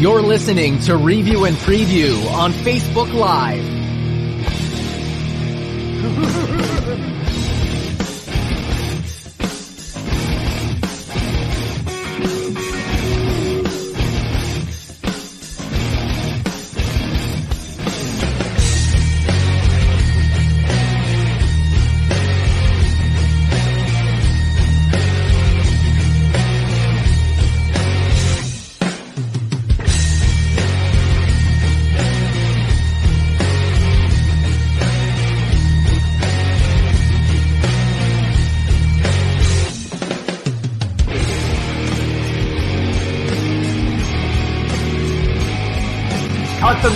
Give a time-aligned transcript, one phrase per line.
[0.00, 3.66] You're listening to Review and Preview on Facebook Live.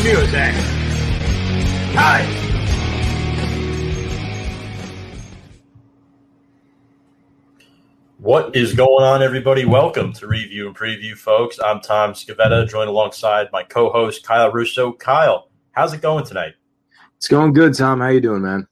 [0.04, 0.54] music.
[1.94, 2.26] Cut.
[8.18, 9.64] What is going on, everybody?
[9.64, 11.58] Welcome to Review and Preview, folks.
[11.58, 14.92] I'm Tom Scavetta, joined alongside my co-host Kyle Russo.
[14.92, 16.52] Kyle, how's it going tonight?
[17.16, 18.00] It's going good, Tom.
[18.00, 18.68] How you doing, man?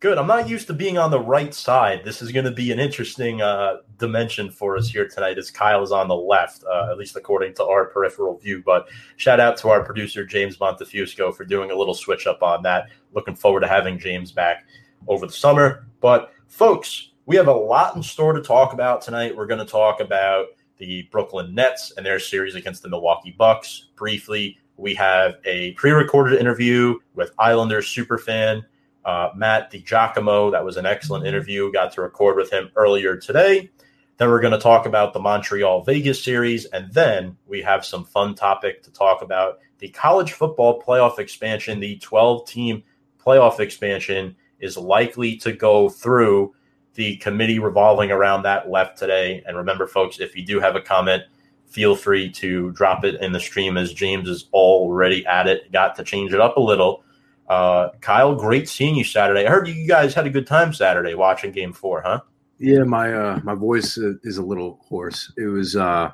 [0.00, 0.18] Good.
[0.18, 2.04] I'm not used to being on the right side.
[2.04, 5.82] This is going to be an interesting uh, dimension for us here tonight, as Kyle
[5.82, 8.62] is on the left, uh, at least according to our peripheral view.
[8.64, 12.62] But shout out to our producer James Montefusco for doing a little switch up on
[12.62, 12.88] that.
[13.12, 14.66] Looking forward to having James back
[15.06, 15.86] over the summer.
[16.00, 19.36] But folks, we have a lot in store to talk about tonight.
[19.36, 20.46] We're going to talk about
[20.78, 23.88] the Brooklyn Nets and their series against the Milwaukee Bucks.
[23.96, 28.64] Briefly, we have a pre-recorded interview with Islanders superfan
[29.04, 30.52] uh, Matt DiGiacomo.
[30.52, 31.72] That was an excellent interview.
[31.72, 33.70] Got to record with him earlier today.
[34.18, 38.04] Then we're going to talk about the Montreal Vegas series, and then we have some
[38.04, 41.78] fun topic to talk about the college football playoff expansion.
[41.78, 42.82] The 12-team
[43.24, 46.52] playoff expansion is likely to go through
[46.94, 49.40] the committee revolving around that left today.
[49.46, 51.22] And remember, folks, if you do have a comment,
[51.66, 55.70] feel free to drop it in the stream as James is already at it.
[55.70, 57.04] Got to change it up a little.
[57.48, 59.46] Uh, Kyle, great seeing you Saturday.
[59.46, 62.20] I heard you guys had a good time Saturday watching Game Four, huh?
[62.58, 65.32] Yeah, my uh, my voice is a little hoarse.
[65.36, 66.10] It was uh,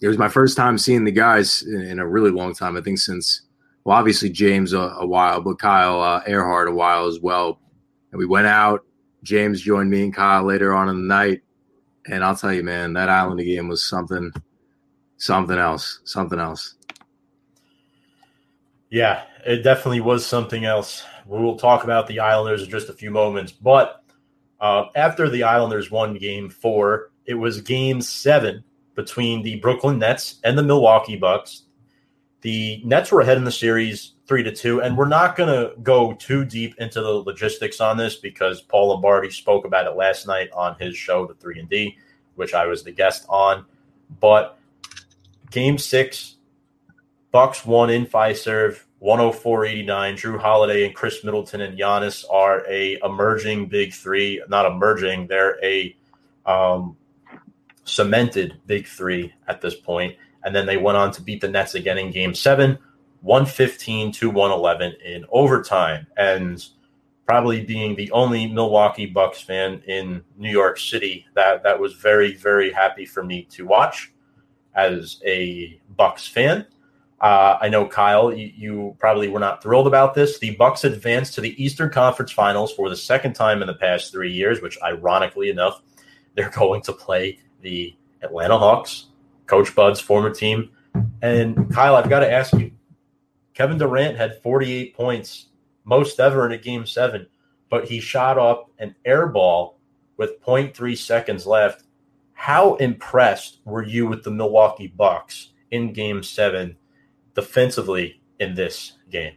[0.00, 2.76] it was my first time seeing the guys in, in a really long time.
[2.76, 3.42] I think since
[3.84, 7.60] well, obviously James a, a while, but Kyle uh, Earhart a while as well.
[8.10, 8.84] And we went out.
[9.22, 11.42] James joined me and Kyle later on in the night,
[12.08, 14.32] and I'll tell you, man, that Islander game was something,
[15.16, 16.74] something else, something else.
[18.90, 21.04] Yeah, it definitely was something else.
[21.24, 23.52] We will talk about the Islanders in just a few moments.
[23.52, 24.01] But
[24.62, 28.62] uh, after the Islanders won game four, it was game seven
[28.94, 31.64] between the Brooklyn Nets and the Milwaukee Bucks.
[32.42, 35.74] The Nets were ahead in the series three to two, and we're not going to
[35.82, 40.28] go too deep into the logistics on this because Paul Lombardi spoke about it last
[40.28, 41.98] night on his show, The Three and D,
[42.36, 43.64] which I was the guest on.
[44.20, 44.58] But
[45.50, 46.36] game six,
[47.32, 49.86] Bucks won in Fiserv, 104-89.
[50.14, 54.42] Jrue Holiday and Khris Middleton and Giannis are a emerging big three.
[54.48, 55.96] Not emerging, they're a
[56.46, 56.96] um,
[57.84, 60.16] cemented big three at this point.
[60.44, 62.78] And then they went on to beat the Nets again in game seven,
[63.22, 66.06] 115 to 111 in overtime.
[66.16, 66.64] And
[67.26, 72.34] probably being the only Milwaukee Bucks fan in New York City, that that was very,
[72.34, 74.12] very happy for me to watch
[74.74, 76.66] as a Bucks fan.
[77.22, 80.40] Uh, I know Kyle, you, you, probably were not thrilled about this.
[80.40, 84.10] The Bucks advanced to the Eastern Conference Finals for the second time in the past
[84.10, 85.82] three years, which, ironically enough,
[86.34, 89.06] they're going to play the Atlanta Hawks,
[89.46, 90.70] Coach Bud's former team.
[91.22, 92.72] And Kyle, I've got to ask you,
[93.54, 95.46] Kevin Durant had 48 points,
[95.84, 97.28] most ever in a game seven,
[97.70, 99.78] but he shot up an air ball
[100.16, 101.84] with 0.3 seconds left.
[102.32, 106.76] How impressed were you with the Milwaukee Bucks in game seven?
[107.34, 109.34] Defensively in this game?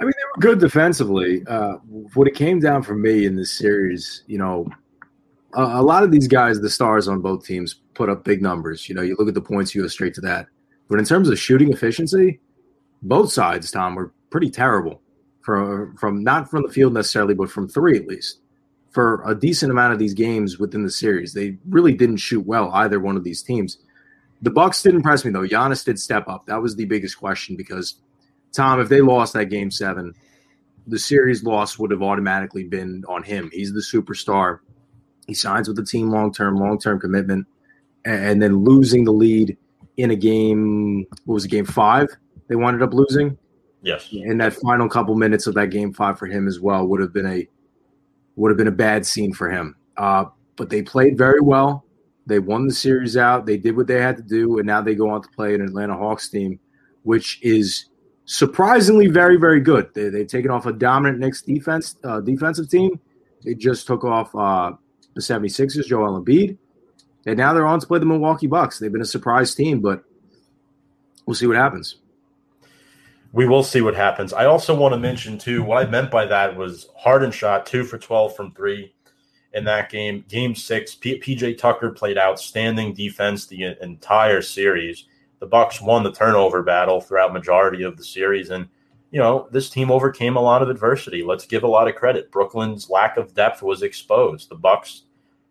[0.00, 1.44] I mean, they were good defensively.
[1.46, 1.74] Uh,
[2.14, 4.68] what it came down for me in this series, you know,
[5.54, 8.88] a, a, lot of these guys, the stars on both teams, put up big numbers.
[8.88, 10.46] You know, you look at the points, you go straight to that.
[10.88, 12.40] But in terms of shooting efficiency,
[13.02, 15.02] both sides, Tom, were pretty terrible.
[15.40, 18.40] From from not from the field necessarily, but from three at least.
[18.90, 22.70] For a decent amount of these games within the series, they really didn't shoot well
[22.72, 23.78] either one of these teams.
[24.42, 25.46] The Bucks didn't impress me though.
[25.46, 26.46] Giannis did step up.
[26.46, 27.96] That was the biggest question because
[28.52, 30.14] Tom, if they lost that game seven,
[30.86, 33.50] the series loss would have automatically been on him.
[33.52, 34.60] He's the superstar.
[35.26, 37.46] He signs with the team long term, long term commitment,
[38.04, 39.56] and then losing the lead
[39.96, 41.06] in a game.
[41.24, 41.48] What was it?
[41.48, 42.08] Game five.
[42.48, 43.36] They wound up losing.
[43.82, 44.08] Yes.
[44.10, 47.12] In that final couple minutes of that game five for him as well would have
[47.12, 47.46] been a
[48.36, 49.76] would have been a bad scene for him.
[49.96, 50.24] Uh,
[50.56, 51.84] but they played very well
[52.28, 53.46] They won the series out.
[53.46, 55.62] They did what they had to do, and now they go on to play an
[55.62, 56.60] Atlanta Hawks team,
[57.02, 57.86] which is
[58.26, 59.88] surprisingly very, very good.
[59.94, 63.00] They, they've taken off a dominant Knicks defense uh, defensive team.
[63.44, 64.72] They just took off uh,
[65.14, 66.58] the 76ers, Joel Embiid,
[67.24, 68.78] and now they're on to play the Milwaukee Bucks.
[68.78, 70.04] They've been a surprise team, but
[71.24, 71.96] we'll see what happens.
[73.32, 74.34] We will see what happens.
[74.34, 75.62] I also want to mention too.
[75.62, 78.92] What I meant by that was Harden shot two for twelve from three
[79.58, 80.24] in that game.
[80.28, 85.04] Game six, P- PJ Tucker played outstanding defense the entire series.
[85.40, 88.68] The Bucks won the turnover battle throughout majority of the series, and
[89.10, 91.22] you know this team overcame a lot of adversity.
[91.22, 92.32] Let's give a lot of credit.
[92.32, 94.48] Brooklyn's lack of depth was exposed.
[94.48, 95.02] The Bucks,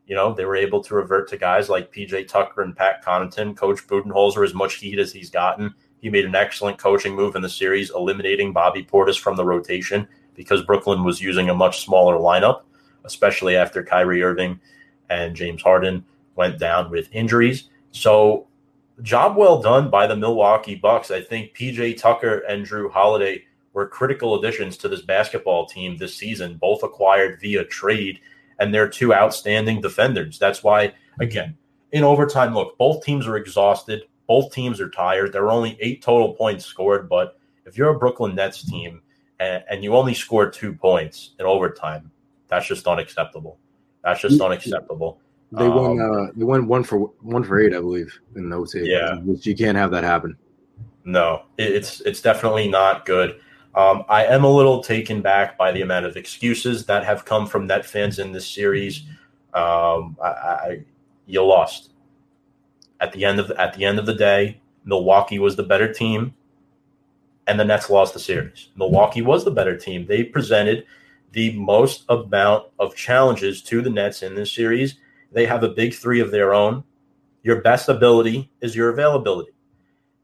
[0.07, 3.55] you know, they were able to revert to guys like PJ Tucker and Pat Connaughton.
[3.55, 7.41] Coach Budenholzer, as much heat as he's gotten he made an excellent coaching move in
[7.41, 12.17] the series, eliminating Bobby Portis from the rotation because Brooklyn was using a much smaller
[12.17, 12.61] lineup,
[13.07, 14.59] especially after Kyrie Irving
[15.09, 16.05] and James Harden
[16.35, 17.69] went down with injuries.
[17.91, 18.47] So,
[19.01, 21.09] job well done by the Milwaukee Bucks.
[21.09, 26.15] I think PJ Tucker and Jrue Holiday were critical additions to this basketball team this
[26.15, 28.19] season, both acquired via trade,
[28.59, 30.37] and they're two outstanding defenders.
[30.37, 31.57] That's why, again,
[31.91, 34.03] in overtime, look, both teams are exhausted.
[34.27, 35.31] Both teams are tired.
[35.31, 39.01] There were only eight total points scored, but if you're a Brooklyn Nets team
[39.39, 42.11] and, and you only scored two points in overtime,
[42.47, 43.57] that's just unacceptable.
[44.03, 45.19] That's just unacceptable.
[45.51, 45.99] They won.
[45.99, 48.85] Um, uh, they won one for one for eight, I believe, in those eight.
[48.85, 50.37] Yeah, you can't have that happen.
[51.05, 53.39] No, it's it's definitely not good.
[53.75, 57.47] Um, I am a little taken back by the amount of excuses that have come
[57.47, 59.03] from Net fans in this series.
[59.53, 60.83] Um, I, I,
[61.27, 61.91] you lost
[62.99, 66.33] at the end of at the end of the day, Milwaukee was the better team,
[67.45, 68.69] and the Nets lost the series.
[68.75, 70.05] Milwaukee was the better team.
[70.05, 70.85] They presented
[71.31, 74.95] the most amount of challenges to the Nets in this series.
[75.31, 76.83] They have a big three of their own.
[77.43, 79.51] Your best ability is your availability.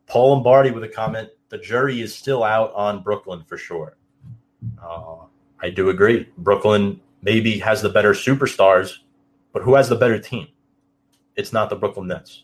[0.08, 3.98] Paul Lombardi with a comment: the jury is still out on Brooklyn for sure.
[4.82, 5.26] Uh,
[5.62, 6.30] I do agree.
[6.38, 8.98] Brooklyn maybe has the better superstars,
[9.52, 10.48] but who has the better team?
[11.36, 12.44] It's not the Brooklyn Nets.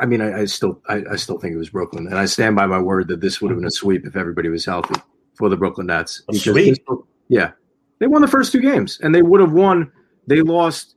[0.00, 2.56] I mean, I, I still, I, I, still think it was Brooklyn, and I stand
[2.56, 5.00] by my word that this would have been a sweep if everybody was healthy
[5.34, 6.22] for the Brooklyn Nets.
[6.28, 6.98] A sweep, this,
[7.28, 7.52] yeah,
[8.02, 9.92] they won the first two games, and they would have won.
[10.26, 10.96] They lost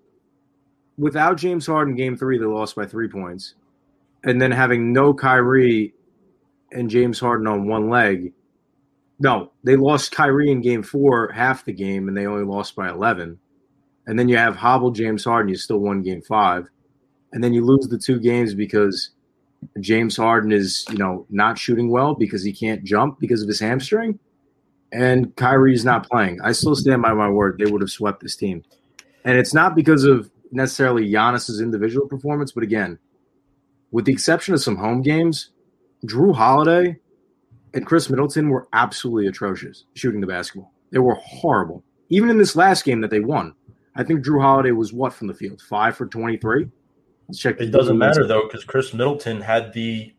[0.97, 1.95] without James Harden.
[1.95, 3.53] Game three, they lost by three points,
[4.23, 5.93] and then having no Kyrie
[6.71, 8.33] and James Harden on one leg.
[9.19, 12.89] No, they lost Kyrie in game four, half the game, and they only lost by
[12.89, 13.37] eleven.
[14.07, 16.69] And then you have hobbled James Harden, you still won game five
[17.35, 19.11] and then you lose the two games because
[19.81, 23.59] James Harden is, you know, not shooting well because he can't jump because of his
[23.59, 24.17] hamstring,
[24.95, 26.39] and Kyrie's not playing.
[26.41, 28.63] I still stand by my word; they would have swept this team,
[29.23, 32.97] and it's not because of necessarily Giannis's individual performance, but again,
[33.91, 35.49] with the exception of some home games,
[36.05, 36.97] Jrue Holiday
[37.73, 40.71] and Khris Middleton were absolutely atrocious shooting the basketball.
[40.91, 41.83] They were horrible.
[42.09, 43.53] Even in this last game that they won,
[43.95, 45.61] I think Jrue Holiday was what from the field?
[45.61, 46.69] Five for 23?
[47.27, 47.59] Let's check.
[47.59, 50.13] It doesn't matter though because Khris Middleton had the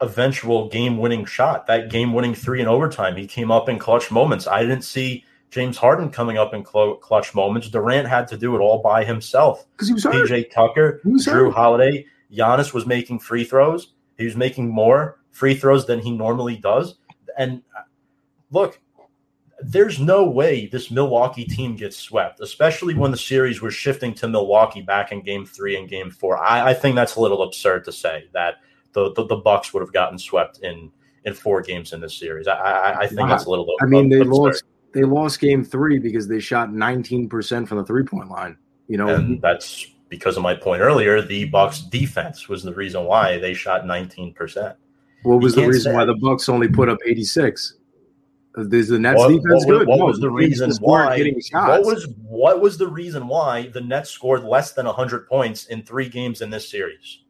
[0.00, 3.16] eventual game-winning shot, that game-winning three in overtime.
[3.16, 4.46] He came up in clutch moments.
[4.46, 7.68] I didn't see James Harden coming up in cl- clutch moments.
[7.68, 10.28] Durant had to do it all by himself because he was hurt.
[10.28, 11.54] PJ Tucker, Jrue hurt.
[11.54, 13.94] Holiday, Giannis was making free throws.
[14.16, 16.96] He was making more free throws than he normally does.
[17.36, 17.82] And uh,
[18.50, 18.80] look,
[19.60, 24.28] there's no way this Milwaukee team gets swept, especially when the series was shifting to
[24.28, 26.38] Milwaukee back in game three and game four.
[26.38, 28.56] I, I think that's a little absurd to say that
[28.92, 30.90] the, the, the, Bucks would have gotten swept in
[31.24, 32.48] in four games in this series.
[32.48, 33.74] I, I, I think that's a little bit.
[33.82, 38.04] I mean, they lost they lost game three because they shot 19% from the three
[38.04, 38.56] point line.
[38.88, 41.20] You know, and that's because of my point earlier.
[41.20, 44.74] The Bucks defense was the reason why they shot 19%.
[45.24, 47.74] What was the reason why the Bucks only put up 86?
[48.56, 49.88] Uh, is the Nets what, defense what, good?
[49.88, 51.16] What no, was the reason why?
[51.16, 51.68] Getting shots.
[51.68, 55.82] What was what was the reason why the Nets scored less than hundred points in
[55.82, 57.20] three games in this series?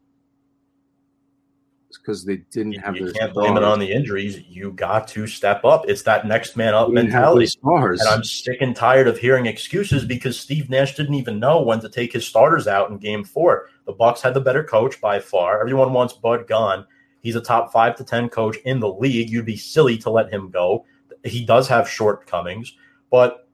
[1.90, 2.97] Because they didn't you, have.
[2.97, 4.40] You can't blame it on the injuries.
[4.47, 5.88] You got to step up.
[5.88, 7.47] It's that next man up mentality.
[7.47, 8.00] Stars.
[8.00, 11.80] And I'm sick and tired of hearing excuses because Steve Nash didn't even know when
[11.80, 13.68] to take his starters out in Game Four.
[13.87, 15.61] The Bucks had the better coach by far.
[15.61, 16.87] Everyone wants Bud gone.
[17.23, 19.30] He's a top five to ten coach in the league.
[19.30, 20.85] You'd be silly to let him go
[21.25, 22.75] he does have shortcomings,
[23.11, 23.49] but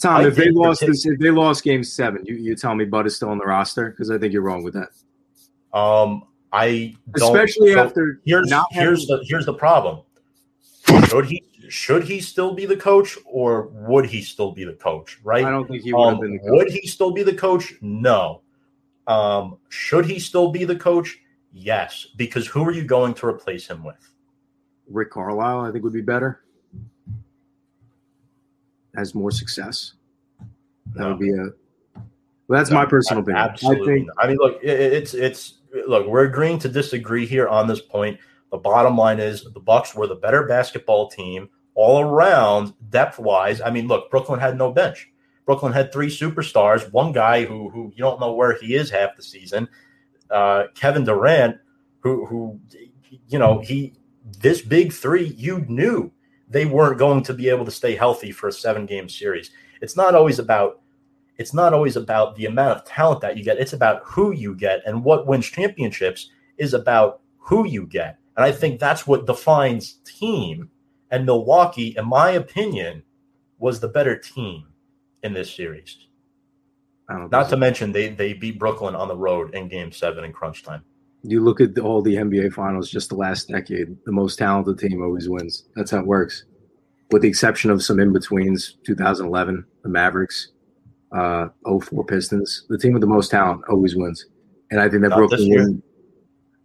[0.00, 2.84] Tom, I if they lost this, if they lost Game Seven, you, you tell me
[2.84, 4.88] Bud is still on the roster because I think you're wrong with that.
[5.76, 6.24] Um,
[6.54, 10.02] I especially so after here's here's the here's the problem.
[11.08, 15.18] Should he should he still be the coach or would he still be the coach?
[15.24, 15.44] Right?
[15.44, 16.32] I don't think he would um, have been.
[16.34, 16.50] The coach.
[16.50, 17.74] Would he still be the coach?
[17.80, 18.42] No.
[19.08, 21.18] Um, should he still be the coach?
[21.52, 24.12] Yes, because who are you going to replace him with?
[24.88, 26.44] Rick Carlisle, I think, would be better.
[28.94, 29.94] Has more success.
[30.94, 31.08] That No.
[31.10, 31.52] would be a.
[32.46, 33.42] Well, that's my personal opinion.
[33.42, 33.92] Absolutely.
[33.92, 34.08] I think.
[34.18, 35.54] I mean, look, it, it's it's
[35.86, 38.18] look, we're agreeing to disagree here on this point.
[38.50, 43.60] The bottom line is the Bucks were the better basketball team all around, depth wise.
[43.60, 45.10] I mean, look, Brooklyn had no bench.
[45.44, 46.90] Brooklyn had three superstars.
[46.92, 49.68] One guy who who you don't know where he is half the season,
[50.30, 51.58] uh, Kevin Durant,
[52.00, 52.60] who who
[53.28, 53.94] you know he
[54.38, 56.10] this big three you knew
[56.48, 59.50] they weren't going to be able to stay healthy for a seven game series.
[59.82, 60.80] It's not always about
[61.36, 63.58] it's not always about the amount of talent that you get.
[63.58, 68.18] It's about who you get and what wins championships is about who you get.
[68.36, 70.70] And I think that's what defines team.
[71.10, 73.02] And Milwaukee, in my opinion,
[73.58, 74.66] was the better team
[75.22, 75.98] in this series.
[77.08, 80.62] Not to mention they they beat Brooklyn on the road in game seven in crunch
[80.62, 80.82] time.
[81.22, 84.78] you look at the, all the NBA finals just the last decade, the most talented
[84.78, 85.66] team always wins.
[85.76, 86.44] That's how it works.
[87.10, 90.48] With the exception of some in betweens, 2011, the Mavericks,
[91.14, 94.26] uh, 04 Pistons, the team with the most talent always wins.
[94.70, 95.74] And I think that Not Brooklyn year.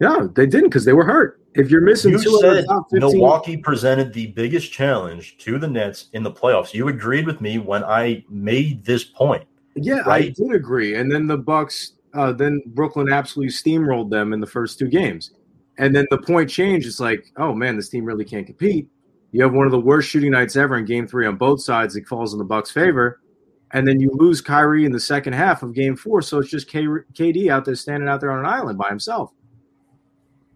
[0.01, 1.41] Yeah, they didn't because they were hurt.
[1.55, 5.37] If you're missing You two of the said top 15, Milwaukee presented the biggest challenge
[5.39, 6.73] to the Nets in the playoffs.
[6.73, 9.45] You agreed with me when I made this point.
[9.75, 10.95] yeah, I did agree.
[10.95, 15.31] And then the Bucks, uh, then Brooklyn absolutely steamrolled them in the first two games.
[15.77, 16.87] And then the point changed.
[16.87, 18.87] It's like, oh man, this team really can't compete.
[19.31, 21.95] You have one of the worst shooting nights ever in Game Three on both sides.
[21.95, 23.21] It falls in the Bucks' favor,
[23.71, 26.21] and then you lose Kyrie in the second half of Game Four.
[26.21, 29.31] So it's just K- KD out there standing out there on an island by himself.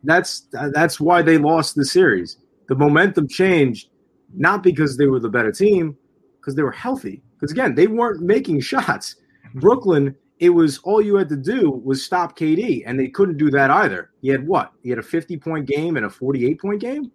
[0.03, 2.38] That's that's why they lost the series.
[2.67, 3.89] The momentum changed,
[4.36, 5.98] not because they were the better team,
[6.39, 7.22] because they were healthy.
[7.36, 9.15] Because again, they weren't making shots.
[9.55, 13.50] Brooklyn, it was all you had to do was stop KD, and they couldn't do
[13.51, 14.12] that either.
[14.22, 14.72] He had what?
[14.82, 17.12] He had a 50 point game and a 48 point game.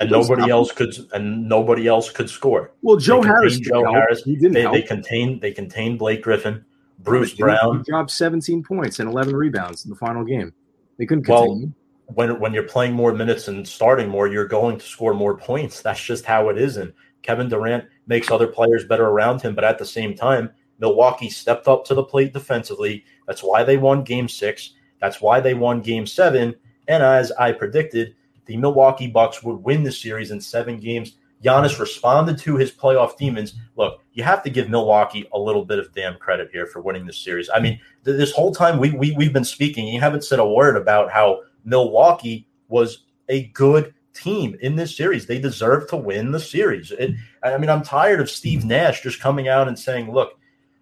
[0.00, 2.72] And nobody else could and nobody else could score.
[2.82, 3.94] Well, Joe Harris, Joe help.
[3.94, 4.22] Harris.
[4.22, 4.74] he didn't They, help.
[4.74, 6.64] they contained they contained Blake Griffin,
[7.00, 7.84] Bruce Brown.
[7.86, 10.52] dropped 17 points and 11 rebounds in the final game.
[10.98, 11.74] They couldn't Well, contain him.
[12.06, 15.80] when when you're playing more minutes and starting more, you're going to score more points.
[15.82, 16.78] That's just how it is.
[16.78, 21.28] And Kevin Durant makes other players better around him, but at the same time, Milwaukee
[21.28, 23.04] stepped up to the plate defensively.
[23.26, 24.70] That's why they won game six.
[24.98, 26.54] That's why they won game seven.
[26.88, 28.14] And as I predicted,
[28.50, 31.14] the Milwaukee Bucks would win the series in seven games.
[31.40, 33.54] Giannis responded to his playoff demons.
[33.76, 37.06] Look, you have to give Milwaukee a little bit of damn credit here for winning
[37.06, 37.48] this series.
[37.48, 40.44] I mean, th- this whole time we, we we've been speaking, you haven't said a
[40.44, 45.26] word about how Milwaukee was a good team in this series.
[45.26, 46.90] They deserve to win the series.
[46.90, 47.14] It,
[47.44, 50.32] I mean, I'm tired of Steve Nash just coming out and saying, "Look,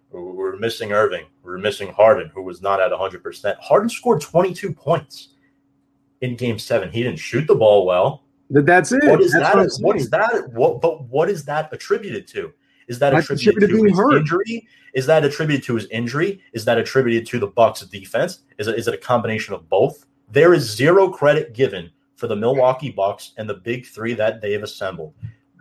[0.09, 4.73] we're missing Irving, we're missing Harden, who was not at 100." percent Harden scored 22
[4.73, 5.35] points
[6.21, 6.91] in Game Seven.
[6.91, 8.23] He didn't shoot the ball well.
[8.49, 9.03] That's it.
[9.03, 9.55] What is That's that?
[9.55, 10.01] what I'm what saying.
[10.01, 10.53] is that?
[10.53, 10.81] What?
[10.81, 12.51] But what is that attributed to?
[12.87, 14.17] Is that That's attributed, attributed to his hurt.
[14.17, 14.67] injury?
[14.95, 16.41] Is that attributed to his injury?
[16.53, 18.39] Is that attributed to the Bucks' defense?
[18.57, 20.05] Is it, is it a combination of both?
[20.31, 24.61] There is zero credit given for the Milwaukee Bucks and the big three that they've
[24.63, 25.13] assembled.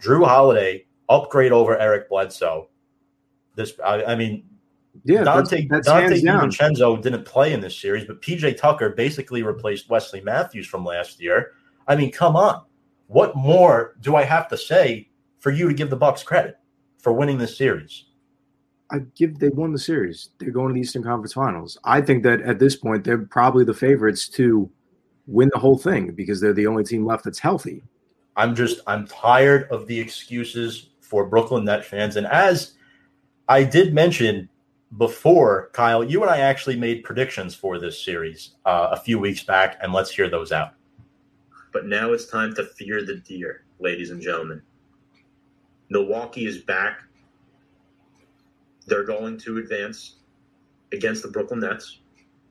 [0.03, 2.69] Jrue Holiday upgrade over Eric Bledsoe.
[3.55, 4.45] This, I, I mean,
[5.05, 6.51] Yeah, Dante that's Dante hands down.
[6.51, 11.21] DiVincenzo didn't play in this series, but PJ Tucker basically replaced Wesley Matthews from last
[11.21, 11.53] year.
[11.87, 12.63] I mean, come on.
[13.07, 16.57] What more do I have to say for you to give the Bucks credit
[16.99, 18.05] for winning this series?
[18.91, 20.31] I give they won the series.
[20.39, 21.79] They're going to the Eastern Conference Finals.
[21.85, 24.71] I think that at this point they're probably the favorites to
[25.27, 27.83] win the whole thing because they're the only team left that's healthy.
[28.37, 32.17] I'm just I'm tired of the excuses for Brooklyn Net fans.
[32.17, 32.75] And as
[33.49, 34.49] I did mention
[34.97, 39.43] before, Kyle, you and I actually made predictions for this series uh, a few weeks
[39.43, 40.73] back, and let's hear those out.
[41.73, 44.63] But now it's time to fear the deer, ladies and gentlemen.
[45.91, 47.01] Milwaukee is back.
[48.87, 50.17] They're going to advance
[50.93, 51.99] against the Brooklyn Nets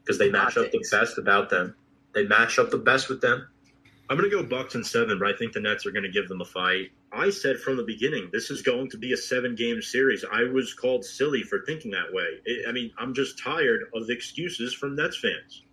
[0.04, 1.76] because they match up the best about them.
[2.14, 3.48] They match up the best with them.
[4.10, 6.12] I'm going to go Bucks in seven, but I think the Nets are going to
[6.12, 6.92] give them a fight.
[7.12, 10.26] I said from the beginning this is going to be a seven-game series.
[10.32, 12.26] I was called silly for thinking that way.
[12.66, 15.64] I I mean, I'm just tired of the excuses from Nets fans.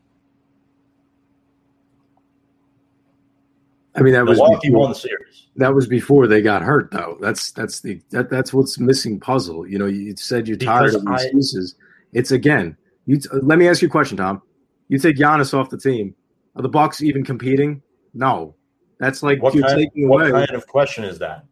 [3.97, 5.47] I mean that was Milwaukee before, won the series.
[5.57, 7.17] that was before they got hurt though.
[7.21, 9.69] That's that's the that, that's what's missing puzzle.
[9.69, 11.77] You know, you said you're tired of the I- excuses.
[12.13, 12.77] It's again.
[13.07, 14.41] You t- let me ask you a question, Tom.
[14.89, 16.15] You take Giannis off the team.
[16.57, 17.83] Are the Bucks even competing?
[18.15, 18.55] No.
[18.99, 20.47] That's like What you're kind, taking what away.
[20.47, 21.45] kind of question is that?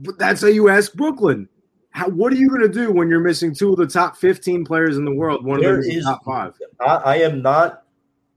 [0.00, 1.48] But that's how you ask Brooklyn.
[1.90, 4.64] How, what are you going to do when you're missing two of the top 15
[4.64, 5.44] players in the world?
[5.44, 6.54] One There of them is is- top five.
[6.80, 7.84] I, I am not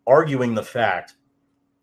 [0.08, 1.16] arguing the fact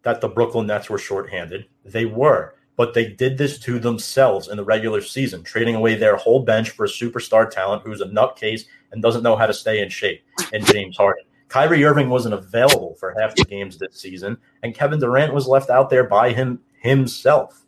[0.02, 1.66] that the Brooklyn Nets were shorthanded.
[1.84, 6.16] They were, but they did this to themselves in the regular season, trading away their
[6.16, 8.62] whole bench for a superstar talent who's a nutcase
[8.92, 10.22] and doesn't know how to stay in shape.
[10.52, 15.00] And James Harden, Kyrie Irving wasn't available for half the games this season, and Kevin
[15.00, 17.66] Durant was left out there by him himself.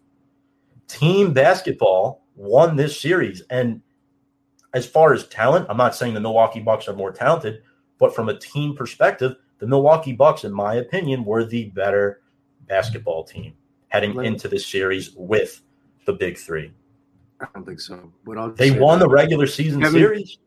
[0.89, 3.83] Team basketball won this series, and
[4.73, 7.63] as far as talent, I'm not saying the Milwaukee Bucks are more talented,
[7.99, 12.21] but from a team perspective, the Milwaukee Bucks, in my opinion, were the better
[12.69, 13.55] basketball team
[13.89, 14.27] heading Right.
[14.27, 15.61] into this series with
[16.07, 16.73] the big three.
[17.41, 18.13] I don't think so.
[18.25, 19.07] But I'll They won that.
[19.07, 20.39] the regular season Kevin- series.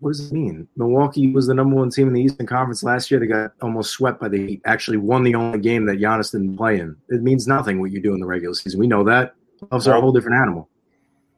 [0.00, 0.68] What does it mean?
[0.76, 3.18] Milwaukee was the number one team in the Eastern Conference last year.
[3.18, 4.62] They got almost swept by the Heat.
[4.66, 6.94] Actually, won the only game that Giannis didn't play in.
[7.08, 8.78] It means nothing what you do in the regular season.
[8.78, 9.34] We know that.
[9.62, 10.68] Playoffs are a whole different animal.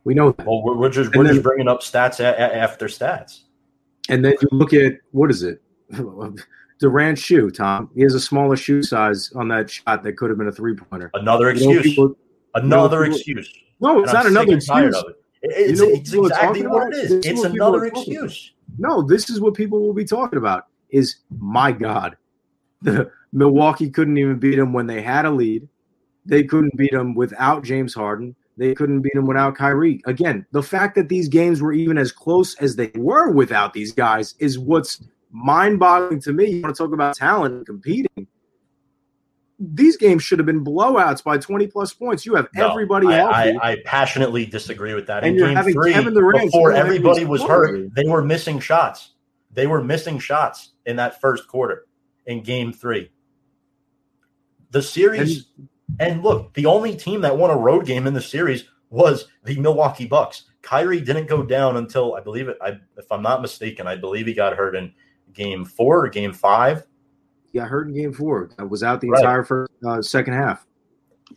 [0.05, 0.45] We know that.
[0.47, 3.43] Well, we're, just we're then- just bringing up stats a, a- after stats.
[4.09, 5.63] And then you look at what is it?
[6.81, 7.91] Durant's shoe, Tom.
[7.95, 10.75] He has a smaller shoe size on that shot that could have been a three
[10.75, 11.11] pointer.
[11.15, 11.97] Another excuse.
[12.55, 13.53] Another people- excuse.
[13.81, 14.97] no, it's And not I'm another excuse.
[14.97, 15.17] of it.
[15.43, 16.93] It- It's, You know it's exactly what about?
[16.95, 17.09] it is.
[17.11, 18.53] This It's people another excuse.
[18.79, 20.67] No, this is what people will be talking about.
[20.91, 22.17] Is my God,
[22.83, 25.69] the Milwaukee couldn't even beat them when they had a lead.
[26.27, 28.35] They couldn't beat them without James Harden.
[28.57, 30.03] They couldn't beat them without Kyrie.
[30.07, 33.93] Again, the fact that these games were even as close as they were without these
[33.93, 36.47] guys is what's mind-boggling to me.
[36.51, 38.27] You want to talk about talent and competing?
[39.59, 42.25] These games should have been blowouts by 20 plus points.
[42.25, 43.51] You have No, everybody I.
[43.51, 45.25] I, I passionately disagree with that.
[45.25, 49.15] And In you're game having three, before everybody was hurt, they were missing shots.
[49.53, 51.87] They were missing shots in that first quarter
[52.27, 53.11] in game three.
[54.71, 55.47] The series,
[55.99, 59.59] and, look, the only team that won a road game in the series was the
[59.59, 60.45] Milwaukee Bucks.
[60.63, 62.59] Kyrie didn't go down until I believe it.
[62.61, 64.93] I, if I'm not mistaken, I believe he got hurt in
[65.33, 66.85] game four or game five.
[67.53, 68.51] He got hurt in game four.
[68.59, 69.21] I was out the Right.
[69.21, 70.67] entire first uh, second half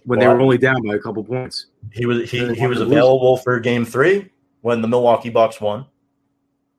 [0.05, 1.67] when they were only down by a couple points.
[1.91, 4.29] He was he, he was available for game three
[4.61, 5.85] when the Milwaukee Bucks won.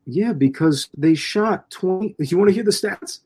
[0.07, 2.17] Yeah, because they shot 20.
[2.19, 3.21] You want to hear the stats?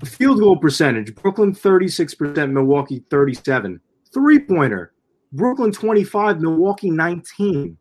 [0.00, 3.80] The field goal percentage Brooklyn 36%, Milwaukee 37.
[4.12, 4.92] Three pointer
[5.32, 7.76] Brooklyn 25, Milwaukee 19.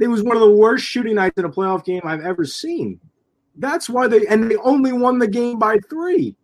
[0.00, 2.98] It was one of the worst shooting nights in a playoff game I've ever seen.
[3.56, 6.34] That's why they and they only won the game by three.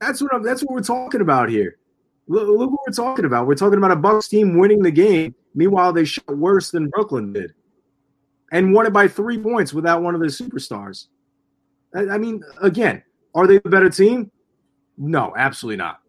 [0.00, 1.78] That's what I'm, that's what we're talking about here.
[2.26, 3.46] Look, look what we're talking about.
[3.46, 5.34] We're talking about a Bucks team winning the game.
[5.54, 7.52] Meanwhile, they shot worse than Brooklyn did,
[8.52, 11.06] and won it by three points without one of their superstars.
[11.94, 13.02] I, I mean, again,
[13.34, 14.30] are they a better team?
[14.96, 16.00] No, absolutely not.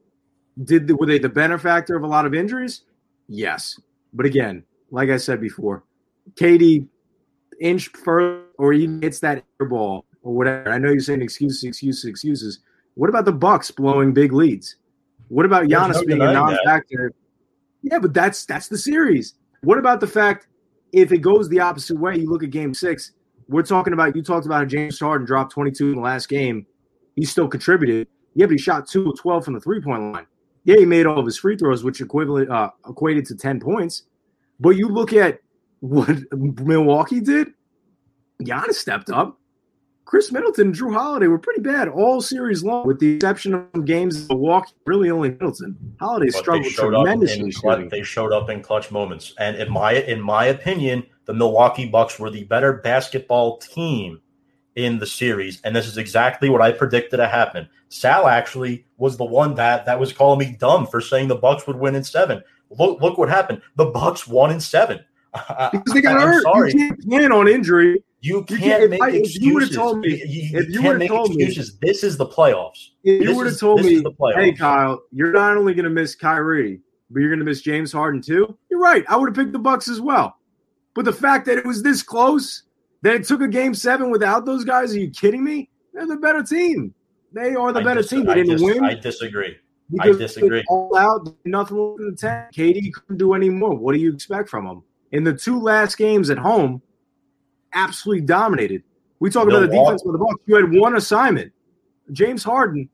[0.63, 2.83] Did the, were they the benefactor of a lot of injuries?
[3.27, 3.79] Yes,
[4.13, 5.83] but again, like I said before,
[6.35, 6.87] KD
[7.59, 10.69] inch further or even hits that air ball or whatever.
[10.69, 12.59] I know you're saying excuses, excuses, excuses.
[12.95, 14.75] What about the Bucks blowing big leads?
[15.29, 17.13] What about Giannis no being a non-factor?
[17.83, 19.35] Yeah, but that's that's the series.
[19.61, 20.47] What about the fact
[20.91, 22.17] if it goes the opposite way?
[22.17, 23.13] You look at Game Six.
[23.47, 26.65] We're talking about you talked about how James Harden dropped 22 in the last game.
[27.15, 28.07] He still contributed.
[28.33, 30.25] Yeah, but he shot two of 12 from the three point line.
[30.63, 34.03] Yeah, he made all of his free throws, which equivalent uh, equated to 10 points.
[34.59, 35.39] But you look at
[35.79, 37.53] what Milwaukee did.
[38.43, 39.39] Giannis stepped up.
[40.11, 43.85] Khris Middleton and Jrue Holiday were pretty bad all series long, with the exception of
[43.85, 44.73] games in Milwaukee.
[44.85, 45.77] Really, only Middleton.
[46.01, 47.53] Holiday but struggled tremendously.
[47.53, 51.85] clutch, they showed up in clutch moments and in my in my opinion the milwaukee
[51.85, 54.19] bucks were the better basketball team
[54.75, 59.15] in the series and this is exactly what i predicted to happen sal actually was
[59.15, 62.03] the one that that was calling me dumb for saying the bucks would win in
[62.03, 64.99] seven look look what happened the bucks won in seven
[65.71, 66.43] because they got I'm hurt.
[66.43, 66.71] sorry.
[66.73, 68.03] You can't plan on injury.
[68.23, 71.09] You You can't make I- if you would've told me- You- if you would've make
[71.09, 71.77] told me- excuses.
[71.79, 72.89] This is the playoffs.
[73.03, 74.03] If you would have told me,
[74.35, 77.91] hey Kyle, you're not only going to miss Kyrie, but you're going to miss James
[77.91, 78.55] Harden too.
[78.69, 79.03] You're right.
[79.09, 80.35] I would have picked the Bucks as well.
[80.93, 82.63] But the fact that it was this close,
[83.01, 85.69] that it took a game seven without those guys, are you kidding me?
[85.93, 86.93] They're the better team.
[87.33, 88.25] They are the I better dis- team.
[88.25, 89.55] They I didn't dis- win I disagree.
[89.91, 90.63] because disagree.
[90.69, 92.45] all out, nothing than the ten.
[92.53, 93.73] KD couldn't do any more.
[93.75, 94.83] What do you expect from them?
[95.11, 96.81] In the two last games at home,
[97.73, 98.83] absolutely dominated.
[99.19, 100.41] We talk about the defense of the Bucks.
[100.45, 101.51] You had one assignment.
[102.11, 102.89] James Harden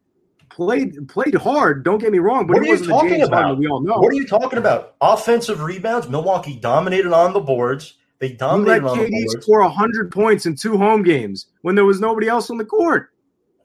[0.50, 1.84] played played hard.
[1.84, 3.58] Don't get me wrong, but What he are you talking about?
[3.58, 3.98] we all know.
[3.98, 4.96] What are you talking about?
[5.02, 6.10] Offensive rebounds.
[6.10, 7.96] Milwaukee dominated on the boards.
[8.20, 11.76] They you let dominated on the boards, score hundred points in two home games when
[11.76, 13.12] there was nobody else on the court.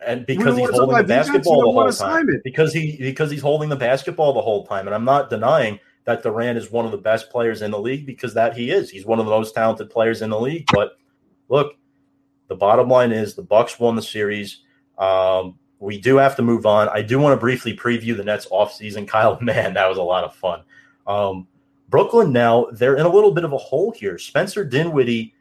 [0.05, 2.29] and because he's holding the basketball the whole time.
[2.45, 6.23] Because he because he's holding the basketball the whole time, and I'm not denying that
[6.23, 8.91] Durant is one of the best players in the league because that he is.
[8.91, 10.67] He's one of the most talented players in the league.
[10.73, 10.97] But
[11.53, 11.77] look,
[12.49, 14.63] the bottom line is the Bucks won the series.
[14.97, 16.89] Um, we do have to move on.
[16.89, 19.07] I do want to briefly preview the Nets offseason.
[19.09, 20.63] Kyle, man, that was a lot of fun.
[21.07, 21.47] Um,
[21.91, 24.17] Brooklyn now, they're in a little bit of a hole here.
[24.17, 25.35] Spencer Dinwiddie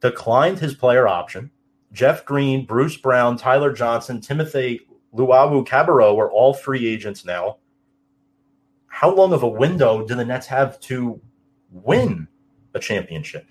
[0.00, 1.50] declined his player option.
[1.92, 4.80] Jeff Green, Bruce Brown, Tyler Johnson, Timothy
[5.14, 7.58] Luwawu-Cabarrot are all free agents now.
[8.86, 11.20] How long of a window do the Nets have to
[11.70, 12.26] win
[12.72, 13.46] a championship?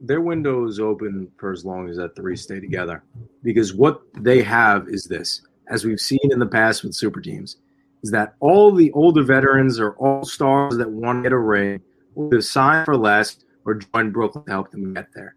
[0.00, 3.02] Their window is open for as long as that three stay together.
[3.42, 7.56] Because what they have is this, as we've seen in the past with super teams,
[8.02, 11.80] is that all the older veterans or all stars that want to get a ring
[12.14, 15.34] will sign for less or join Brooklyn to help them get there.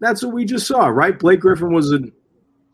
[0.00, 1.18] That's what we just saw, right?
[1.18, 2.12] Blake Griffin was in,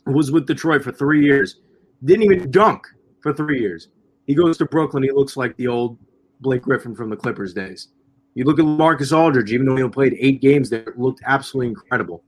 [0.07, 1.61] was with Detroit for three years,
[2.05, 2.87] didn't even dunk
[3.21, 3.89] for three years.
[4.27, 5.99] He goes to Brooklyn, he looks like the old
[6.41, 7.89] Blake Griffin from the Clippers days.
[8.37, 11.69] You look at Marcus Aldridge, even though he only played eight games there, looked absolutely
[11.69, 12.23] incredible.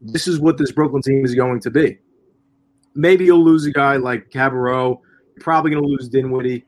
[0.00, 1.98] This is what this Brooklyn team is going to be.
[2.94, 5.00] Maybe you'll lose a guy like Cabarrot.
[5.34, 6.64] You're probably going to lose Dinwiddie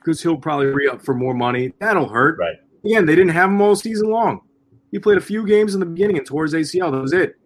[0.00, 1.72] because he'll probably re up for more money.
[1.78, 2.36] That'll hurt.
[2.36, 2.56] Right.
[2.84, 4.40] Again, they didn't have him all season long.
[4.90, 6.90] He played a few games in the beginning and tore his ACL.
[6.90, 7.36] That was it.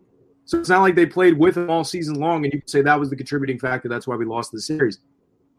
[0.47, 2.81] So it's not like they played with him all season long, and you can say
[2.81, 3.87] that was the contributing factor.
[3.87, 4.99] That's why we lost the series.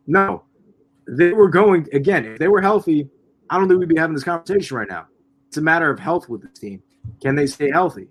[0.07, 0.43] No,
[1.07, 2.25] they were going again.
[2.25, 3.07] If they were healthy,
[3.49, 5.08] I don't think we'd be having this conversation right now.
[5.47, 6.82] It's a matter of health with this team.
[7.21, 8.08] Can they stay healthy?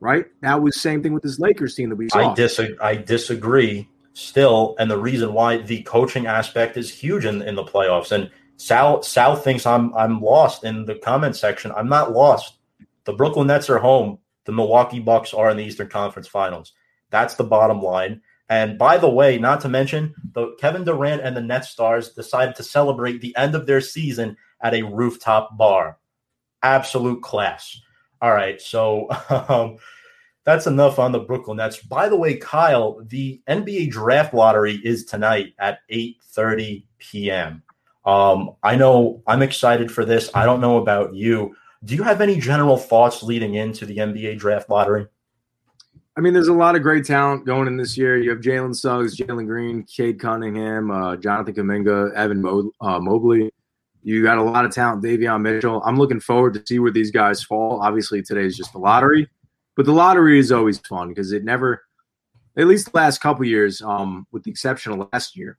[0.00, 0.26] Right.
[0.42, 2.32] That was the same thing with this Lakers team that we saw.
[2.32, 7.42] I, dis- I disagree still, and the reason why the coaching aspect is huge in,
[7.42, 8.12] in the playoffs.
[8.12, 11.72] And Sal Sal thinks I'm I'm lost in the comment section.
[11.72, 12.54] I'm not lost.
[13.04, 14.18] The Brooklyn Nets are home.
[14.44, 16.72] The Milwaukee Bucks are in the Eastern Conference Finals.
[17.10, 18.22] That's the bottom line.
[18.48, 22.56] And by the way, not to mention, the Kevin Durant and the Nets stars decided
[22.56, 25.98] to celebrate the end of their season at a rooftop bar.
[26.62, 27.80] Absolute class.
[28.20, 29.08] All right, so
[29.48, 29.78] um,
[30.44, 31.82] that's enough on the Brooklyn Nets.
[31.82, 37.62] By the way, Kyle, the NBA draft lottery is tonight at 8:30 p.m.
[38.04, 40.30] Um, I know I'm excited for this.
[40.34, 41.54] I don't know about you.
[41.84, 45.06] Do you have any general thoughts leading into the NBA draft lottery?
[46.16, 48.18] I mean, there's a lot of great talent going in this year.
[48.18, 53.52] You have Jalen Suggs, Jalen Green, Cade Cunningham, uh, Jonathan Kuminga, Evan Mo- uh, Mobley.
[54.08, 55.82] You got a lot of talent, Davion Mitchell.
[55.84, 57.80] I'm looking forward to see where these guys fall.
[57.82, 59.28] Obviously, today is just the lottery,
[59.76, 61.82] but the lottery is always fun because it never,
[62.56, 65.58] at least the last couple years, um, with the exception of last year,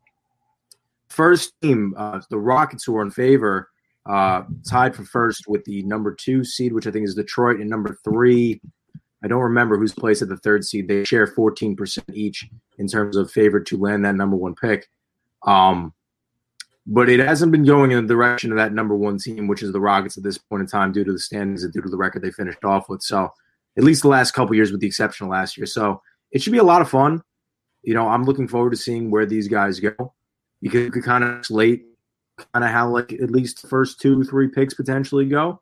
[1.10, 3.70] first team, uh, the Rockets who are in favor–
[4.10, 7.70] uh, tied for first with the number two seed, which I think is Detroit, and
[7.70, 8.60] number three.
[9.24, 10.88] I don't remember who's placed at the third seed.
[10.88, 14.90] They share 14% each in terms of favored to land that number one pick.
[15.46, 15.94] Um,
[16.92, 19.72] but it hasn't been going in the direction of that number one team, which is
[19.72, 21.96] the Rockets at this point in time, due to the standings and due to the
[21.96, 23.04] record they finished off with.
[23.04, 23.32] So,
[23.78, 25.68] at least the last couple years, with the exception of last year.
[25.68, 27.22] So, it should be a lot of fun.
[27.84, 30.14] You know, I'm looking forward to seeing where these guys go
[30.62, 31.86] because you could kind of slate
[32.54, 35.62] kind of how like at least first two, three picks potentially go.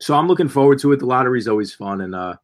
[0.00, 0.98] So I'm looking forward to it.
[0.98, 2.36] The lottery is always fun, and uh,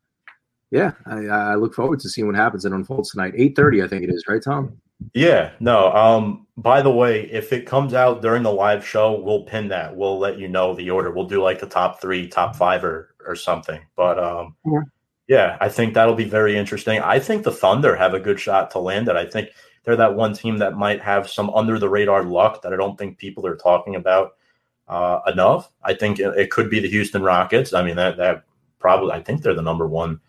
[0.71, 3.35] yeah, I, I look forward to seeing what happens and unfolds tonight.
[3.37, 4.81] Eight thirty, I think it is, right, Tom?
[5.15, 5.93] Yeah, no.
[5.93, 9.97] Um, by the way, if it comes out during the live show, we'll pin that.
[9.97, 11.11] We'll let you know the order.
[11.11, 13.81] We'll do like the top three, top five, or or something.
[13.97, 14.81] But um, yeah.
[15.29, 17.01] yeah, I think that'll be very interesting.
[17.01, 19.17] I think the Thunder have a good shot to land it.
[19.17, 19.51] I think
[19.85, 22.99] they're that one team that might have some under the radar luck that I don't
[22.99, 24.35] think people are talking about
[24.89, 25.71] uh, enough.
[25.83, 27.73] I think it, it, could be the Houston Rockets.
[27.73, 28.45] I mean, that that
[28.79, 30.21] probably I think they're the number one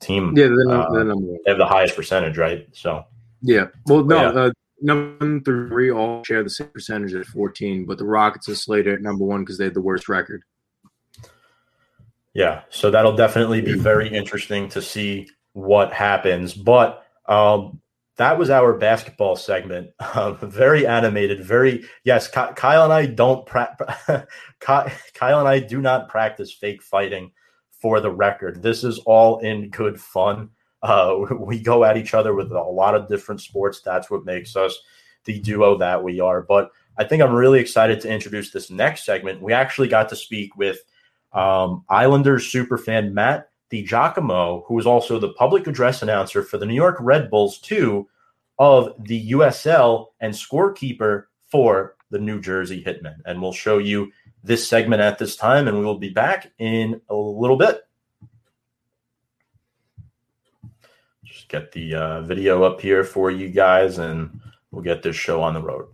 [0.00, 0.36] team.
[0.36, 1.38] Yeah, they're, uh, they're number one.
[1.44, 2.68] They have the highest percentage, right?
[2.72, 3.04] So
[3.42, 3.66] yeah.
[3.86, 4.40] Well, no, yeah.
[4.40, 4.50] Uh,
[4.80, 9.02] number three all share the same percentage at 14, but the Rockets are slated at
[9.02, 10.42] number one because they had the worst record.
[12.34, 16.54] Yeah, so that'll definitely be very interesting to see what happens.
[16.54, 17.82] But um,
[18.16, 19.90] that was our basketball segment.
[20.14, 21.44] Um, very animated.
[21.44, 22.28] Very yes.
[22.28, 23.76] Kyle and I don't pra-
[24.60, 27.32] Kyle and I do not practice fake fighting.
[27.80, 30.50] For the record, this is all in good fun.
[30.82, 33.80] Uh, we go at each other with a lot of different sports.
[33.80, 34.78] That's what makes us
[35.24, 36.42] the duo that we are.
[36.42, 39.40] But I think I'm really excited to introduce this next segment.
[39.40, 40.78] We actually got to speak with
[41.32, 46.74] um, Islanders superfan Matt DiGiacomo, who is also the public address announcer for the New
[46.74, 48.08] York Red Bulls, too,
[48.58, 53.16] of the USL and scorekeeper for the New Jersey Hitmen.
[53.24, 54.12] And we'll show you
[54.44, 57.82] this segment at this time, and we will be back in a little bit.
[61.32, 64.38] just get the uh, video up here for you guys and
[64.70, 65.88] we'll get this show on the road.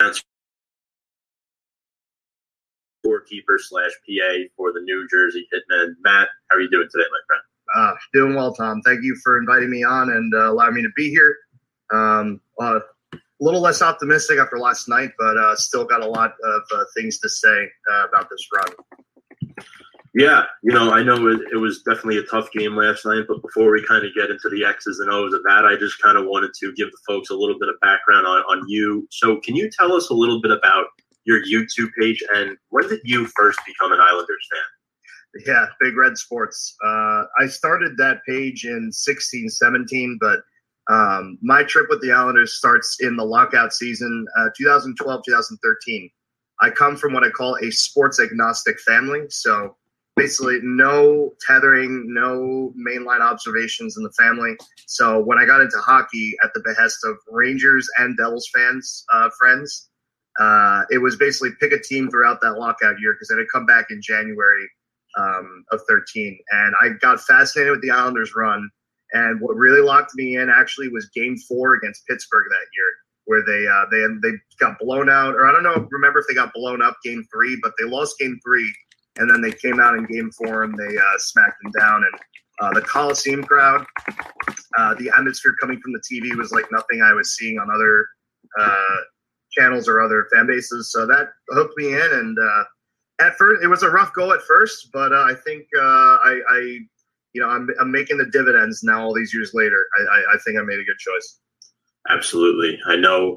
[0.00, 0.24] That's
[3.04, 5.94] goalkeeper slash PA for the New Jersey Hitmen.
[6.02, 7.42] Matt, how are you doing today, my friend?
[7.74, 8.82] Uh, doing well, Tom.
[8.82, 11.36] Thank you for inviting me on and uh, allowing me to be here.
[11.92, 12.80] Um, uh,
[13.14, 16.84] a little less optimistic after last night, but uh, still got a lot of uh,
[16.96, 19.56] things to say uh, about this run.
[20.14, 23.40] Yeah, you know, I know it, it, was definitely a tough game last night, but
[23.40, 26.18] before we kind of get into the X's and O's of that, I just kind
[26.18, 29.08] of wanted to give the folks a little bit of background on, on you.
[29.10, 30.86] So, can you tell us a little bit about
[31.24, 34.81] your YouTube page and when did you first become an Islanders fan?
[35.46, 36.76] Yeah, Big Red Sports.
[36.84, 40.40] Uh, I started that page in 16, 17, but
[40.90, 46.10] um, my trip with the Islanders starts in the lockout season, uh, 2012, 2013.
[46.60, 49.22] I come from what I call a sports agnostic family.
[49.30, 49.76] So,
[50.16, 54.54] basically no tethering, no mainline observations in the family.
[54.86, 59.30] So when I got into hockey at the behest of Rangers and Devils fans, uh,
[59.38, 59.88] friends,
[60.38, 63.66] uh, it was basically pick a team throughout that lockout year because it had come
[63.66, 64.68] back in January
[65.18, 66.38] um, of 13.
[66.50, 68.68] And I got fascinated with the Islanders run.
[69.12, 72.92] And what really locked me in actually was game four against Pittsburgh that year.
[73.26, 76.34] Where they uh, they they got blown out, or I don't know, remember if they
[76.34, 78.68] got blown up game three, but they lost game three
[79.18, 82.04] and then they came out in game four and they uh, smacked them down.
[82.04, 82.20] And
[82.60, 83.84] uh, the Coliseum crowd,
[84.78, 88.06] uh, the atmosphere coming from the TV was like nothing I was seeing on other
[88.58, 88.96] uh,
[89.52, 90.90] channels or other fan bases.
[90.92, 92.10] So that hooked me in.
[92.12, 92.64] And uh,
[93.22, 96.58] at first, it was a rough go at first, but uh, I think I, I,
[97.32, 99.86] you know, I'm, I'm making the dividends now all these years later.
[99.98, 101.40] I, I, I think I made a good choice.
[102.08, 102.78] Absolutely.
[102.86, 103.36] I know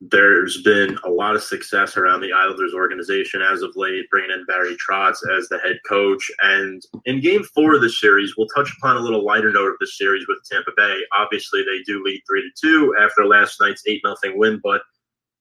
[0.00, 4.44] there's been a lot of success around the Islanders organization as of late, bringing in
[4.46, 6.30] Barry Trotz as the head coach.
[6.42, 9.78] And in game four of the series, we'll touch upon a little lighter note of
[9.80, 11.00] the series with Tampa Bay.
[11.16, 14.60] Obviously, they do lead three to two after last night's eight nothing win.
[14.62, 14.82] But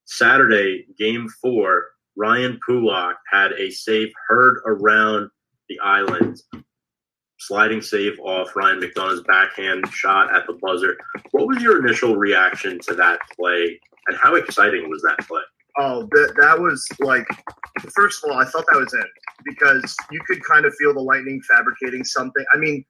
[0.06, 5.30] Saturday, game four, Ryan Pulock had a save heard around
[5.70, 6.42] the island.
[7.40, 10.98] Sliding save off Ryan McDonagh's backhand shot at the buzzer.
[11.32, 15.42] What was your initial reaction to that play and how exciting was that play?
[15.78, 17.28] Oh, that, that was like,
[17.96, 19.04] first of all, I thought that was in
[19.46, 22.44] because you could kind of feel the Lightning fabricating something.
[22.52, 22.84] I mean,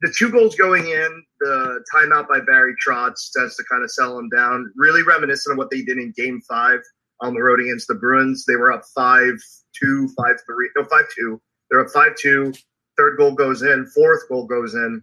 [0.00, 4.16] the two goals going in, the timeout by Barry Trotz tends to kind of sell
[4.16, 6.80] them down, really reminiscent of what they did in game five
[7.20, 8.44] on the road against the Bruins.
[8.44, 9.32] They were up 5
[9.80, 11.40] 2, 5 3, no, 5 2.
[11.70, 12.52] They're up 5 2.
[12.96, 15.02] Third goal goes in, fourth goal goes in,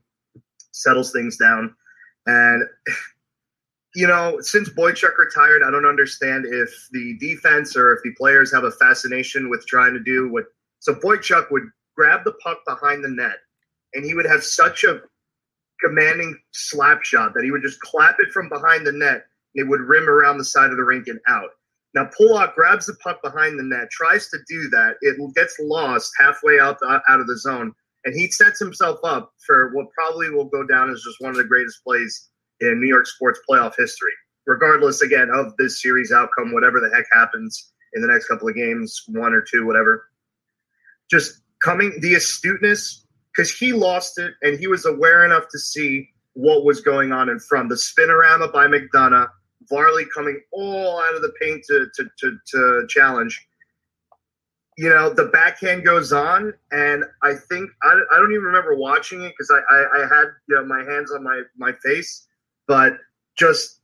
[0.72, 1.76] settles things down.
[2.26, 2.64] And
[3.96, 8.52] you know, since Boychuk retired, I don't understand if the defense or if the players
[8.52, 10.46] have a fascination with trying to do what.
[10.80, 11.64] So Boychuk would
[11.96, 13.38] grab the puck behind the net,
[13.94, 15.02] and he would have such a
[15.84, 19.70] commanding slap shot that he would just clap it from behind the net, and it
[19.70, 21.52] would rim around the side of the rink and out.
[21.94, 24.96] Now Pulock grabs the puck behind the net, tries to do that.
[25.02, 27.72] It gets lost halfway out the, out of the zone,
[28.06, 31.38] and he sets himself up for what probably will go down as just one of
[31.38, 32.30] the greatest plays
[32.60, 34.12] in New York sports playoff history.
[34.46, 38.56] Regardless, again, of this series outcome, whatever the heck happens in the next couple of
[38.56, 40.10] games, one or two, whatever.
[41.10, 46.10] Just coming, the astuteness, because he lost it and he was aware enough to see
[46.34, 47.70] what was going on in front.
[47.70, 49.30] The spinorama by McDonagh,
[49.70, 53.48] Varley coming all out of the paint to, to, to, to challenge.
[54.78, 59.22] You know, the backhand goes on, and I think I, I don't even remember watching
[59.22, 62.28] it because I, I, I had you know my hands on my my face,
[62.68, 62.94] but
[63.38, 63.82] just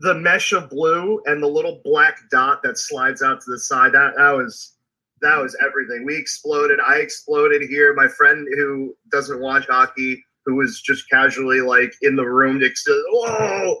[0.00, 3.92] the mesh of blue and the little black dot that slides out to the side
[3.92, 4.74] that that was
[5.20, 6.04] that was everything.
[6.04, 6.80] We exploded.
[6.84, 7.94] I exploded here.
[7.94, 12.70] My friend who doesn't watch hockey who was just casually like in the room to
[12.88, 13.76] oh, whoa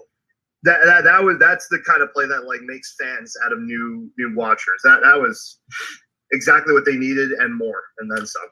[0.64, 3.60] that, that that was that's the kind of play that like makes fans out of
[3.60, 5.60] new new watchers that that was
[6.32, 8.48] exactly what they needed and more and then some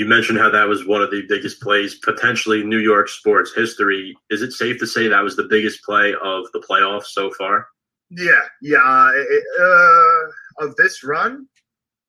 [0.00, 4.16] you mentioned how that was one of the biggest plays, potentially New York sports history.
[4.30, 7.66] Is it safe to say that was the biggest play of the playoffs so far?
[8.08, 8.78] Yeah, yeah.
[8.78, 11.46] Uh, of this run?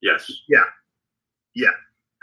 [0.02, 0.32] Yes.
[0.48, 0.64] Yeah,
[1.54, 1.72] yeah.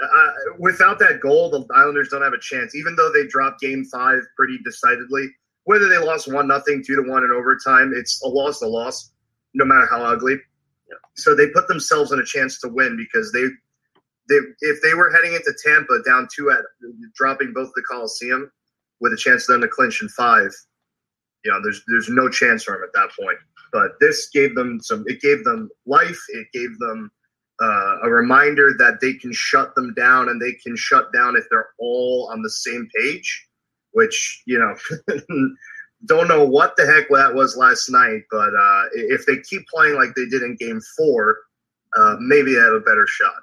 [0.03, 2.75] Uh, without that goal, the Islanders don't have a chance.
[2.75, 5.29] Even though they dropped Game Five pretty decidedly,
[5.69, 9.13] whether they lost one nothing, two to one in overtime, it's a loss, a loss,
[9.53, 10.33] no matter how ugly.
[10.89, 10.95] Yeah.
[11.15, 13.45] So they put themselves in a chance to win because they
[14.31, 16.61] they, if they were heading into Tampa down two at
[17.15, 18.51] dropping both the Coliseum
[19.01, 20.51] with a chance then to clinch in five,
[21.45, 23.37] you know, there's there's no chance for them at that point.
[23.71, 25.05] But this gave them some.
[25.07, 26.19] It gave them life.
[26.31, 27.11] It gave them
[27.63, 31.45] uh, a reminder that they can shut them down, and they can shut down if
[31.51, 33.48] they're all on the same page.
[33.99, 35.19] Which you know,
[36.07, 39.97] don't know what the heck that was last night, but uh, if they keep playing
[39.97, 41.39] like they did in Game Four
[41.97, 43.35] uh, maybe they have a better shot.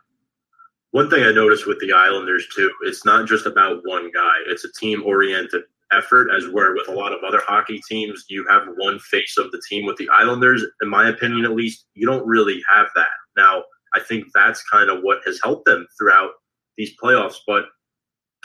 [0.92, 4.34] One thing I noticed with the Islanders too, it's not just about one guy.
[4.48, 8.46] It's a team oriented effort, as where with a lot of other hockey teams, you
[8.50, 9.86] have one face of the team.
[9.86, 13.08] With the Islanders, in my opinion at least, you don't really have that.
[13.36, 13.64] Now,
[13.94, 16.32] I think that's kind of what has helped them throughout
[16.78, 17.38] these playoffs.
[17.46, 17.66] But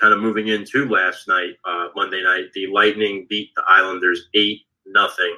[0.01, 4.63] kind of moving into last night, uh, Monday night, the Lightning beat the Islanders eight
[4.87, 5.37] nothing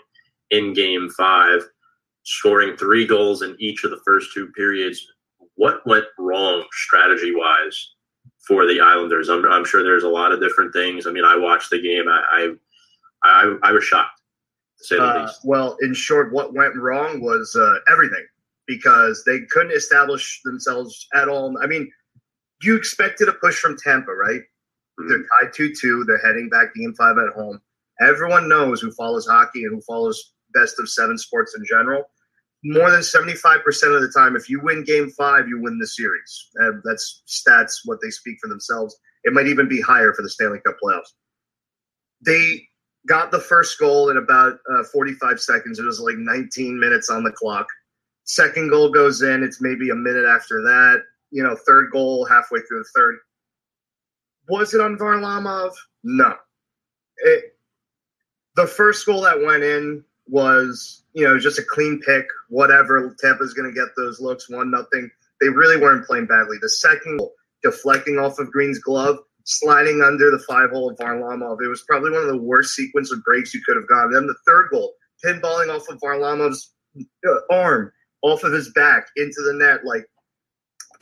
[0.50, 1.62] in Game Five,
[2.22, 5.06] scoring three goals in each of the first two periods.
[5.56, 7.94] What went wrong strategy wise
[8.46, 9.28] for the Islanders?
[9.28, 11.06] I'm, I'm, sure there's a lot of different things.
[11.06, 12.08] I mean, I watched the game.
[12.08, 12.54] I I,
[13.24, 14.20] I, I was shocked
[14.78, 15.40] to say the uh, least.
[15.44, 18.24] Well, in short, what went wrong was uh, everything
[18.66, 21.56] because they couldn't establish themselves at all.
[21.62, 21.90] I mean,
[22.62, 24.42] you expected a push from Tampa, right?
[25.00, 25.08] Mm-hmm.
[25.08, 26.04] They're tied 2 2.
[26.06, 27.60] They're heading back to game five at home.
[28.00, 32.04] Everyone knows who follows hockey and who follows best of seven sports in general.
[32.64, 33.36] More than 75%
[33.94, 36.48] of the time, if you win game five, you win the series.
[36.84, 38.96] That's stats, what they speak for themselves.
[39.24, 41.12] It might even be higher for the Stanley Cup playoffs.
[42.24, 42.62] They
[43.08, 45.80] got the first goal in about uh, 45 seconds.
[45.80, 47.66] It was like 19 minutes on the clock.
[48.24, 49.42] Second goal goes in.
[49.42, 51.02] It's maybe a minute after that.
[51.30, 53.18] You know, third goal halfway through the third.
[54.48, 55.72] Was it on Varlamov?
[56.02, 56.34] No.
[57.18, 57.56] It,
[58.56, 62.26] the first goal that went in was, you know, just a clean pick.
[62.48, 63.14] Whatever.
[63.20, 64.50] Tampa's going to get those looks.
[64.50, 65.10] One nothing.
[65.40, 66.56] They really weren't playing badly.
[66.60, 71.58] The second goal, deflecting off of Green's glove, sliding under the five hole of Varlamov.
[71.62, 74.12] It was probably one of the worst sequence of breaks you could have gotten.
[74.12, 76.72] Then the third goal, pinballing off of Varlamov's
[77.26, 79.84] uh, arm off of his back into the net.
[79.84, 80.06] Like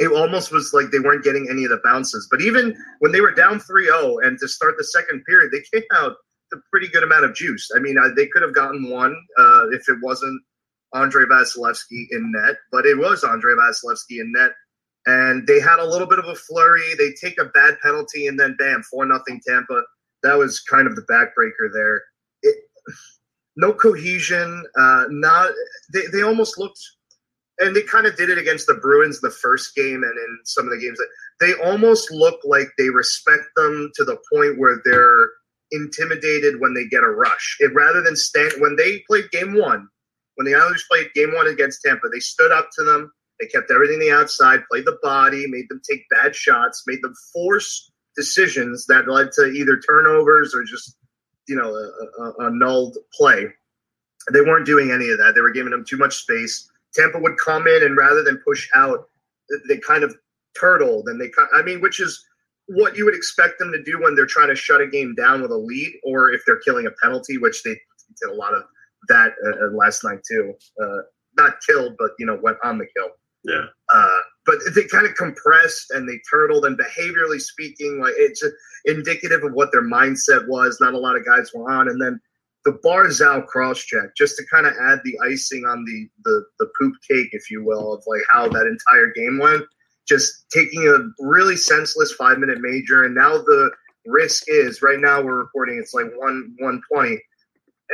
[0.00, 2.26] it almost was like they weren't getting any of the bounces.
[2.30, 5.86] But even when they were down 3-0 and to start the second period, they came
[5.94, 6.16] out
[6.50, 7.70] with a pretty good amount of juice.
[7.76, 10.40] I mean, uh, they could have gotten one uh, if it wasn't
[10.94, 14.52] Andre Vasilevskiy in net, but it was Andre Vasilevskiy in net.
[15.04, 16.94] And they had a little bit of a flurry.
[16.96, 19.82] They take a bad penalty, and then bam, four nothing Tampa.
[20.22, 22.02] That was kind of the backbreaker there.
[22.42, 22.56] It,
[23.56, 24.64] no cohesion.
[24.78, 25.52] Uh, not
[25.92, 26.80] they, they almost looked
[27.61, 30.64] and they kind of did it against the Bruins the first game and in some
[30.64, 31.09] of the games that
[31.40, 35.29] they almost look like they respect them to the point where they're
[35.70, 37.59] intimidated when they get a rush.
[37.61, 39.88] It rather than stand when they played game one,
[40.35, 43.12] when the Islanders played game one against Tampa, they stood up to them.
[43.38, 47.14] They kept everything the outside, played the body, made them take bad shots, made them
[47.33, 50.96] force decisions that led to either turnovers or just
[51.46, 53.46] you know a, a, a nulled play.
[54.33, 55.35] They weren't doing any of that.
[55.35, 58.68] They were giving them too much space Tampa would come in and rather than push
[58.74, 59.09] out,
[59.68, 60.14] they kind of
[60.59, 62.24] turtled and they, I mean, which is
[62.66, 65.42] what you would expect them to do when they're trying to shut a game down
[65.42, 67.70] with a lead or if they're killing a penalty, which they
[68.20, 68.62] did a lot of
[69.09, 70.55] that uh, uh, last night too.
[70.83, 70.98] Uh,
[71.37, 73.09] not killed, but you know went on the kill.
[73.44, 73.66] Yeah.
[73.92, 78.42] Uh, but they kind of compressed and they turtled, and behaviorally speaking, like it's
[78.85, 80.79] indicative of what their mindset was.
[80.81, 82.20] Not a lot of guys were on, and then
[82.64, 86.70] the Barzal cross check, just to kind of add the icing on the, the the
[86.79, 89.64] poop cake, if you will, of like how that entire game went.
[90.07, 93.70] Just taking a really senseless five minute major, and now the
[94.07, 97.18] risk is right now we're reporting it's like one one twenty.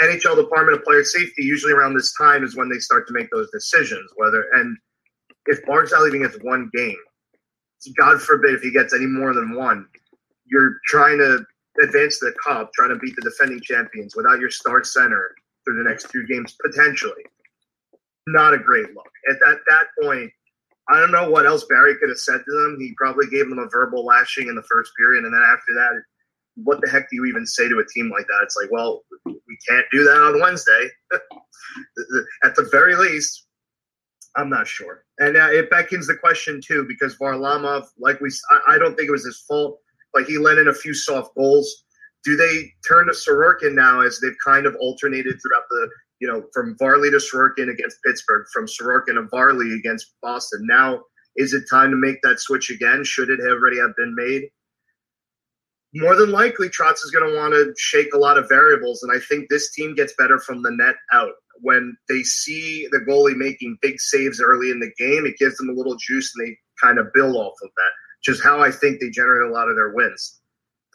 [0.02, 3.30] NHL Department of Player Safety usually around this time is when they start to make
[3.30, 4.10] those decisions.
[4.16, 4.76] Whether and
[5.46, 6.96] if Barzal even gets one game,
[7.96, 9.86] God forbid if he gets any more than one,
[10.44, 11.44] you're trying to
[11.82, 15.34] advance to the cup, trying to beat the defending champions without your star center
[15.64, 17.24] through the next two games potentially.
[18.26, 19.10] Not a great look.
[19.30, 20.30] At that that point,
[20.88, 22.76] I don't know what else Barry could have said to them.
[22.80, 26.02] He probably gave them a verbal lashing in the first period, and then after that,
[26.56, 28.42] what the heck do you even say to a team like that?
[28.42, 30.88] It's like, well, we can't do that on Wednesday.
[32.44, 33.46] At the very least,
[34.36, 35.04] I'm not sure.
[35.18, 39.08] And uh, it beckons the question too, because Varlamov, like we, I, I don't think
[39.08, 39.80] it was his fault.
[40.14, 41.84] Like he let in a few soft goals.
[42.24, 45.88] Do they turn to Sorokin now as they've kind of alternated throughout the,
[46.20, 50.60] you know, from Varley to Sorokin against Pittsburgh, from Sorokin to Varley against Boston?
[50.64, 51.02] Now,
[51.36, 53.04] is it time to make that switch again?
[53.04, 54.48] Should it already have been made?
[55.94, 59.16] More than likely, Trotz is going to want to shake a lot of variables, and
[59.16, 61.32] I think this team gets better from the net out.
[61.60, 65.70] When they see the goalie making big saves early in the game, it gives them
[65.70, 67.92] a little juice, and they kind of build off of that
[68.26, 70.40] is how I think they generate a lot of their wins.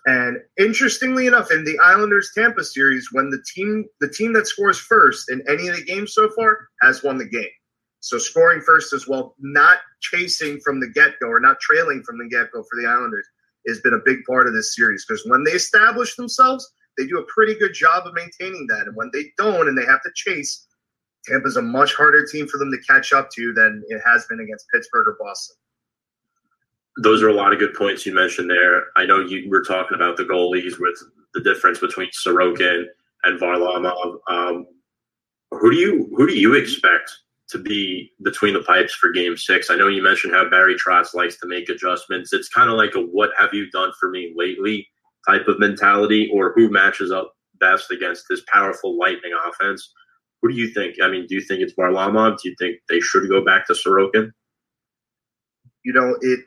[0.06, 4.80] And interestingly enough, in the Islanders Tampa series, when the team the team that scores
[4.80, 7.50] first in any of the games so far has won the game.
[8.00, 12.18] So scoring first as well, not chasing from the get go or not trailing from
[12.18, 13.28] the get go for the Islanders
[13.68, 16.68] has been a big part of this series because when they establish themselves,
[16.98, 18.88] they do a pretty good job of maintaining that.
[18.88, 20.66] And when they don't and they have to chase,
[21.28, 24.40] Tampa's a much harder team for them to catch up to than it has been
[24.40, 25.56] against Pittsburgh or Boston.
[26.98, 28.86] Those are a lot of good points you mentioned there.
[28.96, 31.02] I know you were talking about the goalies with
[31.34, 32.84] the difference between Sorokin
[33.24, 34.18] and Varlamov.
[34.28, 34.66] Um,
[35.52, 37.12] who do you who do you expect
[37.50, 39.70] to be between the pipes for Game Six?
[39.70, 42.34] I know you mentioned how Barry Trotz likes to make adjustments.
[42.34, 44.88] It's kind of like a "What have you done for me lately?"
[45.28, 49.94] type of mentality, or who matches up best against this powerful Lightning offense.
[50.42, 50.96] Who do you think?
[51.02, 52.40] I mean, do you think it's Varlamov?
[52.42, 54.32] Do you think they should go back to Sorokin?
[55.84, 56.40] You know, it.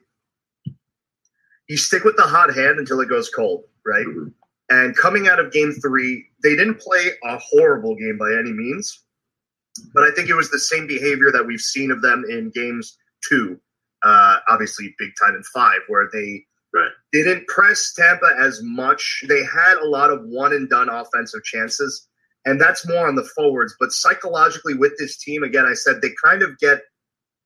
[1.68, 4.06] You stick with the hot hand until it goes cold, right?
[4.06, 4.32] Mhm.
[4.70, 9.04] And coming out of game three, they didn't play a horrible game by any means.
[9.92, 12.96] But I think it was the same behavior that we've seen of them in games
[13.28, 13.60] two,
[14.02, 16.90] uh, obviously big time in five, where they Right.
[17.12, 19.22] didn't press Tampa as much.
[19.28, 22.08] They had a lot of one and done offensive chances,
[22.44, 23.76] and that's more on the forwards.
[23.78, 26.82] But psychologically, with this team, again, I said they kind of get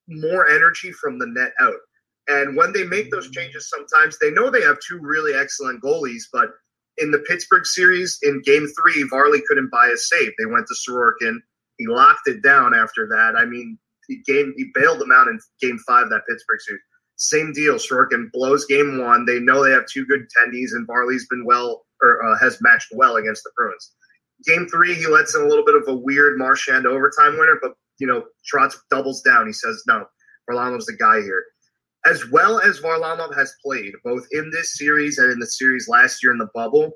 [0.06, 1.80] more energy from the net out.
[2.28, 6.24] And when they make those changes, sometimes they know they have two really excellent goalies,
[6.32, 6.50] but
[6.98, 10.32] in the Pittsburgh series, in game three, Varley couldn't buy a save.
[10.38, 11.38] They went to Sorokin.
[11.78, 13.34] He locked it down after that.
[13.36, 16.82] I mean, he, game, he bailed them out in game five that Pittsburgh series.
[17.16, 17.76] Same deal.
[17.76, 19.24] Sorokin blows game one.
[19.24, 22.88] They know they have two good tendies, and Varley's been well or uh, has matched
[22.92, 23.92] well against the Bruins.
[24.46, 27.72] Game three, he lets in a little bit of a weird Marchand overtime winner, but
[27.98, 29.48] you know Trotz doubles down.
[29.48, 30.06] He says, "No,
[30.48, 31.44] Varlamov's the guy here."
[32.08, 36.22] As well as Varlamov has played both in this series and in the series last
[36.22, 36.92] year in the bubble,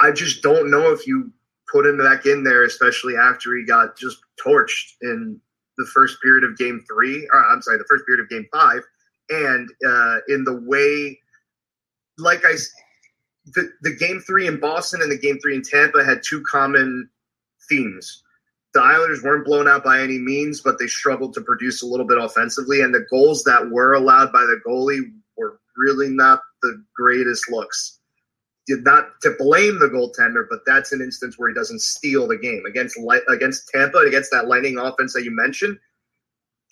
[0.00, 1.32] I just don't know if you
[1.70, 5.40] put him back in there, especially after he got just torched in
[5.76, 8.82] the first period of game three, or I'm sorry, the first period of game five,
[9.30, 11.18] and uh, in the way,
[12.18, 12.54] like I,
[13.46, 17.08] the, the game three in Boston and the game three in Tampa had two common
[17.68, 18.22] themes.
[18.74, 22.06] The Islanders weren't blown out by any means, but they struggled to produce a little
[22.06, 26.82] bit offensively, and the goals that were allowed by the goalie were really not the
[26.96, 27.98] greatest looks
[28.66, 32.36] did not to blame the goaltender, but that's an instance where he doesn't steal the
[32.36, 32.98] game against
[33.28, 35.78] against Tampa against that Lightning offense that you mentioned.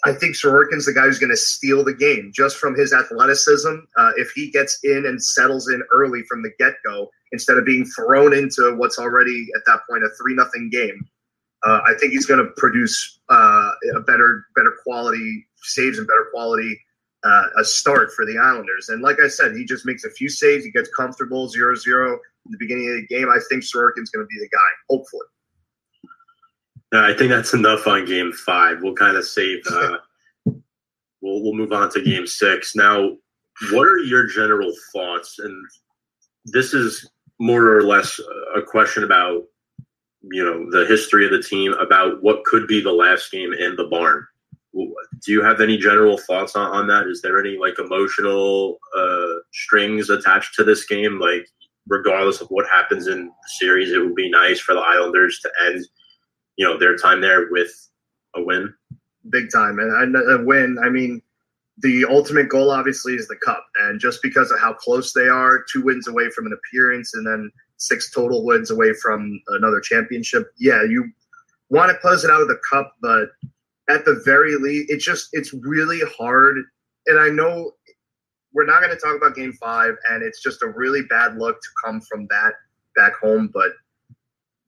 [0.05, 3.75] I think Sorokin's the guy who's going to steal the game just from his athleticism.
[3.99, 7.67] Uh, if he gets in and settles in early from the get go instead of
[7.67, 11.07] being thrown into what's already at that point a three nothing game,
[11.65, 16.29] uh, I think he's going to produce uh, a better better quality saves and better
[16.33, 16.79] quality
[17.25, 18.89] uh, a start for the Islanders.
[18.89, 20.65] And like I said, he just makes a few saves.
[20.65, 23.29] He gets comfortable 0 0 in the beginning of the game.
[23.29, 24.59] I think Sorokin's going to be the guy,
[24.89, 25.27] hopefully.
[26.93, 28.83] No, I think that's enough on game five.
[28.83, 29.61] We'll kind of save.
[29.71, 29.99] Uh,
[30.45, 33.17] we'll we'll move on to game six now.
[33.71, 35.39] What are your general thoughts?
[35.39, 35.55] And
[36.47, 37.09] this is
[37.39, 38.19] more or less
[38.57, 39.45] a question about
[40.23, 43.77] you know the history of the team about what could be the last game in
[43.77, 44.27] the barn.
[44.73, 47.09] Do you have any general thoughts on, on that?
[47.09, 51.19] Is there any like emotional uh, strings attached to this game?
[51.19, 51.47] Like,
[51.89, 55.51] regardless of what happens in the series, it would be nice for the Islanders to
[55.67, 55.85] end
[56.57, 57.73] you know their time there with
[58.37, 58.73] a win.
[59.31, 59.79] Big time.
[59.79, 61.23] And and a win, I mean,
[61.79, 63.67] the ultimate goal obviously is the cup.
[63.83, 67.27] And just because of how close they are, two wins away from an appearance and
[67.27, 67.51] then
[67.81, 71.11] six total wins away from another championship, yeah, you
[71.71, 73.31] want to close it out of the cup, but
[73.89, 76.59] at the very least, it's just it's really hard.
[77.07, 77.73] And I know
[78.53, 81.61] we're not going to talk about game five, and it's just a really bad look
[81.61, 82.53] to come from that
[82.97, 83.51] back home.
[83.53, 83.73] But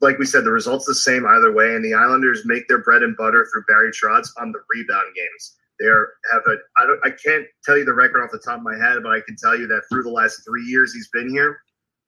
[0.00, 3.02] like we said, the result's the same either way, and the Islanders make their bread
[3.02, 5.56] and butter through Barry Trotz on the rebound games.
[5.78, 8.62] They have a I don't I can't tell you the record off the top of
[8.62, 11.28] my head, but I can tell you that through the last three years he's been
[11.28, 11.60] here,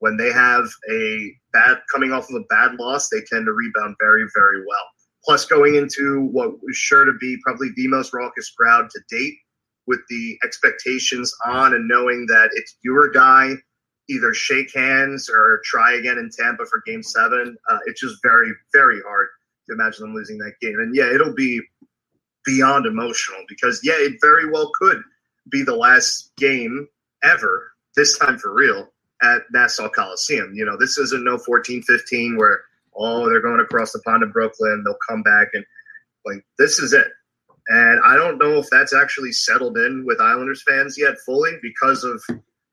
[0.04, 3.96] when they have a bad coming off of a bad loss, they tend to rebound
[3.98, 4.86] very very well.
[5.24, 9.38] Plus, going into what was sure to be probably the most raucous crowd to date,
[9.86, 13.52] with the expectations on and knowing that it's your guy
[14.08, 17.56] either shake hands or try again in Tampa for game seven.
[17.70, 19.28] Uh, it's just very, very hard
[19.66, 20.76] to imagine them losing that game.
[20.78, 21.60] And yeah, it'll be
[22.44, 25.02] beyond emotional because, yeah, it very well could
[25.50, 26.86] be the last game
[27.22, 28.88] ever, this time for real,
[29.22, 30.52] at Nassau Coliseum.
[30.54, 32.62] You know, this isn't no 14 15 where,
[32.96, 35.64] oh, they're going across the pond to Brooklyn, they'll come back and
[36.24, 37.08] like, this is it.
[37.68, 42.04] And I don't know if that's actually settled in with Islanders fans yet fully because
[42.04, 42.22] of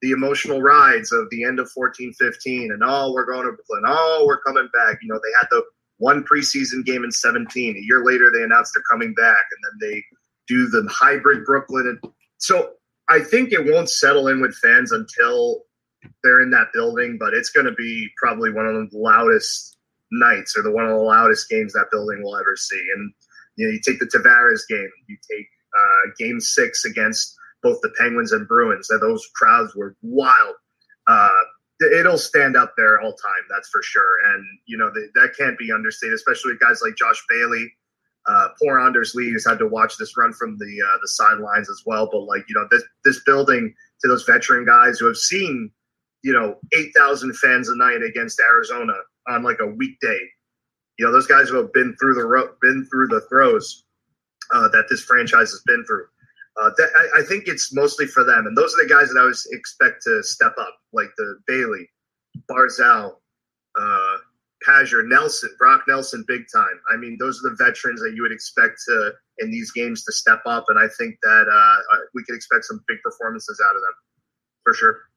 [0.01, 3.83] the emotional rides of the end of 14 15 and oh we're going to brooklyn
[3.85, 5.63] oh we're coming back you know they had the
[5.97, 9.89] one preseason game in 17 a year later they announced they're coming back and then
[9.89, 10.03] they
[10.47, 12.71] do the hybrid brooklyn and so
[13.09, 15.61] i think it won't settle in with fans until
[16.23, 19.71] they're in that building but it's going to be probably one of the loudest
[20.11, 22.83] nights or the one of the loudest games that building will ever see.
[22.95, 23.13] And
[23.55, 27.91] you know, you take the Tavares game, you take uh, Game Six against both the
[27.99, 30.55] Penguins and Bruins, and those crowds were wild.
[31.07, 31.29] Uh,
[31.97, 34.33] it'll stand up there all time, that's for sure.
[34.33, 37.71] And you know the, that can't be understated, especially with guys like Josh Bailey.
[38.27, 41.69] Uh, poor Anders Lee has had to watch this run from the uh, the sidelines
[41.69, 42.07] as well.
[42.11, 45.71] But like you know, this this building to those veteran guys who have seen
[46.23, 48.93] you know eight thousand fans a night against Arizona
[49.27, 50.19] on like a weekday.
[50.97, 53.85] You know, those guys who have been through the ro- been through the throws
[54.53, 56.05] uh, that this franchise has been through.
[56.61, 59.17] Uh, that, I, I, think it's mostly for them, and those are the guys that
[59.17, 61.89] I always expect to step up, like the Bailey,
[62.51, 63.15] Barzal,
[63.79, 64.17] uh,
[64.67, 66.79] Pageau, Nelson, Brock Nelson, big time.
[66.93, 70.11] I mean, those are the veterans that you would expect to in these games to
[70.11, 73.75] step up, and I think that uh, uh we can expect some big performances out
[73.75, 73.93] of them
[74.63, 75.10] for sure.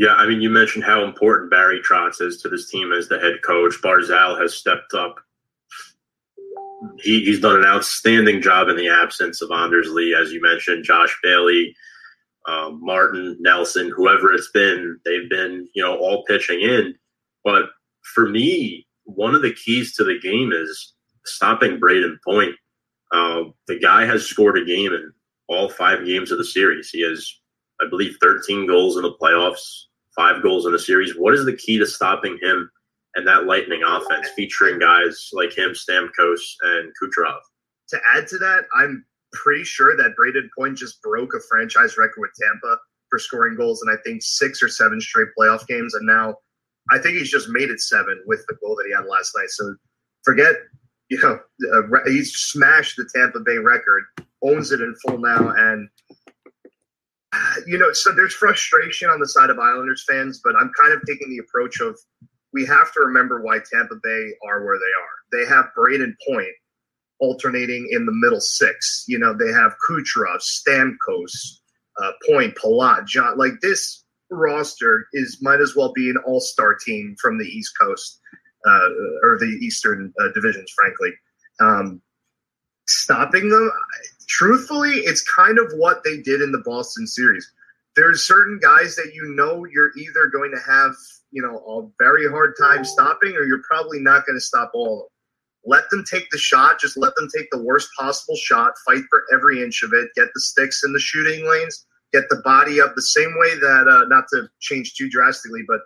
[0.00, 3.18] Yeah, I mean, you mentioned how important Barry Trotz is to this team as the
[3.18, 3.74] head coach.
[3.82, 5.16] Barzal has stepped up
[6.98, 10.84] he, he's done an outstanding job in the absence of Anders Lee, as you mentioned,
[10.84, 11.74] Josh Bailey,
[12.48, 16.94] um, Martin Nelson, whoever it's been, they've been you know all pitching in.
[17.44, 17.64] But
[18.14, 20.94] for me, one of the keys to the game is
[21.24, 22.54] stopping Brayden Point.
[23.12, 25.12] Uh, the guy has scored a game in
[25.48, 26.90] all five games of the series.
[26.90, 27.28] He has,
[27.80, 29.86] I believe, 13 goals in the playoffs,
[30.16, 31.16] five goals in the series.
[31.16, 32.70] What is the key to stopping him?
[33.14, 37.40] and that lightning offense featuring guys like him, Stamkos, and Kucherov.
[37.88, 42.20] To add to that, I'm pretty sure that Brayden Point just broke a franchise record
[42.20, 42.76] with Tampa
[43.08, 46.36] for scoring goals in I think six or seven straight playoff games, and now
[46.90, 49.50] I think he's just made it seven with the goal that he had last night.
[49.50, 49.74] So
[50.24, 50.54] forget,
[51.08, 51.40] you know,
[51.74, 54.04] uh, he's smashed the Tampa Bay record,
[54.42, 55.88] owns it in full now, and
[57.66, 61.02] you know, so there's frustration on the side of Islanders fans, but I'm kind of
[61.06, 61.98] taking the approach of
[62.52, 65.44] we have to remember why Tampa Bay are where they are.
[65.44, 66.52] They have Brayden Point
[67.20, 69.04] alternating in the middle six.
[69.06, 71.30] You know, they have Kucherov, Stamkos,
[72.02, 73.38] uh, Point, Palat, John.
[73.38, 77.72] Like this roster is might as well be an all star team from the East
[77.80, 78.20] Coast
[78.66, 78.88] uh,
[79.22, 81.12] or the Eastern uh, divisions, frankly.
[81.60, 82.02] Um,
[82.86, 83.70] stopping them,
[84.30, 87.52] truthfully, it's kind of what they did in the Boston series.
[87.96, 90.92] There's certain guys that you know you're either going to have
[91.32, 94.94] you know a very hard time stopping, or you're probably not going to stop all
[94.94, 95.08] of them.
[95.66, 96.80] Let them take the shot.
[96.80, 98.72] Just let them take the worst possible shot.
[98.86, 100.08] Fight for every inch of it.
[100.16, 101.84] Get the sticks in the shooting lanes.
[102.14, 105.80] Get the body up the same way that uh, not to change too drastically, but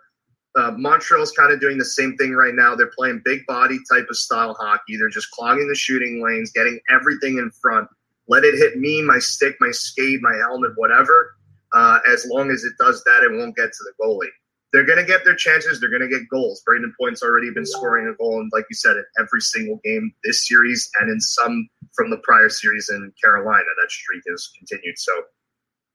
[0.57, 2.77] uh, Montreal's kind of doing the same thing right now.
[2.77, 4.97] They're playing big body type of style hockey.
[4.97, 7.89] They're just clogging the shooting lanes, getting everything in front.
[8.29, 11.37] Let it hit me, my stick, my skate, my helmet, whatever.
[11.73, 14.31] Uh, as long as it does that, it won't get to the goalie
[14.75, 15.79] they're going to get their chances.
[15.79, 16.61] They're going to get goals.
[16.69, 20.13] Brayden Point's already been scoring a goal, and like you said, in every single game
[20.25, 23.65] this series and in some from the prior series in Carolina.
[23.81, 24.99] That streak has continued.
[24.99, 25.13] So,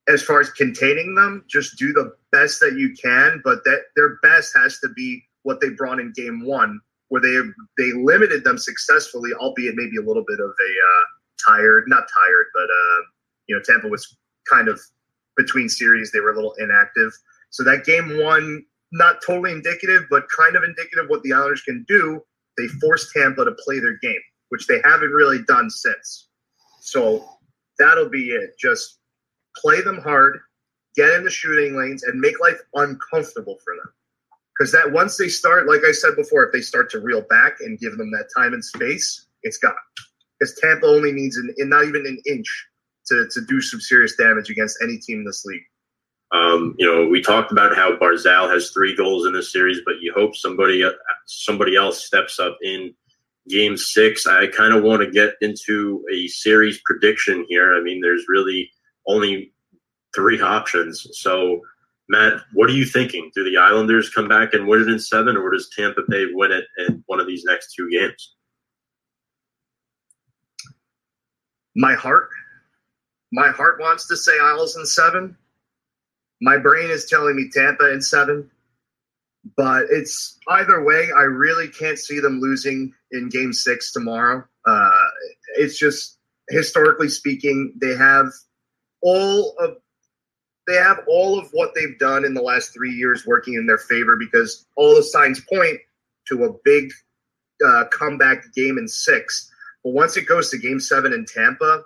[0.08, 3.42] as far as containing them, just do the best that you can.
[3.44, 7.36] But that their best has to be what they brought in Game One, where they
[7.76, 11.04] they limited them successfully, albeit maybe a little bit of a uh,
[11.46, 13.00] tired, not tired, but uh,
[13.46, 14.16] you know, Tampa was
[14.48, 14.80] kind of
[15.36, 16.12] between series.
[16.12, 17.12] They were a little inactive.
[17.50, 21.84] So that game one not totally indicative, but kind of indicative what the Islanders can
[21.86, 22.20] do.
[22.58, 26.28] They forced Tampa to play their game, which they haven't really done since.
[26.80, 27.28] So
[27.78, 28.58] that'll be it.
[28.58, 28.98] Just
[29.56, 30.38] play them hard,
[30.96, 33.92] get in the shooting lanes, and make life uncomfortable for them.
[34.58, 37.58] Because that once they start, like I said before, if they start to reel back
[37.60, 39.74] and give them that time and space, it's gone.
[40.40, 42.66] Because Tampa only needs an, not even an inch
[43.06, 45.62] to, to do some serious damage against any team in this league.
[46.32, 50.00] Um, you know, we talked about how Barzal has three goals in this series, but
[50.00, 50.84] you hope somebody
[51.26, 52.94] somebody else steps up in
[53.48, 54.26] Game Six.
[54.26, 57.74] I kind of want to get into a series prediction here.
[57.76, 58.70] I mean, there's really
[59.08, 59.52] only
[60.14, 61.06] three options.
[61.12, 61.60] So,
[62.08, 63.32] Matt, what are you thinking?
[63.34, 66.52] Do the Islanders come back and win it in seven, or does Tampa Bay win
[66.52, 68.36] it in one of these next two games?
[71.76, 72.28] My heart,
[73.32, 75.36] my heart wants to say Isles in seven
[76.40, 78.50] my brain is telling me Tampa in seven,
[79.56, 81.10] but it's either way.
[81.14, 84.44] I really can't see them losing in Game Six tomorrow.
[84.66, 84.90] Uh,
[85.56, 86.18] it's just
[86.48, 88.28] historically speaking, they have
[89.02, 89.76] all of
[90.66, 93.78] they have all of what they've done in the last three years working in their
[93.78, 95.78] favor because all the signs point
[96.28, 96.92] to a big
[97.66, 99.49] uh, comeback game in six.
[99.84, 101.82] But once it goes to Game Seven in Tampa,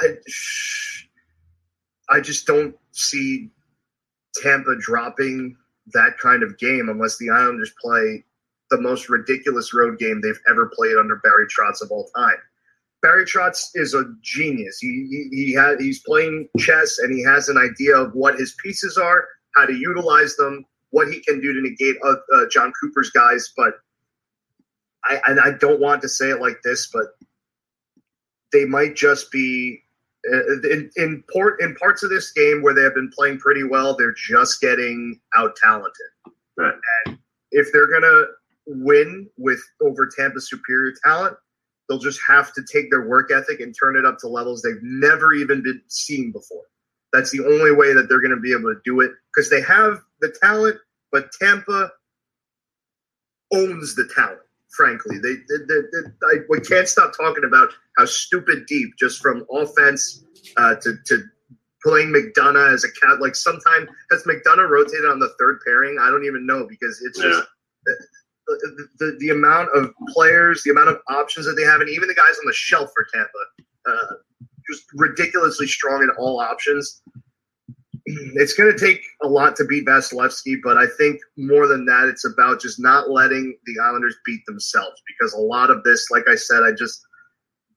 [0.00, 0.16] I.
[2.10, 3.50] I just don't see
[4.34, 5.56] Tampa dropping
[5.92, 8.24] that kind of game unless the Islanders play
[8.70, 12.36] the most ridiculous road game they've ever played under Barry Trotz of all time.
[13.02, 14.78] Barry Trotz is a genius.
[14.78, 18.54] He he, he had he's playing chess and he has an idea of what his
[18.62, 22.72] pieces are, how to utilize them, what he can do to negate uh, uh, Jon
[22.80, 23.52] Cooper's guys.
[23.56, 23.74] But
[25.04, 27.06] I and I don't want to say it like this, but
[28.52, 29.82] they might just be
[30.30, 33.64] uh, in in, port, in parts of this game where they have been playing pretty
[33.64, 33.96] well.
[33.96, 35.94] They're just getting out talented.
[36.56, 36.74] Right.
[37.06, 37.18] And
[37.50, 38.26] if they're gonna
[38.66, 41.36] win with over Tampa's superior talent,
[41.88, 44.82] they'll just have to take their work ethic and turn it up to levels they've
[44.82, 46.64] never even been seen before.
[47.12, 49.60] That's the only way that they're going to be able to do it because they
[49.62, 50.76] have the talent,
[51.10, 51.90] but Tampa
[53.52, 54.38] owns the talent.
[54.76, 59.20] Frankly, they, they, they, they I, we can't stop talking about how stupid deep, just
[59.20, 60.24] from offense
[60.56, 61.22] uh, to to
[61.82, 63.20] playing McDonagh as a cat.
[63.20, 65.98] Like sometime has McDonagh rotated on the third pairing?
[66.00, 67.48] I don't even know because it's just
[68.46, 72.08] the, the, the amount of players, the amount of options that they have, and even
[72.08, 73.28] the guys on the shelf for Tampa,
[73.86, 74.14] uh,
[74.70, 77.02] just ridiculously strong in all options.
[78.34, 82.08] It's going to take a lot to beat Vasilevskiy, but I think more than that,
[82.08, 86.24] it's about just not letting the Islanders beat themselves because a lot of this, like
[86.28, 87.00] I said, I just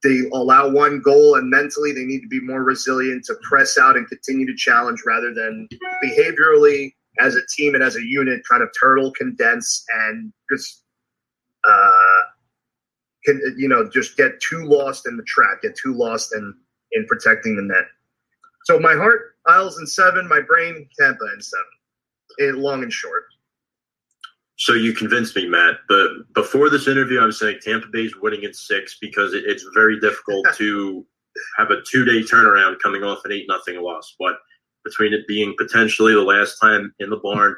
[0.04, 3.96] they allow one goal and mentally they need to be more resilient to press out
[3.96, 5.68] and continue to challenge rather than
[6.04, 10.84] behaviorally as a team and as a unit kind of turtle condense and just
[11.66, 12.22] uh
[13.26, 16.54] can you know just get too lost in the trap get too lost in
[16.92, 17.86] in protecting the net
[18.66, 21.66] so my heart isles in seven my brain tampa in seven
[22.40, 23.26] in long and short
[24.58, 25.76] So you convinced me, Matt.
[25.90, 29.66] But before this interview, I was saying Tampa Bay's winning in six because it, it's
[29.74, 31.06] very difficult to
[31.58, 34.16] have a two day turnaround coming off an eight nothing loss.
[34.20, 34.36] But
[34.86, 37.56] between it being potentially the last time in the barn,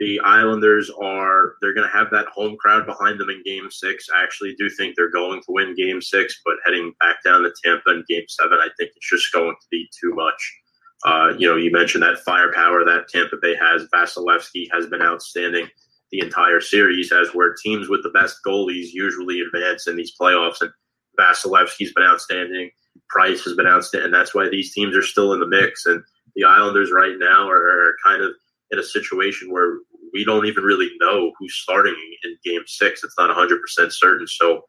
[0.00, 4.06] the Islanders are they're going to have that home crowd behind them in Game Six.
[4.12, 7.52] I actually do think they're going to win Game Six, but heading back down to
[7.62, 10.56] Tampa in Game Seven, I think it's just going to be too much.
[11.04, 13.86] Uh, you know, you mentioned that firepower that Tampa Bay has.
[13.94, 15.68] Vasilevskiy has been outstanding
[16.12, 20.62] the entire series, as where teams with the best goalies usually advance in these playoffs.
[20.62, 20.70] And
[21.18, 22.70] Vasilevskiy's been outstanding.
[23.08, 24.06] Price has been outstanding.
[24.06, 25.86] And that's why these teams are still in the mix.
[25.86, 26.02] And
[26.34, 28.32] the Islanders right now are, are kind of
[28.70, 29.78] in a situation where
[30.12, 33.04] we don't even really know who's starting in game six.
[33.04, 34.26] It's not 100% certain.
[34.26, 34.62] So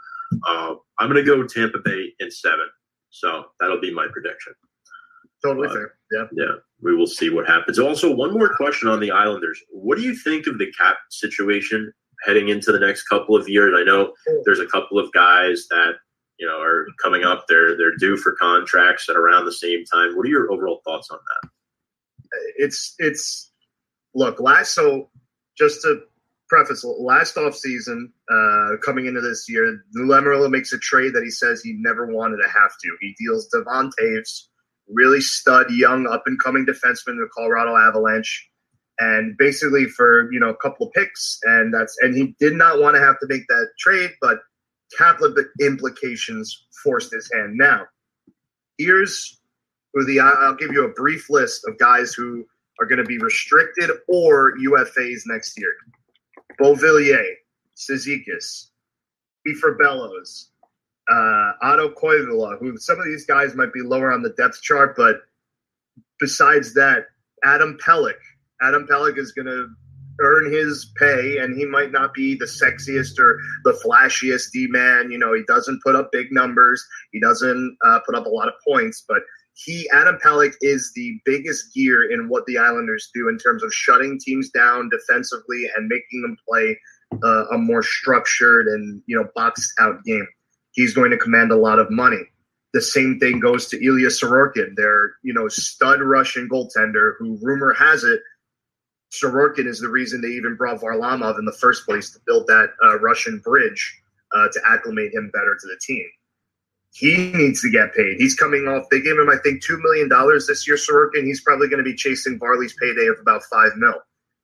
[0.47, 2.67] uh, I'm going to go Tampa Bay in seven.
[3.09, 4.53] So that'll be my prediction.
[5.43, 7.79] totally Uh, fair yeah Yeah, we will see what happens.
[7.79, 9.59] Also, one more question on the Islanders.
[9.69, 11.91] What do you think of the cap situation
[12.25, 13.73] heading into the next couple of years?
[13.75, 14.13] I know
[14.45, 15.95] there's a couple of guys that
[16.39, 17.45] you know are coming up.
[17.49, 20.15] They're they're due for contracts at around the same time.
[20.15, 21.49] What are your overall thoughts on that?
[22.57, 23.51] it's it's
[24.13, 25.09] look last so
[25.57, 26.01] just to
[26.49, 31.29] preface last off season uh coming into this year Lou makes a trade that he
[31.29, 32.97] says he never wanted to have to.
[32.99, 34.47] He deals Devon Toews
[34.89, 38.49] really stud young up and coming defenseman the Colorado Avalanche
[38.99, 42.79] and basically for you know a couple of picks and that's and he did not
[42.79, 44.39] want to have to make that trade but
[44.97, 45.19] cap
[45.61, 47.53] implications forced his hand.
[47.55, 47.85] Now
[48.77, 49.39] here's
[49.93, 52.45] who the I'll give you a brief list of guys who
[52.81, 55.73] are going to be restricted or UFAs next year.
[56.59, 57.23] Beauvillier,
[57.77, 58.69] Sizikis,
[59.47, 60.49] Kieffer Bellows,
[61.09, 64.95] uh, Otto Koivula, who some of these guys might be lower on the depth chart,
[64.97, 65.21] but
[66.19, 67.05] besides that,
[67.43, 68.19] Adam Pelech.
[68.61, 69.67] Adam Pelech is going to
[70.19, 75.09] earn his pay, and he might not be the sexiest or the flashiest D man.
[75.11, 78.47] You know, he doesn't put up big numbers, he doesn't uh, put up a lot
[78.47, 79.21] of points, but
[79.63, 83.73] he Adam Pelech is the biggest gear in what the Islanders do in terms of
[83.73, 86.79] shutting teams down defensively and making them play
[87.23, 90.27] uh, a more structured and you know boxed out game.
[90.71, 92.21] He's going to command a lot of money.
[92.73, 97.73] The same thing goes to Ilya Sorokin, their you know stud Russian goaltender, who rumor
[97.73, 98.21] has it
[99.11, 102.69] Sorokin is the reason they even brought Varlamov in the first place to build that
[102.83, 104.01] uh, Russian bridge
[104.33, 106.05] uh, to acclimate him better to the team
[106.93, 108.17] he needs to get paid.
[108.17, 108.85] He's coming off.
[108.91, 111.23] They gave him, I think, two million dollars this year, Sorokin.
[111.23, 113.95] He's probably going to be chasing Varley's payday of about five mil.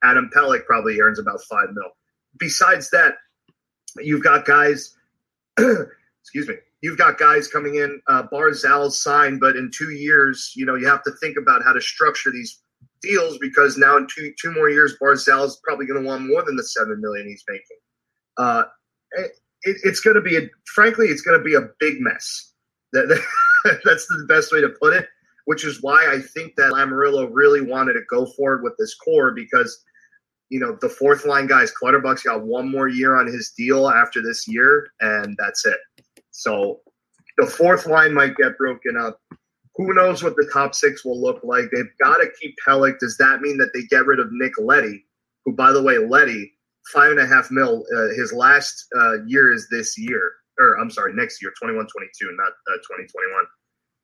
[0.04, 1.92] Adam Pelech probably earns about five mil.
[2.40, 3.16] Besides that,
[3.98, 4.96] you've got guys.
[5.58, 6.56] excuse me.
[6.82, 8.00] You've got guys coming in.
[8.08, 11.74] Uh, Barzal's signed, but in two years, you know, you have to think about how
[11.74, 12.62] to structure these
[13.02, 16.56] deals because now in two two more years, Barzal's probably going to want more than
[16.56, 17.78] the seven million he's making.
[18.38, 18.64] Uh,
[19.68, 22.54] it, it's going to be a frankly it's going to be a big mess
[22.94, 25.08] that, that, that's the best way to put it
[25.46, 29.32] which is why i think that Lamoriello really wanted to go forward with this core
[29.32, 29.84] because
[30.50, 34.22] you know, the fourth line guys, Clutterbuck's got one more year on his deal after
[34.22, 35.78] this year, and that's it.
[36.32, 36.80] So
[37.38, 39.20] the fourth line might get broken up.
[39.76, 41.66] Who knows what the top six will look like?
[41.72, 43.00] They've got to keep Pelech.
[43.00, 45.06] Does that mean that they get rid of Nick Leddy,
[45.46, 46.54] who, by the way, Leddy,
[46.94, 50.90] five and a half mil, uh, his last uh, year is this year, or I'm
[50.90, 53.46] sorry, next year, 21 22, not uh, 2021.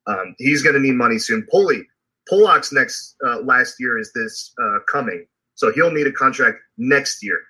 [0.06, 1.46] Um, he's going to need money soon.
[1.50, 1.86] Pulley,
[2.30, 5.26] Pulock's next uh, last year is this uh, coming.
[5.54, 7.40] So he'll need a contract next year.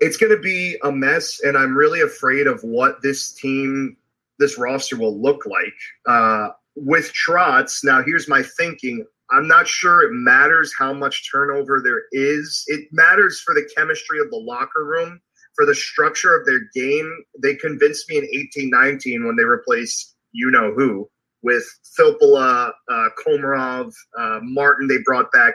[0.00, 3.96] It's going to be a mess, and I'm really afraid of what this team,
[4.38, 5.74] this roster will look like.
[6.06, 9.04] Uh, with Trotz, now here's my thinking.
[9.30, 12.64] I'm not sure it matters how much turnover there is.
[12.66, 15.20] It matters for the chemistry of the locker room,
[15.54, 17.24] for the structure of their game.
[17.42, 21.08] They convinced me in eighteen nineteen when they replaced you know who
[21.42, 21.64] with
[21.98, 25.54] Filppula, uh, Komarov, uh, Martin, they brought back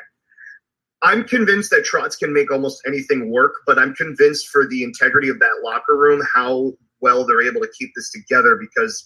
[1.04, 5.28] I'm convinced that Trotz can make almost anything work, but I'm convinced for the integrity
[5.28, 6.72] of that locker room, how
[7.02, 9.06] well they're able to keep this together because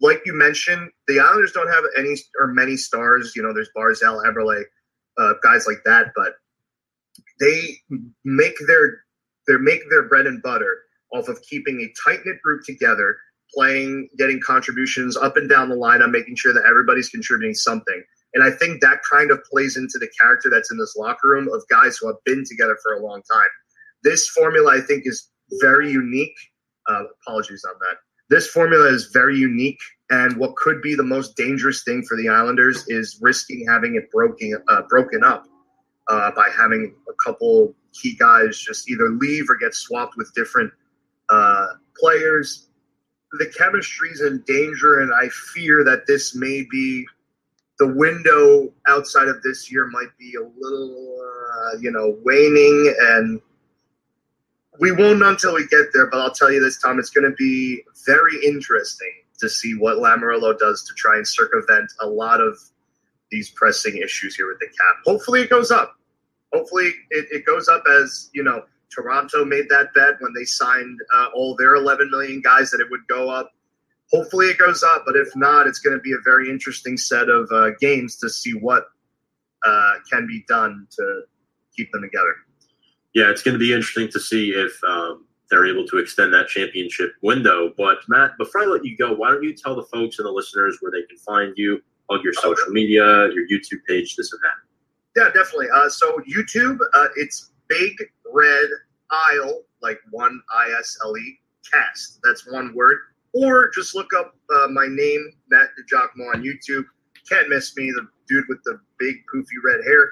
[0.00, 3.32] like you mentioned, the Islanders don't have any or many stars.
[3.34, 4.62] You know, there's Barzal, Eberle,
[5.18, 6.34] uh, guys like that, but
[7.40, 7.78] they
[8.24, 9.00] make their
[9.46, 10.78] they make their bread and butter
[11.12, 13.16] off of keeping a tight knit group together,
[13.54, 18.02] playing, getting contributions up and down the line, on making sure that everybody's contributing something.
[18.34, 21.48] And I think that kind of plays into the character that's in this locker room
[21.52, 23.48] of guys who have been together for a long time.
[24.02, 25.30] This formula, I think, is
[25.60, 26.36] very unique.
[26.88, 27.96] Uh, apologies on that.
[28.28, 29.78] This formula is very unique,
[30.10, 34.10] and what could be the most dangerous thing for the Islanders is risking having it
[34.10, 35.46] broken uh, broken up
[36.08, 40.72] uh, by having a couple key guys just either leave or get swapped with different
[41.28, 41.66] uh,
[41.98, 42.68] players.
[43.38, 47.06] The chemistry is in danger, and I fear that this may be
[47.78, 53.40] the window outside of this year might be a little, uh, you know, waning, and
[54.78, 56.06] we won't until we get there.
[56.06, 59.98] But I'll tell you this, Tom, it's going to be very interesting to see what
[59.98, 62.58] Lamoriello does to try and circumvent a lot of
[63.30, 64.96] these pressing issues here with the cap.
[65.04, 65.94] Hopefully, it goes up.
[66.52, 68.62] Hopefully, it, it goes up as you know.
[68.94, 72.88] Toronto made that bet when they signed uh, all their 11 million guys that it
[72.88, 73.52] would go up
[74.12, 75.04] hopefully it goes up.
[75.06, 78.30] But if not, it's going to be a very interesting set of uh, games to
[78.30, 78.86] see what
[79.64, 81.22] uh, can be done to
[81.76, 82.34] keep them together.
[83.16, 86.48] Yeah, it's going to be interesting to see if um, they're able to extend that
[86.48, 87.72] championship window.
[87.78, 90.30] But Matt, before I let you go, why don't you tell the folks and the
[90.30, 93.02] listeners where they can find you, on your social media,
[93.32, 95.20] your YouTube page, this and that.
[95.20, 95.68] Yeah, definitely.
[95.74, 97.94] Uh, so YouTube, uh, it's Big
[98.30, 98.68] Red
[99.10, 101.38] Isle, like one I S L E
[101.72, 102.20] cast.
[102.22, 102.98] That's one word
[103.32, 106.84] or just look up uh, my name, Matt DiGiacomo, on YouTube.
[107.28, 110.10] Can't miss me, the dude with the big poofy red hair.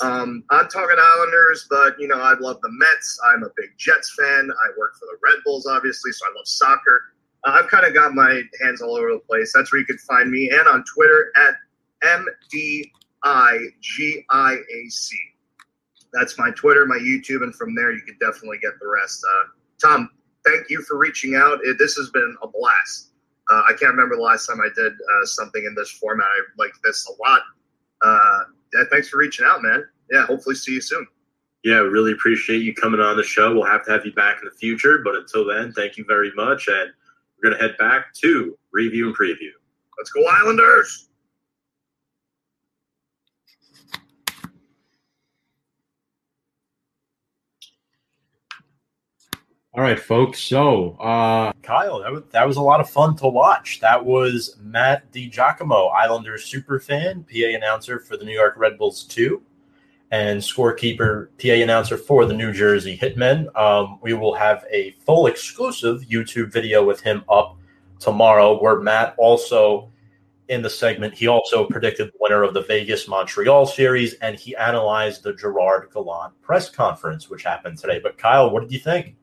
[0.00, 3.18] Um, I'm talking Islanders, but you know I love the Mets.
[3.32, 4.50] I'm a big Jets fan.
[4.50, 7.14] I work for the Red Bulls, obviously, so I love soccer.
[7.44, 9.52] Uh, I've kind of got my hands all over the place.
[9.54, 11.54] That's where you can find me, and on Twitter at
[12.04, 12.90] mdigiac.
[16.12, 19.24] That's my Twitter, my YouTube, and from there you can definitely get the rest.
[19.28, 19.44] Uh,
[19.82, 20.10] Tom,
[20.44, 21.58] thank you for reaching out.
[21.62, 23.12] It, this has been a blast.
[23.50, 26.26] Uh, I can't remember the last time I did uh, something in this format.
[26.26, 27.42] I like this a lot.
[28.76, 29.84] Yeah, thanks for reaching out, man.
[30.10, 31.06] Yeah, hopefully see you soon.
[31.64, 33.52] Yeah, really appreciate you coming on the show.
[33.54, 36.30] We'll have to have you back in the future, but until then, thank you very
[36.36, 36.68] much.
[36.68, 36.90] And
[37.36, 39.50] we're going to head back to review and preview.
[39.98, 41.05] Let's go, Islanders!
[49.76, 50.40] All right, folks.
[50.40, 53.78] So, uh, Kyle, that was, that was a lot of fun to watch.
[53.80, 59.04] That was Matt DiGiacomo, Islanders super fan, PA announcer for the New York Red Bulls
[59.04, 59.42] 2,
[60.12, 63.54] and scorekeeper, PA announcer for the New Jersey Hitmen.
[63.54, 67.58] Um, we will have a full exclusive YouTube video with him up
[67.98, 69.90] tomorrow, where Matt also
[70.48, 74.56] in the segment, he also predicted the winner of the Vegas Montreal series, and he
[74.56, 78.00] analyzed the Gerard Gallant press conference, which happened today.
[78.02, 79.16] But Kyle, what did you think?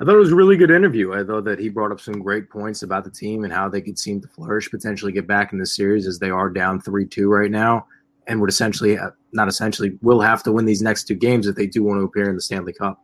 [0.00, 1.12] I thought it was a really good interview.
[1.12, 3.80] I thought that he brought up some great points about the team and how they
[3.80, 7.06] could seem to flourish, potentially get back in the series as they are down 3
[7.06, 7.86] 2 right now,
[8.26, 11.54] and would essentially, uh, not essentially, will have to win these next two games if
[11.54, 13.00] they do want to appear in the Stanley Cup.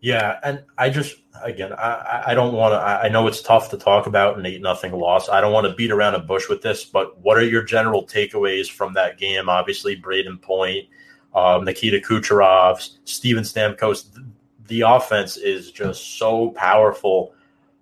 [0.00, 2.78] Yeah, and I just again, I, I don't want to.
[2.78, 5.30] I know it's tough to talk about an eight nothing loss.
[5.30, 8.06] I don't want to beat around a bush with this, but what are your general
[8.06, 9.48] takeaways from that game?
[9.48, 10.88] Obviously, Brayden Point,
[11.34, 14.04] um, Nikita Kucherov, Steven Stamkos
[14.66, 17.34] the offense is just so powerful.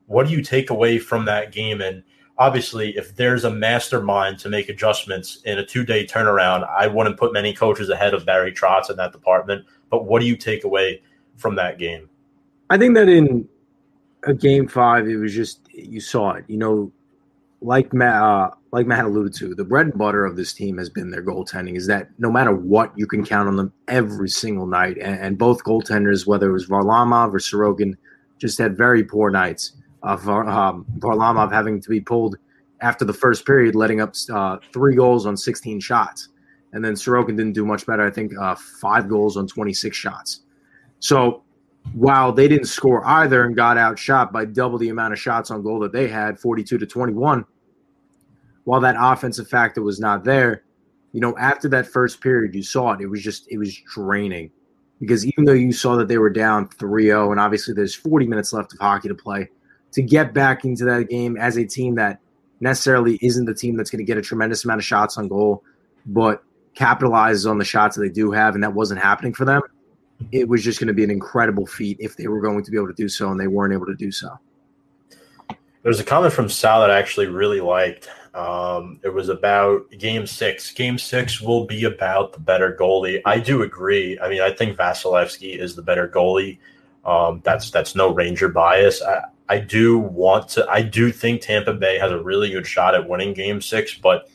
[0.06, 1.80] What do you take away from that game?
[1.80, 2.02] And
[2.38, 7.18] obviously, if there's a mastermind to make adjustments in a two day turnaround, I wouldn't
[7.18, 9.64] put many coaches ahead of Barry Trotz in that department.
[9.90, 11.02] But what do you take away
[11.36, 12.08] from that game?
[12.70, 13.48] I think that in
[14.24, 16.44] a game five, it was just you saw it.
[16.48, 16.92] You know,
[17.62, 20.90] like Matt, uh, like Matt alluded to, the bread and butter of this team has
[20.90, 21.76] been their goaltending.
[21.76, 24.98] Is that no matter what, you can count on them every single night.
[24.98, 27.94] And, and both goaltenders, whether it was Varlamov or Sorokin,
[28.38, 29.72] just had very poor nights.
[30.02, 32.36] Uh, Var, um, Varlamov having to be pulled
[32.80, 36.28] after the first period, letting up uh, three goals on 16 shots.
[36.72, 38.04] And then Sorokin didn't do much better.
[38.04, 40.40] I think uh, five goals on 26 shots.
[40.98, 41.42] So
[41.94, 45.62] while they didn't score either and got outshot by double the amount of shots on
[45.62, 47.44] goal that they had, 42 to 21,
[48.64, 50.64] while that offensive factor was not there,
[51.12, 53.00] you know, after that first period, you saw it.
[53.00, 54.50] It was just, it was draining
[55.00, 58.26] because even though you saw that they were down 3 0, and obviously there's 40
[58.26, 59.48] minutes left of hockey to play,
[59.92, 62.18] to get back into that game as a team that
[62.60, 65.64] necessarily isn't the team that's going to get a tremendous amount of shots on goal,
[66.06, 66.42] but
[66.76, 69.60] capitalizes on the shots that they do have, and that wasn't happening for them.
[70.30, 72.76] It was just going to be an incredible feat if they were going to be
[72.76, 74.38] able to do so, and they weren't able to do so.
[75.82, 78.08] There's a comment from Sal that I actually really liked.
[78.34, 80.72] Um, it was about game six.
[80.72, 83.20] Game six will be about the better goalie.
[83.24, 84.18] I do agree.
[84.20, 86.58] I mean, I think Vasilevskiy is the better goalie.
[87.04, 89.02] Um, that's that's no Ranger bias.
[89.02, 90.66] I, I do want to.
[90.68, 94.30] I do think Tampa Bay has a really good shot at winning Game Six, but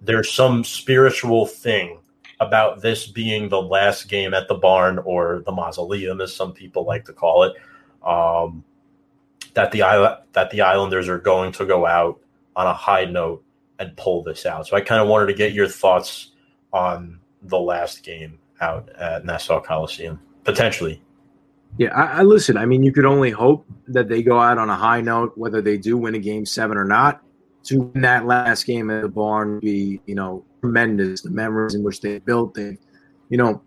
[0.00, 1.98] there's some spiritual thing
[2.40, 6.84] about this being the last game at the barn or the mausoleum, as some people
[6.84, 7.54] like to call it.
[8.02, 8.64] Um,
[9.52, 12.20] that the that the Islanders are going to go out
[12.56, 13.44] on a high note
[13.78, 14.66] and pull this out.
[14.66, 16.32] So I kind of wanted to get your thoughts
[16.72, 21.02] on the last game out at Nassau Coliseum, potentially.
[21.76, 22.56] Yeah, I, I, listen.
[22.56, 25.60] I mean, you could only hope that they go out on a high note, whether
[25.60, 27.20] they do win a game seven or not.
[27.64, 31.22] To win that last game at the barn, be you know tremendous.
[31.22, 32.76] The memories in which they built, they,
[33.30, 33.62] you know,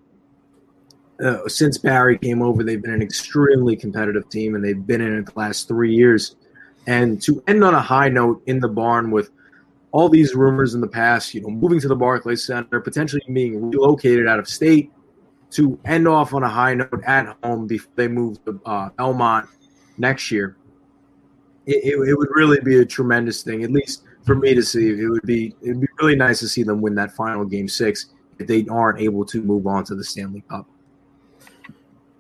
[1.21, 5.17] uh, since Barry came over, they've been an extremely competitive team, and they've been in
[5.17, 6.35] it the last three years.
[6.88, 9.29] And to end on a high note in the barn with
[9.91, 13.69] all these rumors in the past, you know, moving to the Barclays Center, potentially being
[13.69, 14.91] relocated out of state,
[15.51, 19.47] to end off on a high note at home before they move to uh, Belmont
[19.97, 20.57] next year,
[21.65, 23.63] it, it, it, would really be a tremendous thing.
[23.63, 26.47] At least for me to see, it would be it would be really nice to
[26.47, 28.07] see them win that final game six
[28.39, 30.67] if they aren't able to move on to the Stanley Cup.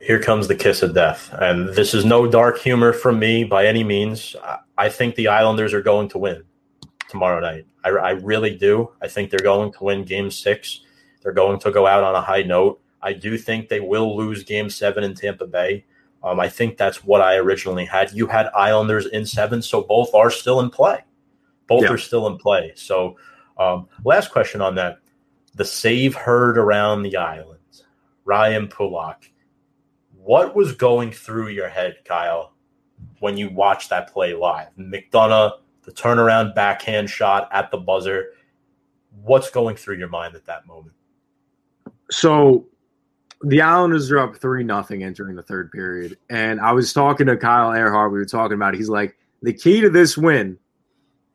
[0.07, 3.67] Here comes the kiss of death, and this is no dark humor from me by
[3.67, 4.37] any means.
[4.77, 6.45] I think the Islanders are going to win
[7.09, 7.65] tomorrow night.
[7.83, 8.89] I, I really do.
[9.01, 10.79] I think they're going to win Game Six.
[11.21, 12.79] They're going to go out on a high note.
[13.01, 15.83] I do think they will lose game seven in Tampa Bay.
[16.23, 18.13] Um, I think that's what I originally had.
[18.13, 21.03] You had Islanders in seven, so both are still in play.
[21.67, 21.89] Both yeah.
[21.89, 22.71] are still in play.
[22.75, 23.17] So,
[23.57, 24.99] um, last question on that:
[25.55, 27.59] the save heard around the island,
[28.23, 29.29] Ryan Pulock.
[30.27, 32.51] What was going through your head, Kyle,
[33.21, 34.67] when you watched that play live?
[34.77, 35.53] McDonagh,
[35.83, 38.33] the turnaround backhand shot at the buzzer.
[39.21, 40.93] What's going through your mind at that moment?
[42.11, 42.65] So
[43.41, 47.37] the Islanders are up three nothing entering the third period, and I was talking to
[47.37, 48.11] Kyle Earhart.
[48.11, 48.79] We were talking about it.
[48.79, 50.59] He's like, the key to this win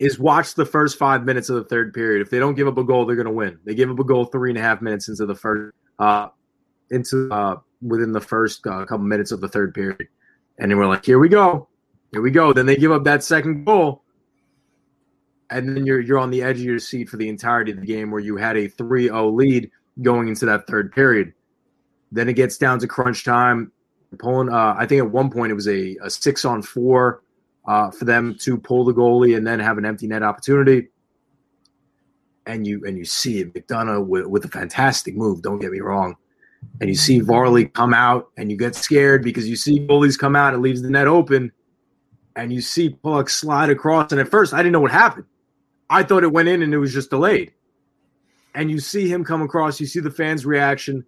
[0.01, 2.21] is watch the first five minutes of the third period.
[2.21, 3.59] If they don't give up a goal, they're going to win.
[3.65, 6.29] They give up a goal three and a half minutes into the first, uh,
[6.91, 10.09] into uh, within the first uh, couple minutes of the third period,
[10.59, 11.69] and then we're like, here we go,
[12.13, 12.53] here we go.
[12.53, 14.03] Then they give up that second goal,
[15.51, 17.87] and then you're you're on the edge of your seat for the entirety of the
[17.87, 19.71] game, where you had a 3-0 lead
[20.01, 21.35] going into that third period
[22.13, 23.73] then it gets down to crunch time.
[24.19, 27.23] Pulling, uh, I think at one point it was a, a six on four
[27.67, 30.89] uh, for them to pull the goalie and then have an empty net opportunity.
[32.45, 35.41] And you and you see it, McDonagh with, with a fantastic move.
[35.41, 36.17] Don't get me wrong.
[36.81, 40.35] And you see Varley come out, and you get scared because you see goalies come
[40.35, 41.53] out, it leaves the net open,
[42.35, 44.11] and you see puck slide across.
[44.11, 45.27] And at first, I didn't know what happened.
[45.91, 47.53] I thought it went in and it was just delayed.
[48.55, 51.05] And you see him come across, you see the fans' reaction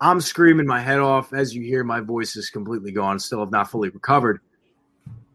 [0.00, 3.50] I'm screaming my head off as you hear my voice is completely gone, still have
[3.50, 4.40] not fully recovered.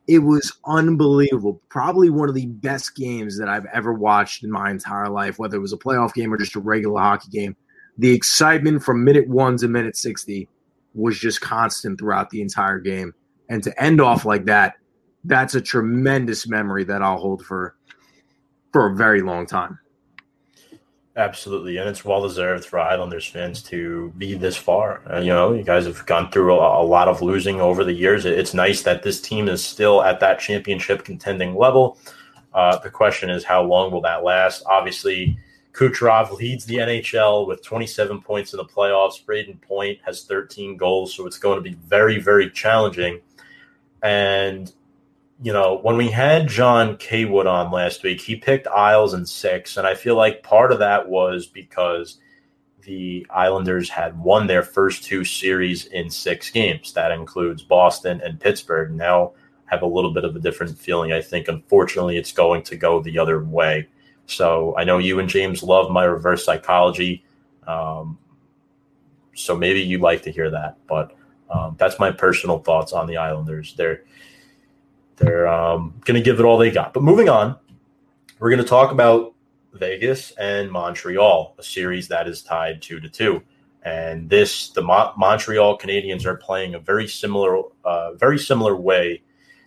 [0.07, 1.61] It was unbelievable.
[1.69, 5.57] Probably one of the best games that I've ever watched in my entire life, whether
[5.57, 7.55] it was a playoff game or just a regular hockey game.
[7.97, 10.47] The excitement from minute one to minute 60
[10.93, 13.13] was just constant throughout the entire game.
[13.49, 14.75] And to end off like that,
[15.23, 17.75] that's a tremendous memory that I'll hold for
[18.71, 19.79] for a very long time.
[21.15, 25.03] Absolutely, and it's well deserved for Islanders fans to be this far.
[25.11, 27.93] Uh, you know, you guys have gone through a, a, lot of losing over the
[27.93, 28.25] years.
[28.25, 31.99] It's nice that this team is still at that championship contending level.
[32.55, 34.63] Uh, the question is, how long will that last?
[34.65, 35.37] Obviously,
[35.73, 39.23] Kucherov leads the NHL with 27 points in the playoffs.
[39.23, 43.21] Brayden Point has 13 goals, so it's going to be very, very challenging.
[44.01, 44.71] And
[45.41, 49.75] you know, when we had John Kaywood on last week, he picked Isles in six,
[49.75, 52.19] and I feel like part of that was because
[52.83, 56.93] the Islanders had won their first two series in six games.
[56.93, 58.91] That includes Boston and Pittsburgh.
[58.91, 59.33] Now
[59.65, 61.11] have a little bit of a different feeling.
[61.11, 63.87] I think, unfortunately, it's going to go the other way.
[64.25, 67.23] So I know you and James love my reverse psychology.
[67.67, 68.17] Um,
[69.35, 71.15] so maybe you like to hear that, but
[71.49, 73.73] um, that's my personal thoughts on the Islanders.
[73.75, 74.03] They're
[75.17, 76.93] they're um, going to give it all they got.
[76.93, 77.55] But moving on,
[78.39, 79.33] we're going to talk about
[79.73, 83.41] Vegas and Montreal, a series that is tied two to two.
[83.83, 89.21] And this, the Mo- Montreal Canadiens are playing a very similar, uh, very similar way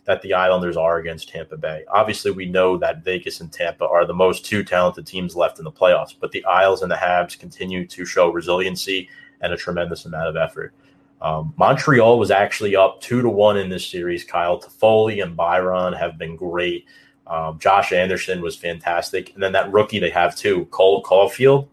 [0.06, 1.84] that the Islanders are against Tampa Bay.
[1.92, 5.64] Obviously, we know that Vegas and Tampa are the most two talented teams left in
[5.64, 9.08] the playoffs, but the Isles and the Habs continue to show resiliency
[9.40, 10.72] and a tremendous amount of effort.
[11.20, 14.22] Um, Montreal was actually up two to one in this series.
[14.22, 16.86] Kyle Toffoli and Byron have been great.
[17.26, 21.68] Um, Josh Anderson was fantastic, and then that rookie they have too, Cole Caufield.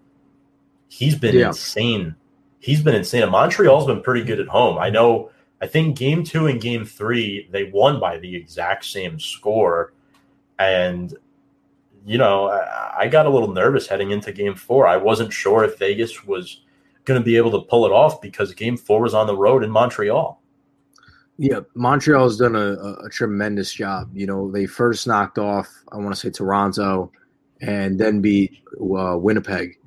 [0.88, 1.48] He's been yeah.
[1.48, 2.16] insane.
[2.60, 3.24] He's been insane.
[3.24, 4.78] And Montreal's been pretty good at home.
[4.78, 5.30] I know.
[5.64, 9.94] I think game two and game three they won by the exact same score,
[10.60, 11.16] and
[12.06, 14.86] you know I, I got a little nervous heading into game four.
[14.86, 16.64] I wasn't sure if Vegas was
[17.06, 19.64] going to be able to pull it off because game four was on the road
[19.64, 20.42] in Montreal.
[21.38, 22.74] Yeah, Montreal's done a,
[23.06, 24.10] a, tremendous job.
[24.14, 27.10] You know, they first knocked off, I want to say Toronto,
[27.62, 29.80] and then beat uh, Winnipeg.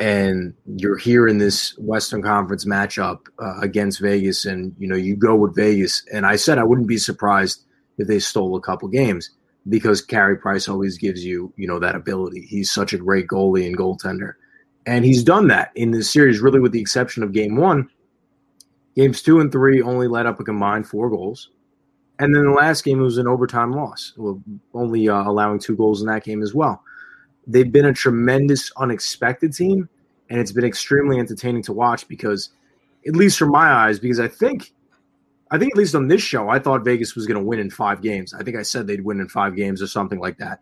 [0.00, 5.14] And you're here in this Western Conference matchup uh, against Vegas, and you know you
[5.14, 6.02] go with Vegas.
[6.12, 7.64] And I said I wouldn't be surprised
[7.98, 9.30] if they stole a couple games
[9.68, 12.46] because Carey Price always gives you you know that ability.
[12.48, 14.32] He's such a great goalie and goaltender.
[14.86, 17.90] And he's done that in this series, really, with the exception of game one.
[18.96, 21.50] Games two and three only let up a combined four goals.
[22.18, 24.12] And then the last game was an overtime loss,
[24.74, 26.82] only uh, allowing two goals in that game as well.
[27.52, 29.88] They've been a tremendous, unexpected team,
[30.28, 32.50] and it's been extremely entertaining to watch because,
[33.06, 34.72] at least from my eyes, because I think,
[35.50, 37.70] I think at least on this show, I thought Vegas was going to win in
[37.70, 38.32] five games.
[38.34, 40.60] I think I said they'd win in five games or something like that.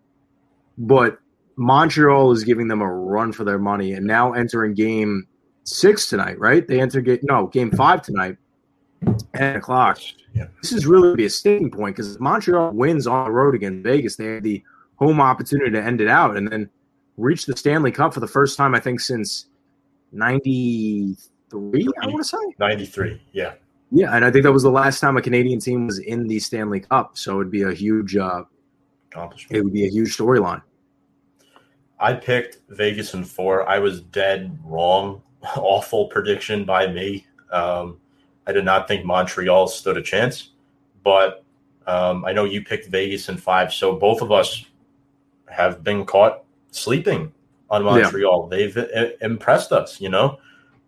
[0.79, 1.19] But
[1.57, 5.27] Montreal is giving them a run for their money, and now entering game
[5.65, 6.67] six tonight, right?
[6.67, 8.37] They enter game no game five tonight,
[9.35, 9.99] ten o'clock.
[10.35, 10.47] Yeah.
[10.63, 14.17] This is really be a sticking point because Montreal wins on the road against Vegas.
[14.17, 14.63] They had the
[14.97, 16.71] home opportunity to end it out, and then
[17.19, 19.49] reach the Stanley Cup for the first time I think since
[20.13, 21.89] '93.
[22.03, 23.21] I want to say '93.
[23.33, 23.55] Yeah.
[23.91, 26.39] Yeah, and I think that was the last time a Canadian team was in the
[26.39, 28.45] Stanley Cup, so it'd be a huge uh,
[29.11, 29.57] accomplishment.
[29.57, 30.61] It would be a huge storyline.
[31.99, 33.69] I picked Vegas in four.
[33.69, 35.23] I was dead wrong.
[35.57, 37.27] Awful prediction by me.
[37.51, 37.99] Um,
[38.47, 40.51] I did not think Montreal stood a chance,
[41.03, 41.45] but
[41.87, 43.73] um, I know you picked Vegas in five.
[43.73, 44.67] So both of us
[45.47, 46.45] have been caught
[46.79, 47.33] sleeping
[47.71, 48.49] on Montreal.
[48.51, 48.57] Yeah.
[48.57, 50.39] They've I- impressed us, you know.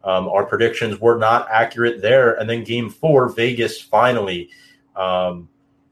[0.03, 2.35] Um, our predictions were not accurate there.
[2.35, 4.49] And then game four, Vegas finally
[4.97, 5.49] um,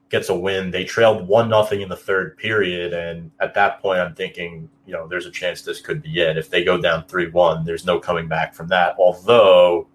[0.08, 0.70] gets a win.
[0.70, 4.94] They trailed one nothing in the third period, and at that point, I'm thinking, you
[4.94, 6.38] know, there's a chance this could be it.
[6.38, 8.96] If they go down three one, there's no coming back from that.
[8.98, 9.86] Although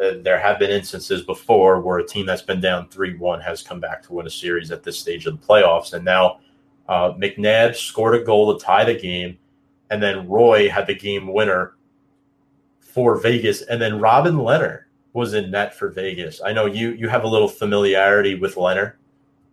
[0.00, 3.62] uh, there have been instances before where a team that's been down three one has
[3.62, 6.40] come back to win a series at this stage of the playoffs, and now
[6.88, 9.38] uh, McNabb scored a goal to tie the game,
[9.90, 11.74] and then Roy had the game winner
[12.80, 16.40] for Vegas, and then Robin Lehner was in net for Vegas.
[16.44, 18.94] I know you you have a little familiarity with Lehner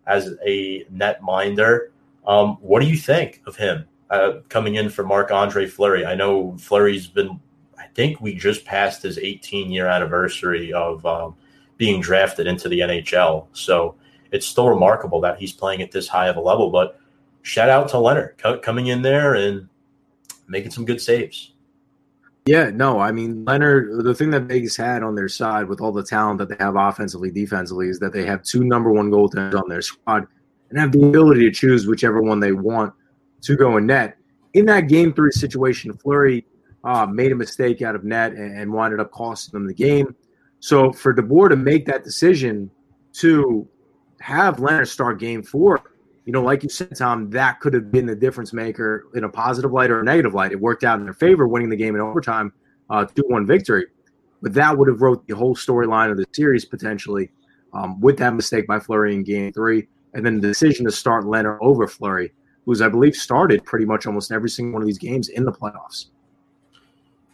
[0.08, 1.92] as a net minder.
[2.26, 6.06] Um, what do you think of him uh, coming in for Marc Andre Fleury?
[6.06, 7.40] I know Fleury's been,
[7.78, 11.36] I think we just passed his 18 year anniversary of um,
[11.78, 13.48] being drafted into the NHL.
[13.54, 13.96] So
[14.32, 16.70] it's still remarkable that he's playing at this high of a level.
[16.72, 16.99] But
[17.50, 19.68] shout out to Lehner co- coming in there and
[20.47, 21.54] making some good saves.
[22.45, 24.04] Yeah, no, I mean Lehner.
[24.04, 26.76] The thing that Vegas had on their side with all the talent that they have
[26.76, 30.28] offensively, defensively, is that they have two number one goaltenders on their squad
[30.70, 32.93] and have the ability to choose whichever one they want
[33.41, 34.18] to go in net.
[34.54, 36.45] In that game three situation, Fleury
[36.84, 40.16] uh, made a mistake out of net and, and winded up costing them the game.
[40.60, 42.70] So for DeBoer to make that decision
[43.14, 43.68] to
[44.22, 45.82] have Lehner start game four
[46.30, 49.30] you know, like you said, Tom, that could have been the difference maker in a
[49.30, 50.52] positive light or a negative light.
[50.52, 52.54] It worked out in their favor, winning the game in overtime,
[52.92, 53.88] uh, two one victory.
[54.44, 57.32] But that would have wrote the whole storyline of the series potentially
[57.74, 61.24] um, with that mistake by Fleury in Game Three, and then the decision to start
[61.24, 62.32] Lehner over Fleury,
[62.64, 65.52] who's I believe started pretty much almost every single one of these games in the
[65.52, 66.10] playoffs.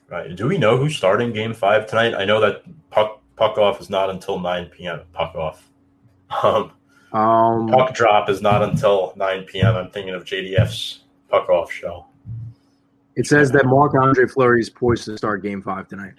[0.07, 0.33] Right.
[0.33, 2.13] Do we know who's starting Game Five tonight?
[2.13, 5.01] I know that puck puck off is not until nine p.m.
[5.11, 5.69] Puck off.
[6.43, 6.71] Um,
[7.13, 9.75] Um, puck drop is not until nine p.m.
[9.75, 10.99] I'm thinking of JDF's
[11.29, 12.05] puck off show.
[13.15, 16.13] it says that Marc Andre Fleury is poised to start Game Five tonight.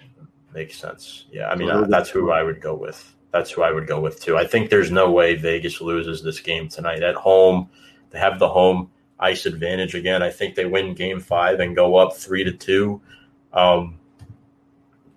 [0.53, 1.25] Makes sense.
[1.31, 3.13] Yeah, I mean uh, that's who I would go with.
[3.31, 4.37] That's who I would go with too.
[4.37, 7.69] I think there's no way Vegas loses this game tonight at home.
[8.09, 10.23] They have the home ice advantage again.
[10.23, 13.01] I think they win Game Five and go up three to two.
[13.53, 13.99] Um,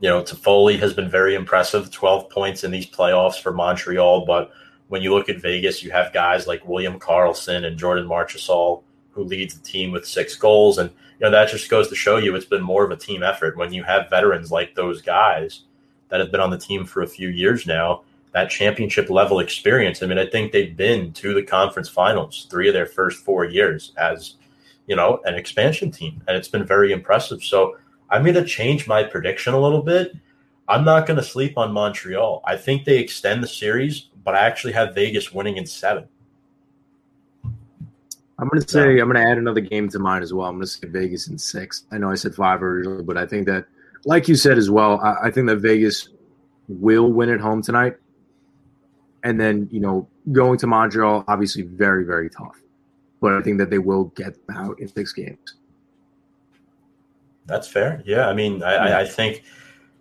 [0.00, 1.90] you know, Toffoli has been very impressive.
[1.90, 4.50] Twelve points in these playoffs for Montreal, but
[4.90, 8.82] when you look at Vegas, you have guys like William Karlsson and Jordan Marchessault
[9.12, 12.16] who leads the team with six goals, and you know that just goes to show
[12.16, 13.56] you it's been more of a team effort.
[13.56, 15.62] When you have veterans like those guys
[16.08, 20.02] that have been on the team for a few years now that championship level experience
[20.02, 23.44] i mean i think they've been to the conference finals three of their first four
[23.44, 24.34] years as
[24.86, 26.20] you know an expansion team.
[26.26, 27.42] And it's been very impressive.
[27.42, 27.76] So
[28.10, 30.12] i'm going to change my prediction a little bit.
[30.68, 32.42] I'm not going to sleep on montreal.
[32.44, 36.06] I think they extend the series but i actually have vegas winning in seven
[38.40, 40.48] I'm going to say I'm going to add another game to mine as well.
[40.48, 41.84] I'm going to say Vegas in six.
[41.92, 43.66] I know I said five originally, but I think that,
[44.06, 46.08] like you said as well, I, I think that Vegas
[46.66, 47.96] will win at home tonight.
[49.24, 52.58] And then you know, going to Montreal, obviously very very tough,
[53.20, 55.56] but I think that they will get out in six games.
[57.44, 58.02] That's fair.
[58.06, 59.42] Yeah, I mean, I, I, I think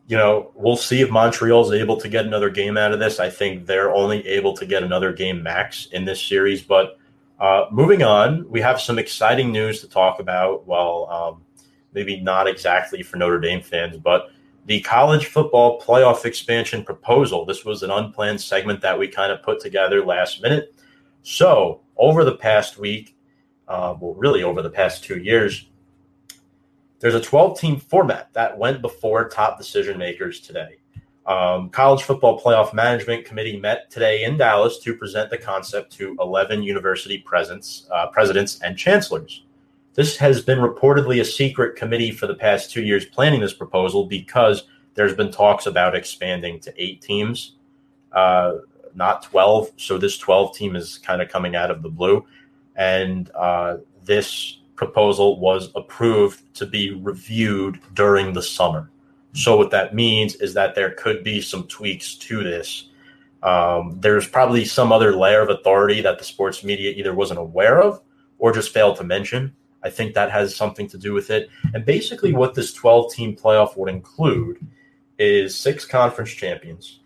[0.10, 3.20] you know we'll see if Montreal's able to get another game out of this.
[3.20, 6.64] I think they're only able to get another game max in this series.
[6.64, 6.98] But
[7.40, 10.68] uh, moving on, we have some exciting news to talk about.
[10.68, 11.46] Well, um,
[11.94, 14.32] maybe not exactly for Notre Dame fans, but
[14.66, 17.46] the college football playoff expansion proposal.
[17.46, 20.74] This was an unplanned segment that we kind of put together last minute.
[21.22, 23.16] So over the past week,
[23.68, 25.70] uh, well, really over the past two years
[27.00, 30.78] there's a 12 team format that went before top decision makers today.
[31.26, 36.18] Um, College Football Playoff Management Committee met today in Dallas to present the concept to
[36.20, 39.44] 11 university presidents, uh, presidents and chancellors.
[39.94, 44.06] This has been reportedly a secret committee for the past two years planning this proposal
[44.06, 44.64] because
[44.96, 47.56] there's been talks about expanding to eight teams,
[48.12, 48.54] uh,
[48.96, 49.72] not 12.
[49.78, 52.26] So this 12 team is kind of coming out of the blue.
[52.76, 58.90] And uh, this proposal was approved to be reviewed during the summer.
[59.34, 62.90] So what that means is that there could be some tweaks to this.
[63.44, 67.82] Um, there's probably some other layer of authority that the sports media either wasn't aware
[67.82, 68.02] of
[68.38, 69.54] or just failed to mention.
[69.84, 71.50] I think that has something to do with it.
[71.74, 74.66] And basically, what this 12 team playoff would include
[75.18, 77.02] is six conference champions.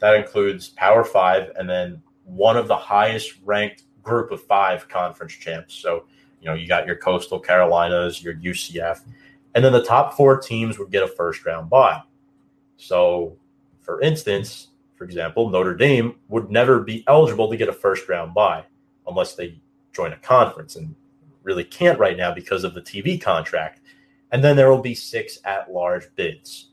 [0.00, 5.34] That includes Power Five and then one of the highest ranked group of five conference
[5.34, 5.74] champs.
[5.74, 6.06] So,
[6.42, 9.00] you know, you got your Coastal Carolinas, your UCF,
[9.54, 12.02] and then the top four teams would get a first round bye.
[12.76, 13.36] So,
[13.80, 18.34] for instance, for example, Notre Dame would never be eligible to get a first round
[18.34, 18.64] bye
[19.06, 19.60] unless they
[19.92, 20.94] join a conference and
[21.44, 23.80] really can't right now because of the TV contract.
[24.32, 26.70] And then there will be six at large bids.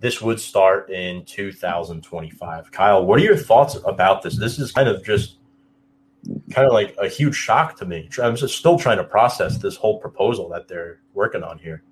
[0.00, 2.72] This would start in 2025.
[2.72, 4.36] Kyle, what are your thoughts about this?
[4.36, 5.36] This is kind of just
[6.50, 8.08] kind of like a huge shock to me.
[8.22, 11.82] I'm just still trying to process this whole proposal that they're working on here.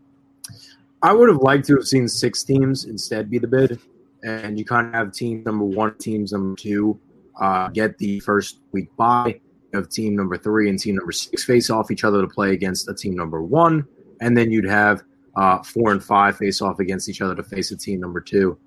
[1.02, 3.80] I would have liked to have seen six teams instead be the bid,
[4.22, 7.00] and you kind of have team number one, teams number two
[7.40, 9.40] uh, get the first week bye.
[9.72, 12.88] of team number three and team number six face off each other to play against
[12.88, 13.86] a team number one,
[14.20, 15.02] and then you'd have
[15.36, 18.58] uh, four and five face off against each other to face a team number two,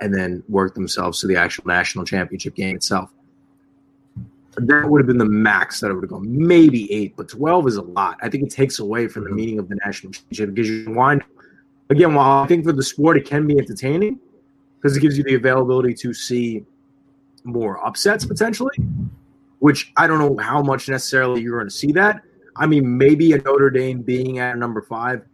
[0.00, 3.12] and then work themselves to the actual national championship game itself.
[4.56, 6.26] That would have been the max that I would have gone.
[6.26, 8.18] Maybe eight, but twelve is a lot.
[8.22, 9.36] I think it takes away from the mm-hmm.
[9.36, 11.22] meaning of the national championship because you wind
[11.92, 14.18] again, while I think for the sport it can be entertaining
[14.76, 16.64] because it gives you the availability to see
[17.44, 18.76] more upsets potentially,
[19.60, 22.22] which I don't know how much necessarily you're going to see that.
[22.56, 25.24] I mean, maybe a Notre Dame being at number five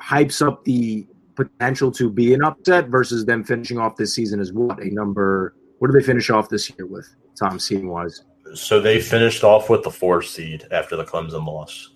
[0.00, 4.52] hypes up the potential to be an upset versus them finishing off this season as
[4.52, 5.54] what a number.
[5.78, 7.08] What do they finish off this year with
[7.38, 8.24] Tom seeding wise?
[8.54, 11.90] So they finished off with the four seed after the Clemson loss.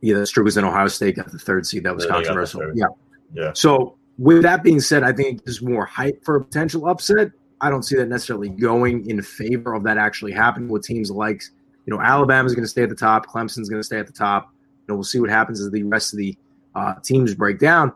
[0.00, 0.44] Yeah, that's true.
[0.44, 1.84] Because in Ohio State got the third seed.
[1.84, 2.76] That was Yeah, they got the controversial.
[2.76, 2.86] Yeah.
[3.32, 3.52] Yeah.
[3.54, 7.30] So with that being said, I think there's more hype for a potential upset.
[7.60, 11.42] I don't see that necessarily going in favor of that actually happening with teams like,
[11.86, 14.12] you know, Alabama's going to stay at the top, Clemson's going to stay at the
[14.12, 14.50] top.
[14.52, 16.36] You know, we'll see what happens as the rest of the
[16.74, 17.92] uh, teams break down.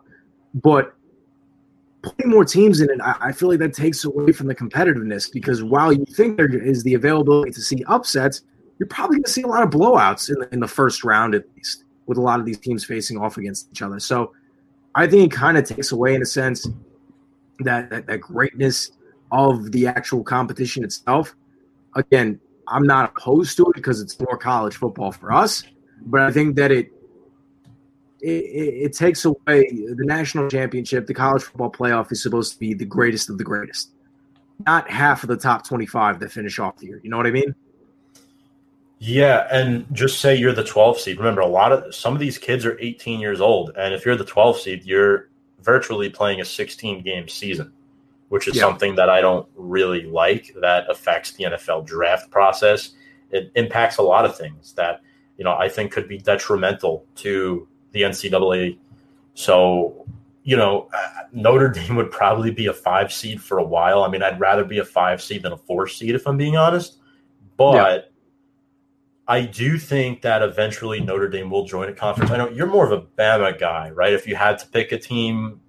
[0.55, 0.95] But
[2.07, 5.63] putting more teams in it, I, feel like that takes away from the competitiveness because
[5.63, 8.43] while you think there is the availability to see upsets,
[8.79, 11.35] you're probably going to see a lot of blowouts in the, in the first round
[11.35, 13.99] at least, with a lot of these teams facing off against each other.
[13.99, 14.33] So
[14.95, 16.69] I think it kind of takes away, in a sense,
[17.61, 18.93] that, that that greatness
[19.33, 21.35] of the actual competition itself.
[21.95, 25.65] Again, I'm not opposed to it because it's more college football for us,
[26.07, 26.93] but I think that it
[28.27, 31.07] it, it, takes away the national championship.
[31.07, 33.91] The college football playoff is supposed to be the greatest of the greatest,
[34.67, 37.01] not half of the top 25 that finish off the year.
[37.03, 37.55] You know what I mean?
[38.99, 41.19] Yeah, and just say you're the 12 seed.
[41.19, 44.17] Remember, a lot of some of these kids are 18 years old, and if you're
[44.17, 45.29] the 12 seed, you're
[45.61, 47.73] virtually playing a 16 game season,
[48.31, 48.63] which is yeah.
[48.63, 50.55] something that I don't really like.
[50.61, 52.93] That affects the NFL draft process.
[53.31, 55.03] It impacts a lot of things that
[55.37, 58.79] you know I think could be detrimental to the NCAA.
[59.35, 60.07] So,
[60.45, 60.89] you know,
[61.33, 64.05] Notre Dame would probably be a five seed for a while.
[64.05, 66.57] I mean, I'd rather be a five seed than a four seed if I'm being
[66.57, 66.99] honest.
[67.57, 67.99] But yeah.
[69.29, 72.31] I do think that eventually Notre Dame will join a conference.
[72.31, 74.13] I know you're more of a Bama guy, right?
[74.13, 75.61] If you had to pick a team,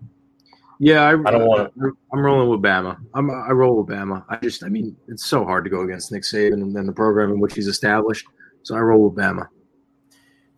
[0.80, 1.74] yeah, I, I don't want.
[1.74, 1.98] to.
[2.14, 2.98] I'm rolling with Bama.
[3.16, 4.24] I'm I roll with Bama.
[4.30, 6.94] I just, I mean, it's so hard to go against Nick Saban and then the
[6.94, 8.28] program in which he's established.
[8.62, 9.48] So I roll with Bama.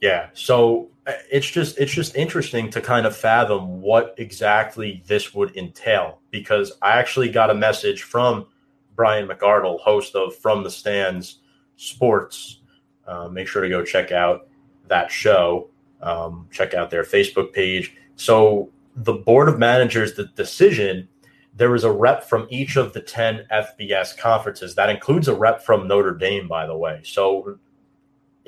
[0.02, 0.30] Yeah.
[0.34, 0.99] So uh,
[1.32, 6.72] it's just it's just interesting to kind of fathom what exactly this would entail because
[6.82, 8.48] I actually got a message from
[8.96, 11.40] Brian McArdle, host of From the Stands
[11.78, 12.60] Sports.
[13.08, 14.48] Uh, make sure to go check out
[14.88, 15.70] that show.
[16.02, 17.96] Um, check out their Facebook page.
[18.16, 21.08] So the board of managers, the decision,
[21.56, 24.76] there was a rep from each of the 10 FBS conferences.
[24.76, 27.02] That includes a rep from Notre Dame, by the way.
[27.04, 27.58] So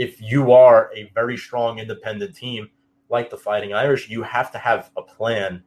[0.02, 2.68] if you are a very strong independent team
[3.10, 5.61] like the Fighting Irish, you have to have a plan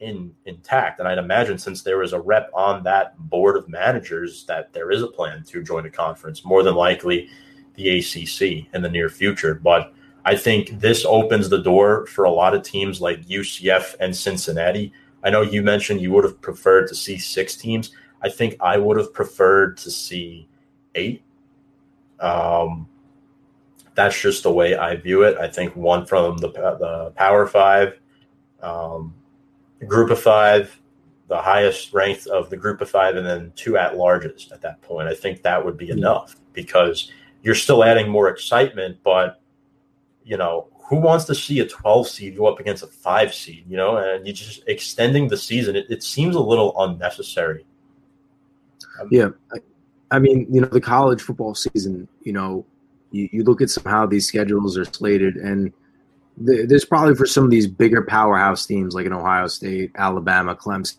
[0.00, 0.98] in intact.
[0.98, 4.90] And I'd imagine since there is a rep on that board of managers, that there
[4.90, 7.28] is a plan to join a conference, more than likely
[7.74, 9.54] the ACC in the near future.
[9.54, 9.92] But
[10.24, 14.92] I think this opens the door for a lot of teams like UCF and Cincinnati.
[15.22, 17.92] I know you mentioned you would have preferred to see six teams.
[18.20, 20.48] I think I would have preferred to see
[20.96, 21.22] eight.
[22.18, 22.88] Um,
[24.00, 25.36] that's just the way I view it.
[25.36, 27.98] I think one from the the Power Five,
[28.62, 29.14] um,
[29.86, 30.80] Group of Five,
[31.28, 34.80] the highest ranked of the Group of Five, and then two at larges at that
[34.80, 35.08] point.
[35.08, 35.98] I think that would be hmm.
[35.98, 37.12] enough because
[37.42, 39.40] you're still adding more excitement, but
[40.24, 43.64] you know who wants to see a 12 seed go up against a five seed?
[43.68, 45.76] You know, and you just extending the season.
[45.76, 47.64] It, it seems a little unnecessary.
[49.00, 49.58] Um, yeah, I,
[50.10, 52.08] I mean, you know, the college football season.
[52.22, 52.66] You know,
[53.10, 55.72] you, you look at some how these schedules are slated, and
[56.46, 60.54] th- there's probably for some of these bigger powerhouse teams like an Ohio State, Alabama,
[60.54, 60.96] Clemson,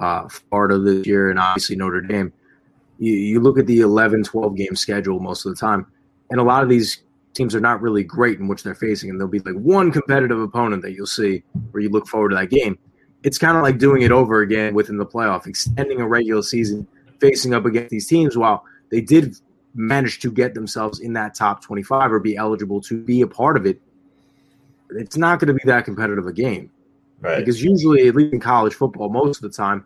[0.00, 2.32] uh, Florida this year, and obviously Notre Dame.
[2.98, 5.86] You, you look at the 11, 12 game schedule most of the time,
[6.30, 7.02] and a lot of these
[7.34, 10.40] teams are not really great in which they're facing, and there'll be like one competitive
[10.40, 12.78] opponent that you'll see where you look forward to that game.
[13.22, 16.86] It's kind of like doing it over again within the playoff, extending a regular season,
[17.20, 18.36] facing up against these teams.
[18.36, 19.36] While they did
[19.74, 23.56] manage to get themselves in that top 25 or be eligible to be a part
[23.56, 23.80] of it,
[24.90, 26.70] it's not going to be that competitive a game.
[27.20, 27.38] Right.
[27.38, 29.84] Because usually, at least in college football, most of the time,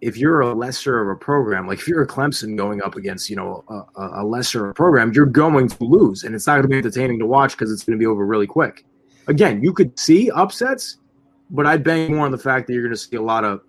[0.00, 3.28] if you're a lesser of a program, like if you're a Clemson going up against,
[3.28, 6.68] you know, a, a lesser program, you're going to lose, and it's not going to
[6.68, 8.84] be entertaining to watch because it's going to be over really quick.
[9.26, 10.98] Again, you could see upsets,
[11.50, 13.62] but I'd bang more on the fact that you're going to see a lot of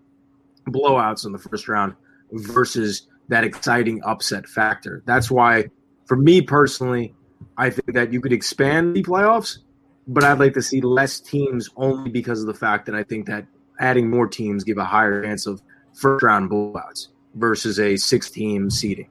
[0.68, 1.96] blowouts in the first round
[2.32, 5.02] versus that exciting upset factor.
[5.06, 5.70] That's why,
[6.06, 7.14] for me personally,
[7.58, 9.60] I think that you could expand the playoffs,
[10.08, 13.28] but I'd like to see less teams only because of the fact that I think
[13.28, 13.46] that
[13.80, 15.62] adding more teams give a higher chance of
[15.94, 19.10] first round blowouts versus a six team seeding.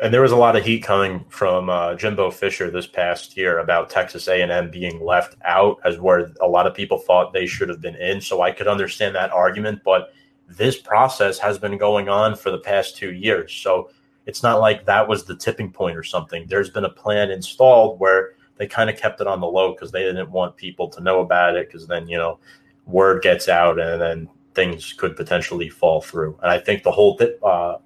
[0.00, 3.58] And there was a lot of heat coming from uh, Jimbo Fisher this past year
[3.58, 7.68] about Texas A&M being left out as where a lot of people thought they should
[7.68, 8.20] have been in.
[8.20, 10.12] So I could understand that argument, but
[10.56, 13.52] this process has been going on for the past two years.
[13.52, 13.90] So
[14.26, 16.46] it's not like that was the tipping point or something.
[16.46, 19.90] There's been a plan installed where they kind of kept it on the low because
[19.90, 22.38] they didn't want people to know about it because then, you know,
[22.86, 26.38] word gets out and then things could potentially fall through.
[26.42, 27.78] And I think the whole th- uh,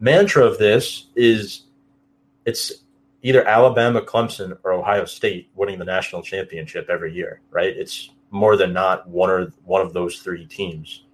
[0.00, 1.64] mantra of this is
[2.44, 2.72] it's
[3.22, 7.74] either Alabama, Clemson, or Ohio State winning the national championship every year, right?
[7.76, 11.04] It's more than not one or one of those three teams.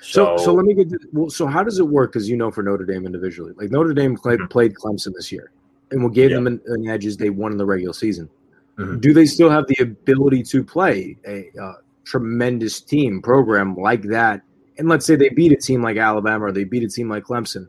[0.00, 0.90] So, so, so let me get.
[0.90, 2.12] To, well, so how does it work?
[2.12, 4.48] Because you know, for Notre Dame individually, like Notre Dame played, mm-hmm.
[4.48, 5.50] played Clemson this year,
[5.90, 6.36] and what gave yeah.
[6.36, 8.28] them an, an, edge is they won in the regular season.
[8.78, 9.00] Mm-hmm.
[9.00, 14.42] Do they still have the ability to play a uh, tremendous team program like that?
[14.78, 17.24] And let's say they beat a team like Alabama or they beat a team like
[17.24, 17.68] Clemson.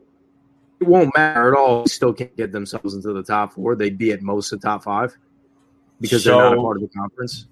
[0.80, 1.82] it won't matter at all.
[1.82, 3.74] They still can't get themselves into the top four.
[3.74, 5.16] They'd be at most the top five
[6.00, 7.46] because they're not a part of the conference.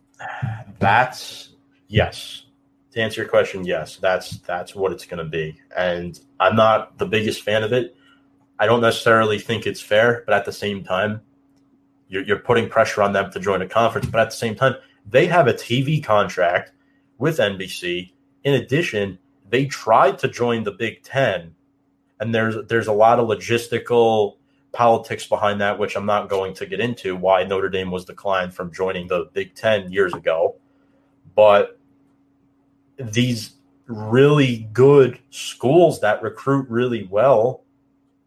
[0.79, 1.51] That's
[1.89, 2.45] yes.
[2.93, 5.61] To answer your question, yes, that's that's what it's going to be.
[5.77, 7.95] And I'm not the biggest fan of it.
[8.59, 11.21] I don't necessarily think it's fair, but at the same time,
[12.09, 14.09] you're, you're putting pressure on them to join a conference.
[14.09, 14.75] But at the same time,
[15.07, 16.73] they have a TV contract
[17.19, 18.13] with NBC.
[18.45, 21.55] In addition, they tried to join the Big Ten,
[22.21, 24.37] and there's there's a lot of logistical
[24.73, 27.17] politics behind that, which I'm not going to get into.
[27.17, 30.57] Why Notre Dame was declined from joining the Big Ten years ago,
[31.35, 31.78] but
[32.99, 33.55] these
[33.87, 37.65] really good schools that recruit really well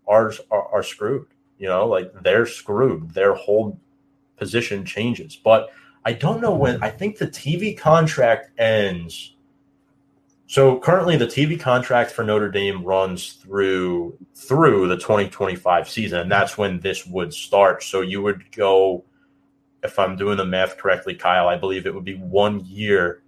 [0.08, 1.28] are, are are screwed.
[1.58, 3.14] You know, like they're screwed.
[3.14, 3.80] Their whole
[4.38, 5.36] position changes.
[5.36, 5.70] But
[6.04, 6.82] I don't know when.
[6.82, 9.36] I think the TV contract ends.
[10.48, 16.32] So currently, the TV contract for Notre Dame runs through through the 2025 season, and
[16.32, 17.84] that's when this would start.
[17.84, 19.06] So you would go,
[19.84, 23.22] if I'm doing the math correctly, Kyle, I believe it would be one year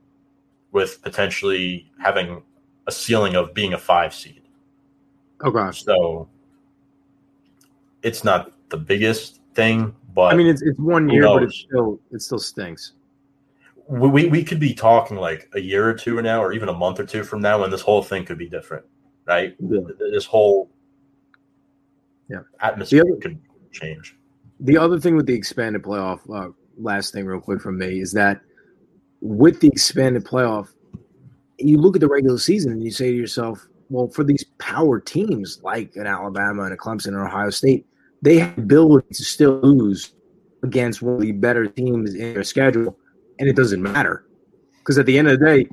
[0.74, 2.44] with potentially having
[2.88, 4.42] a ceiling of being a five seed.
[5.42, 5.84] Oh gosh.
[5.86, 6.28] So
[8.02, 12.00] it's not the biggest thing, but I mean, it's it's one year, but it still
[12.12, 12.94] it still stinks.
[13.88, 16.74] we, we we could be talking like a year or two now, or even a
[16.74, 18.84] month or two from now, when this whole thing could be different,
[19.26, 19.56] right?
[19.60, 19.80] Yeah.
[20.12, 20.70] This whole
[22.30, 22.40] Yeah.
[22.60, 23.40] atmosphere other- could
[23.72, 24.18] change.
[24.60, 28.12] The other thing with the expanded playoff, uh, last thing real quick from me is
[28.14, 28.42] that
[29.24, 30.68] with the expanded playoff,
[31.58, 35.00] you look at the regular season and you say to yourself, well, for these power
[35.00, 37.86] teams like an Alabama and a Clemson and Ohio State,
[38.22, 40.14] they have the ability to still lose
[40.62, 42.98] against one of the better teams in their schedule,
[43.40, 44.26] and it doesn't matter.
[44.80, 45.70] Because at the end of the day,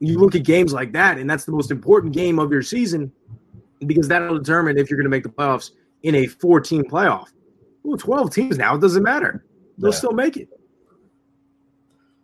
[0.00, 3.12] you look at games like that, and that's the most important game of your season
[3.86, 5.70] because that'll determine if you're going to make the playoffs
[6.02, 7.28] in a 14 playoff.
[7.84, 9.44] Well, 12 teams now, it doesn't matter.
[9.78, 9.96] They'll Yeah.
[9.98, 10.48] still make it.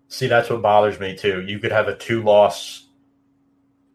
[0.08, 1.42] See, that's what bothers me too.
[1.42, 2.86] You could have a two loss.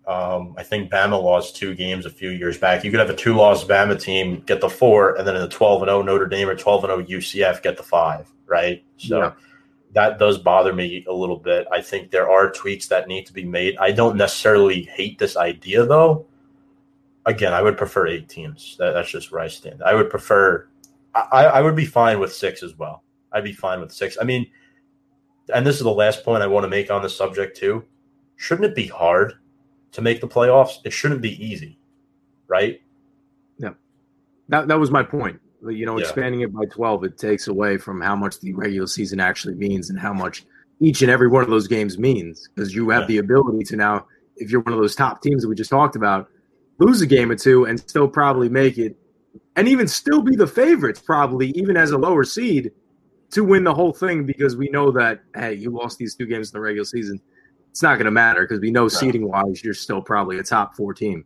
[0.05, 2.83] Um, I think Bama lost two games a few years back.
[2.83, 5.47] You could have a two loss Bama team get the four, and then in the
[5.47, 8.83] 12 and 0 Notre Dame or 12 and 0 UCF get the five, right?
[8.97, 9.31] So Yeah.
[9.93, 11.67] that does bother me a little bit.
[11.71, 13.77] I think there are tweaks that need to be made.
[13.77, 16.25] I don't necessarily hate this idea though.
[17.25, 18.75] Again, I would prefer eight teams.
[18.79, 19.81] That, that's just where I stand.
[19.81, 20.67] I would prefer.
[21.15, 23.03] I, I would be fine with six as well.
[23.31, 24.17] I'd be fine with six.
[24.19, 24.45] I mean,
[25.53, 27.83] and this is the last point I want to make on the subject too.
[28.35, 29.33] Shouldn't it be hard
[29.91, 30.77] to make the playoffs?
[30.85, 31.77] It shouldn't be easy,
[32.47, 32.81] right?
[33.57, 33.71] Yeah,
[34.49, 35.39] that, that was my point.
[35.65, 36.03] You know, Yeah.
[36.03, 39.89] expanding it by 12, it takes away from how much the regular season actually means
[39.89, 40.45] and how much
[40.81, 42.49] each and every one of those games means.
[42.53, 43.07] Because you have Yeah.
[43.07, 44.05] the ability to now,
[44.35, 46.27] if you're one of those top teams that we just talked about,
[46.79, 48.97] lose a game or two and still probably make it,
[49.55, 52.71] and even still be the favorites, probably, even as a lower seed,
[53.33, 56.49] to win the whole thing because we know that, hey, you lost these two games
[56.49, 57.19] in the regular season.
[57.71, 60.75] It's not going to matter because we know seeding wise, you're still probably a top
[60.75, 61.25] four team.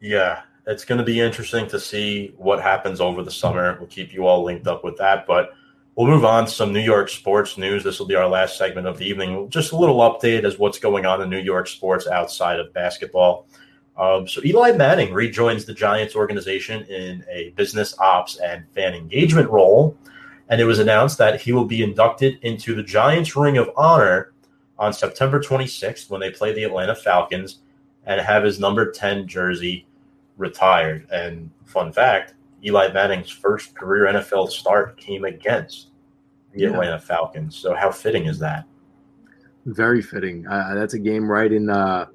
[0.00, 3.76] Yeah, it's going to be interesting to see what happens over the summer.
[3.78, 5.50] We'll keep you all linked up with that, but
[5.94, 7.84] we'll move on to some New York sports news.
[7.84, 9.48] This will be our last segment of the evening.
[9.48, 13.46] Just a little update as what's going on in New York sports outside of basketball.
[13.96, 19.48] Um, so Eli Manning rejoins the Giants organization in a business ops and fan engagement
[19.48, 19.96] role,
[20.48, 24.32] and it was announced that he will be inducted into the Giants Ring of Honor
[24.78, 27.60] on September 26th when they play the Atlanta Falcons
[28.04, 29.86] and have his number 10 jersey
[30.36, 31.06] retired.
[31.10, 35.88] And fun fact, Eli Manning's first career NFL start came against
[36.52, 36.70] the Yeah.
[36.70, 37.56] Atlanta Falcons.
[37.56, 38.64] So how fitting is that?
[39.66, 40.46] Very fitting.
[40.46, 42.06] Uh, that's a game right in, uh,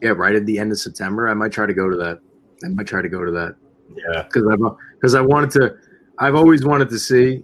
[0.00, 1.28] yeah, right at the end of September.
[1.28, 2.20] I might try to go to that.
[2.64, 3.54] I might try to go to that
[3.94, 4.22] Yeah.
[4.22, 4.60] because I've
[4.94, 5.74] because I wanted to.
[6.18, 7.42] I've always wanted to see,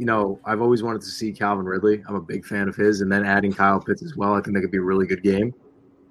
[0.00, 2.02] you know, I've always wanted to see Calvin Ridley.
[2.08, 4.32] I'm a big fan of his, and then adding Kyle Pitts as well.
[4.32, 5.52] I think that could be a really good game.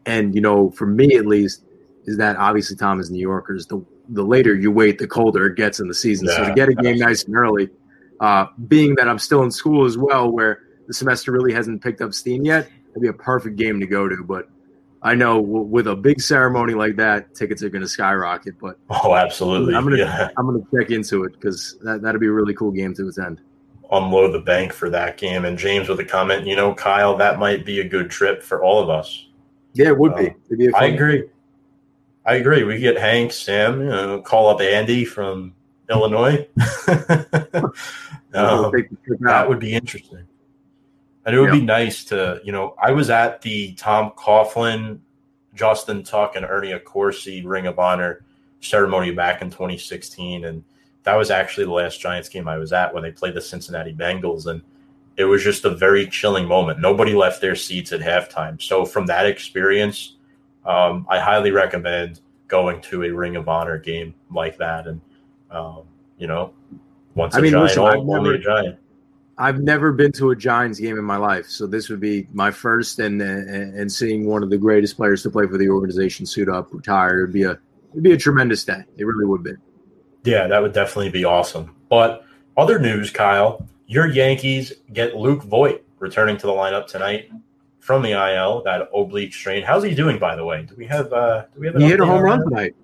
[0.06, 1.64] And you know, for me at least,
[2.06, 3.66] is that obviously Tom is New Yorkers.
[3.66, 6.28] The the later you wait, the colder it gets in the season.
[6.28, 7.70] so to get a game nice and early,
[8.20, 12.02] uh, being that I'm still in school as well, where the semester really hasn't picked
[12.02, 14.24] up steam yet, it'd be a perfect game to go to.
[14.24, 14.50] But
[15.02, 18.60] I know w- with a big ceremony like that, tickets are going to skyrocket.
[18.60, 19.74] But Oh, absolutely.
[19.74, 20.30] I'm gonna yeah.
[20.38, 23.42] I'm gonna check into it because that that'd be a really cool game to attend.
[23.92, 25.46] Unload the bank for that game.
[25.46, 28.64] And James with a comment, you know, Kyle, that might be a good trip for
[28.64, 29.28] all of us.
[29.74, 30.34] Yeah, it would be.
[30.46, 31.24] It'd be I agree.
[32.26, 32.64] I agree.
[32.64, 35.56] We get Hank, Sam, you know, call up Andy from
[35.90, 36.48] Illinois.
[38.34, 40.24] Um, take the trip that would be interesting.
[41.26, 45.00] And it would be nice to, you know, I was at the Tom Coughlin,
[45.54, 48.24] Justin Tuck, and Ernie Accorsi Ring of Honor
[48.62, 50.64] ceremony back in 2016, and
[51.04, 53.94] that was actually the last Giants game I was at when they played the Cincinnati
[53.94, 54.62] Bengals, and
[55.18, 56.80] it was just a very chilling moment.
[56.80, 58.62] Nobody left their seats at halftime.
[58.62, 60.18] So from that experience,
[60.66, 65.02] um, I highly recommend going to a Ring of Honor game like that, and
[65.52, 65.84] um,
[66.18, 66.54] you know,
[67.16, 68.80] once I a mean, giant, listen, only never, a giant.
[69.38, 72.52] I've never been to a Giants game in my life, so this would be my
[72.52, 76.50] first, and and seeing one of the greatest players to play for the organization suit
[76.50, 77.58] up, retired, would be a
[77.92, 78.84] it'd be a tremendous day.
[78.98, 79.54] It really would be.
[80.24, 81.76] Yeah, that would definitely be awesome.
[81.90, 82.26] But
[82.58, 87.32] other news, Kyle, your Yankees get Luke Voit returning to the lineup tonight
[87.80, 89.64] from the IL, that oblique strain.
[89.64, 90.64] How's he doing, by the way?
[90.64, 91.12] Do we have?
[91.12, 91.78] Uh, do we have?
[91.78, 92.46] He hit a home run that?
[92.46, 92.76] tonight.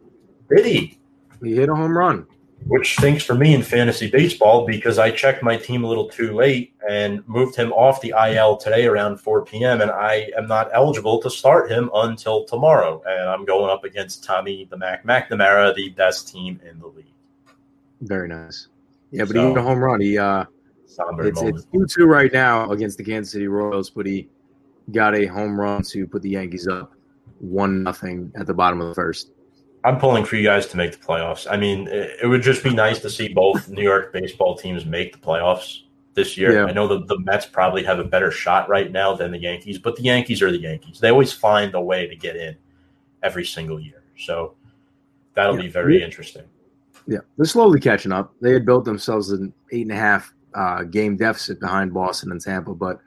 [0.56, 0.98] Did he?
[1.44, 2.26] He hit a home run
[2.68, 6.34] which stinks for me in fantasy baseball because I checked my team a little too
[6.34, 9.82] late and moved him off the IL today around 4 p.m.
[9.82, 13.04] And I am not eligible to start him until tomorrow.
[13.06, 17.06] And I'm going up against Tommy the Mac McNamara, the best team in the league.
[18.02, 18.68] Very nice.
[19.12, 20.02] Yeah, but so, he hit a home run.
[20.02, 20.46] He uh,
[21.20, 24.30] it's, it's two two right now against the Kansas City Royals, but he
[24.92, 26.94] got a home run to put the Yankees up
[27.40, 29.32] one nothing at the bottom of the first.
[29.84, 31.46] I'm pulling for you guys to make the playoffs.
[31.50, 34.86] I mean, it, it would just be nice to see both New York baseball teams
[34.86, 35.82] make the playoffs
[36.16, 36.54] this year.
[36.54, 36.66] Yeah.
[36.66, 39.78] I know the, the Mets probably have a better shot right now than the Yankees,
[39.78, 41.00] but the Yankees are the Yankees.
[41.00, 42.56] They always find a way to get in
[43.22, 44.02] every single year.
[44.18, 44.56] So
[45.36, 45.64] that'll yeah.
[45.64, 46.46] be very interesting.
[47.08, 48.34] Yeah, they're slowly catching up.
[48.42, 52.42] They had built themselves an eight and a half uh, game deficit behind Boston and
[52.42, 53.00] Tampa, but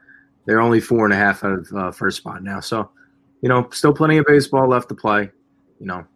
[0.46, 2.60] they're only four and a half out of uh, first spot now.
[2.60, 2.90] So,
[3.42, 5.30] you know, still plenty of baseball left to play.
[5.80, 6.06] You know,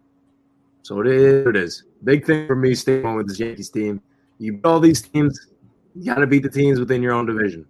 [0.83, 1.47] so it is.
[1.47, 1.85] It is.
[2.05, 4.01] Big thing for me staying with this Yankees team.
[4.39, 5.49] You beat all these teams.
[5.95, 7.67] You got to beat the teams within your own division.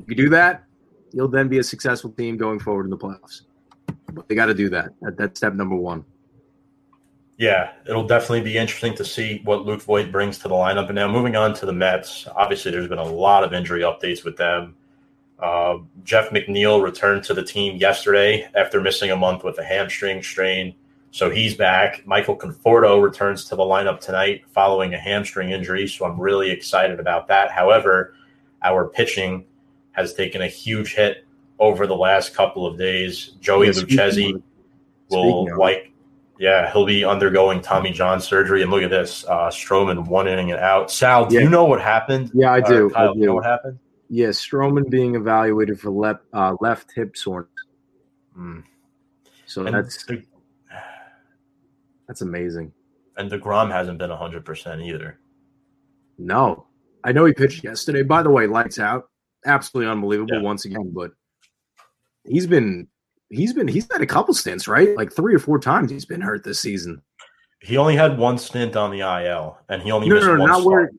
[0.00, 0.64] If you do that,
[1.12, 3.42] you'll then be a successful team going forward in the playoffs.
[4.12, 4.90] But they got to do that.
[5.02, 5.16] that.
[5.16, 6.04] That's step number one.
[7.38, 10.86] Yeah, it'll definitely be interesting to see what Luke Voit brings to the lineup.
[10.86, 14.24] And now moving on to the Mets, obviously there's been a lot of injury updates
[14.24, 14.74] with them.
[15.38, 20.20] Uh, Jeff McNeil returned to the team yesterday after missing a month with a hamstring
[20.20, 20.74] strain.
[21.12, 22.04] So he's back.
[22.04, 25.86] Michael Conforto returns to the lineup tonight following a hamstring injury.
[25.86, 27.52] So I'm really excited about that.
[27.52, 28.14] However,
[28.62, 29.44] our pitching
[29.92, 31.24] has taken a huge hit
[31.60, 33.32] over the last couple of days.
[33.40, 34.42] Joey yeah, Lucchesi
[35.08, 35.92] will like,
[36.38, 38.62] yeah, he'll be undergoing Tommy John surgery.
[38.62, 40.90] And look at this, uh, Stroman one inning and out.
[40.90, 41.42] Sal, do yeah.
[41.42, 42.30] you know what happened?
[42.32, 42.90] Yeah, I do.
[42.90, 43.20] Kyle, I do.
[43.20, 43.78] You know what happened?
[44.08, 47.50] Yes, yeah, Stroman being evaluated for left uh, left hip soreness.
[48.38, 48.62] Mm.
[49.46, 50.22] So and that's the,
[52.06, 52.72] that's amazing.
[53.16, 55.18] And DeGrom hasn't been 100% either.
[56.18, 56.66] No.
[57.02, 58.02] I know he pitched yesterday.
[58.02, 59.08] By the way, lights out.
[59.44, 60.42] Absolutely unbelievable yeah.
[60.42, 61.12] once again, but
[62.24, 62.88] he's been
[63.30, 64.96] he's been he's had a couple stints, right?
[64.96, 67.02] Like three or four times he's been hurt this season.
[67.60, 70.40] He only had one stint on the IL and he only no, missed no, no,
[70.40, 70.66] one not start.
[70.66, 70.90] where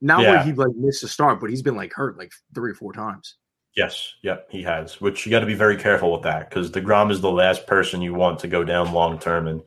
[0.00, 0.30] not yeah.
[0.30, 2.92] where he like missed a start, but he's been like hurt like three or four
[2.92, 3.36] times.
[3.76, 5.00] Yes, yep, he has.
[5.00, 8.00] Which you got to be very careful with that because Degrom is the last person
[8.00, 9.62] you want to go down long term, and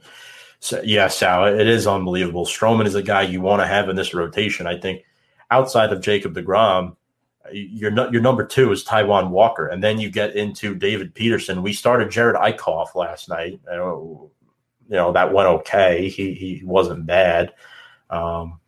[0.59, 2.45] so, yeah, Sal, it is unbelievable.
[2.45, 4.67] Stroman is a guy you want to have in this rotation.
[4.67, 5.03] I think
[5.51, 6.95] outside of Jacob DeGrom,
[7.51, 11.63] your your number two is Taijuan Walker, and then you get into David Peterson.
[11.63, 13.59] We started Jerad Eickhoff last night.
[13.71, 14.31] You
[14.89, 16.09] know that went okay.
[16.09, 17.53] He he wasn't bad.
[18.09, 18.59] Um,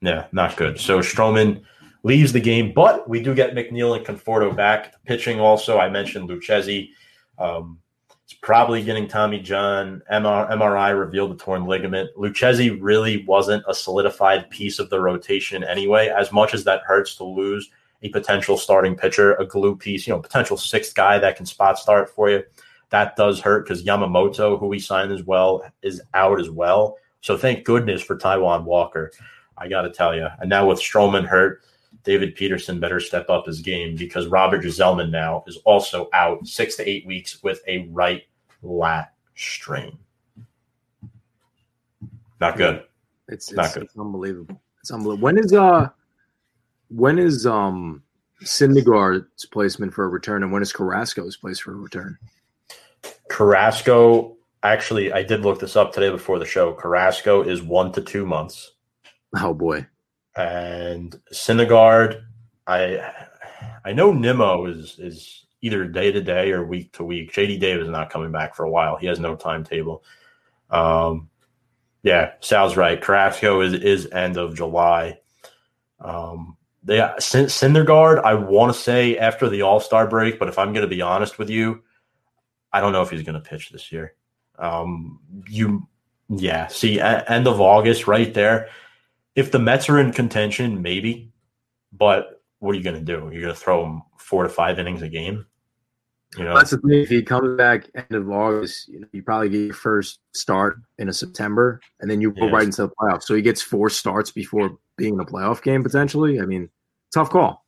[0.00, 0.78] yeah, not good.
[0.78, 1.62] So Stroman
[2.02, 4.94] leaves the game, but we do get McNeil and Conforto back.
[5.04, 6.90] Pitching also, I mentioned Lucchesi.
[7.38, 7.78] Um,
[8.24, 10.02] it's probably getting Tommy John.
[10.12, 12.10] MR, MRI revealed a torn ligament.
[12.16, 16.08] Lucchesi really wasn't a solidified piece of the rotation anyway.
[16.08, 17.70] As much as that hurts to lose
[18.02, 21.78] a potential starting pitcher, a glue piece, you know, potential sixth guy that can spot
[21.78, 22.42] start for you,
[22.90, 26.96] that does hurt because Yamamoto, who we signed as well, is out as well.
[27.20, 29.10] So thank goodness for Taijuan Walker.
[29.58, 30.28] I got to tell you.
[30.40, 31.62] And now with Stroman hurt,
[32.04, 36.76] David Peterson better step up his game because Robert Gsellman now is also out six
[36.76, 38.22] to eight weeks with a right
[38.62, 39.98] lat strain.
[42.40, 42.84] Not good.
[43.28, 43.84] It's, it's not good.
[43.84, 44.60] It's unbelievable.
[44.80, 45.24] It's unbelievable.
[45.24, 45.88] When is uh
[46.88, 48.02] when is um
[48.42, 52.18] Syndergaard's placement for a return and when is Carrasco's place for a return?
[53.30, 56.74] Carrasco actually I did look this up today before the show.
[56.74, 58.72] Carrasco is one to two months.
[59.36, 59.86] Oh boy
[60.36, 62.22] and Syndergaard.
[62.66, 63.12] I
[63.84, 67.32] I know Nimmo is is either day to day or week to week.
[67.32, 68.96] JD Davis is not coming back for a while.
[68.96, 70.04] He has no timetable.
[70.70, 71.30] Um,
[72.02, 73.00] yeah, Sal's right.
[73.00, 75.18] Carrasco is is end of July.
[76.00, 76.55] Um,
[76.86, 78.22] they Syndergaard.
[78.22, 81.02] I want to say after the All Star break, but if I'm going to be
[81.02, 81.82] honest with you,
[82.72, 84.14] I don't know if he's going to pitch this year.
[84.58, 85.86] Um, you
[86.28, 86.68] Yeah.
[86.68, 88.68] See, a- end of August, right there.
[89.34, 91.32] If the Mets are in contention, maybe.
[91.92, 93.28] But what are you going to do?
[93.32, 95.44] You're going to throw them four to five innings a game.
[96.36, 96.90] You know, That's the thing.
[97.02, 100.78] If he comes back end of August, you know, you probably get your first start
[100.98, 102.52] in a September, and then you go Yes.
[102.52, 103.22] right into the playoffs.
[103.24, 106.40] So he gets four starts before being in a playoff game potentially.
[106.40, 106.68] I mean,
[107.16, 107.64] tough call.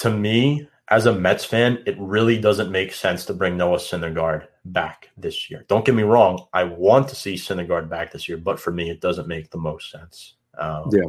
[0.00, 4.46] to me, as a Mets fan, it really doesn't make sense to bring Noah Syndergaard
[4.64, 5.64] back this year.
[5.68, 8.90] Don't get me wrong; I want to see Syndergaard back this year, but for me,
[8.90, 10.34] it doesn't make the most sense.
[10.58, 11.04] Um, Yeah.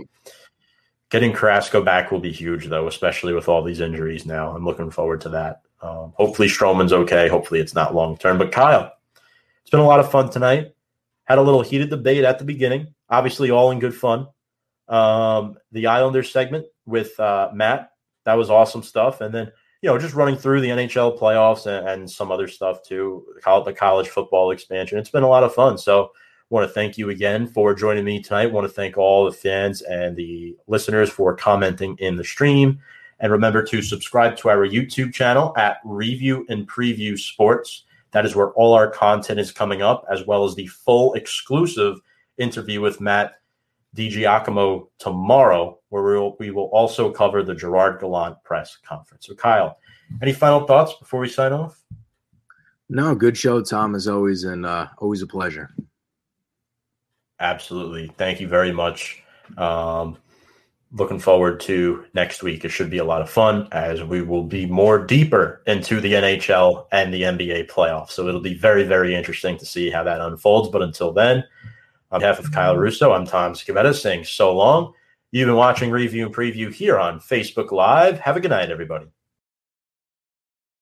[1.09, 4.55] Getting Carrasco back will be huge, though, especially with all these injuries now.
[4.55, 5.61] I'm looking forward to that.
[5.81, 7.27] Um, hopefully, Stroman's okay.
[7.27, 8.37] Hopefully, it's not long term.
[8.37, 8.93] But Kyle,
[9.61, 10.75] it's been a lot of fun tonight.
[11.23, 12.93] Had a little heated debate at the beginning.
[13.09, 14.27] Obviously, all in good fun.
[14.89, 17.91] Um, the Islanders segment with uh, Matt
[18.29, 19.21] that was awesome stuff.
[19.21, 19.51] And then
[19.81, 23.25] you know just running through the NHL playoffs and, and some other stuff too.
[23.43, 24.97] The college football expansion.
[24.99, 25.77] It's been a lot of fun.
[25.77, 26.11] So
[26.49, 28.51] want to thank you again for joining me tonight.
[28.51, 32.79] Want to thank all the fans and the listeners for commenting in the stream.
[33.19, 37.83] And remember to subscribe to our YouTube channel at Review and Preview Sports.
[38.11, 41.99] That is where all our content is coming up, as well as the full exclusive
[42.37, 43.38] interview with Matt
[43.95, 49.27] DiGiacomo tomorrow, where we will, we will also cover the Gerard Gallant press conference.
[49.27, 49.77] So, Kyle,
[50.21, 51.81] any final thoughts before we sign off?
[52.89, 55.69] No, good show, Tom, as always, and uh, always a pleasure.
[57.39, 58.11] Absolutely.
[58.17, 59.23] Thank you very much.
[59.57, 60.17] Um,
[60.91, 62.65] looking forward to next week.
[62.65, 66.13] It should be a lot of fun as we will be more deeper into the
[66.13, 68.11] NHL and the NBA playoffs.
[68.11, 70.69] So it'll be very, very interesting to see how that unfolds.
[70.69, 71.43] But until then,
[72.11, 74.93] on behalf of Kyle Russo, I'm Tom Scavetta saying so long.
[75.31, 78.19] You've been watching Review and Preview here on Facebook Live.
[78.19, 79.05] Have a good night, everybody.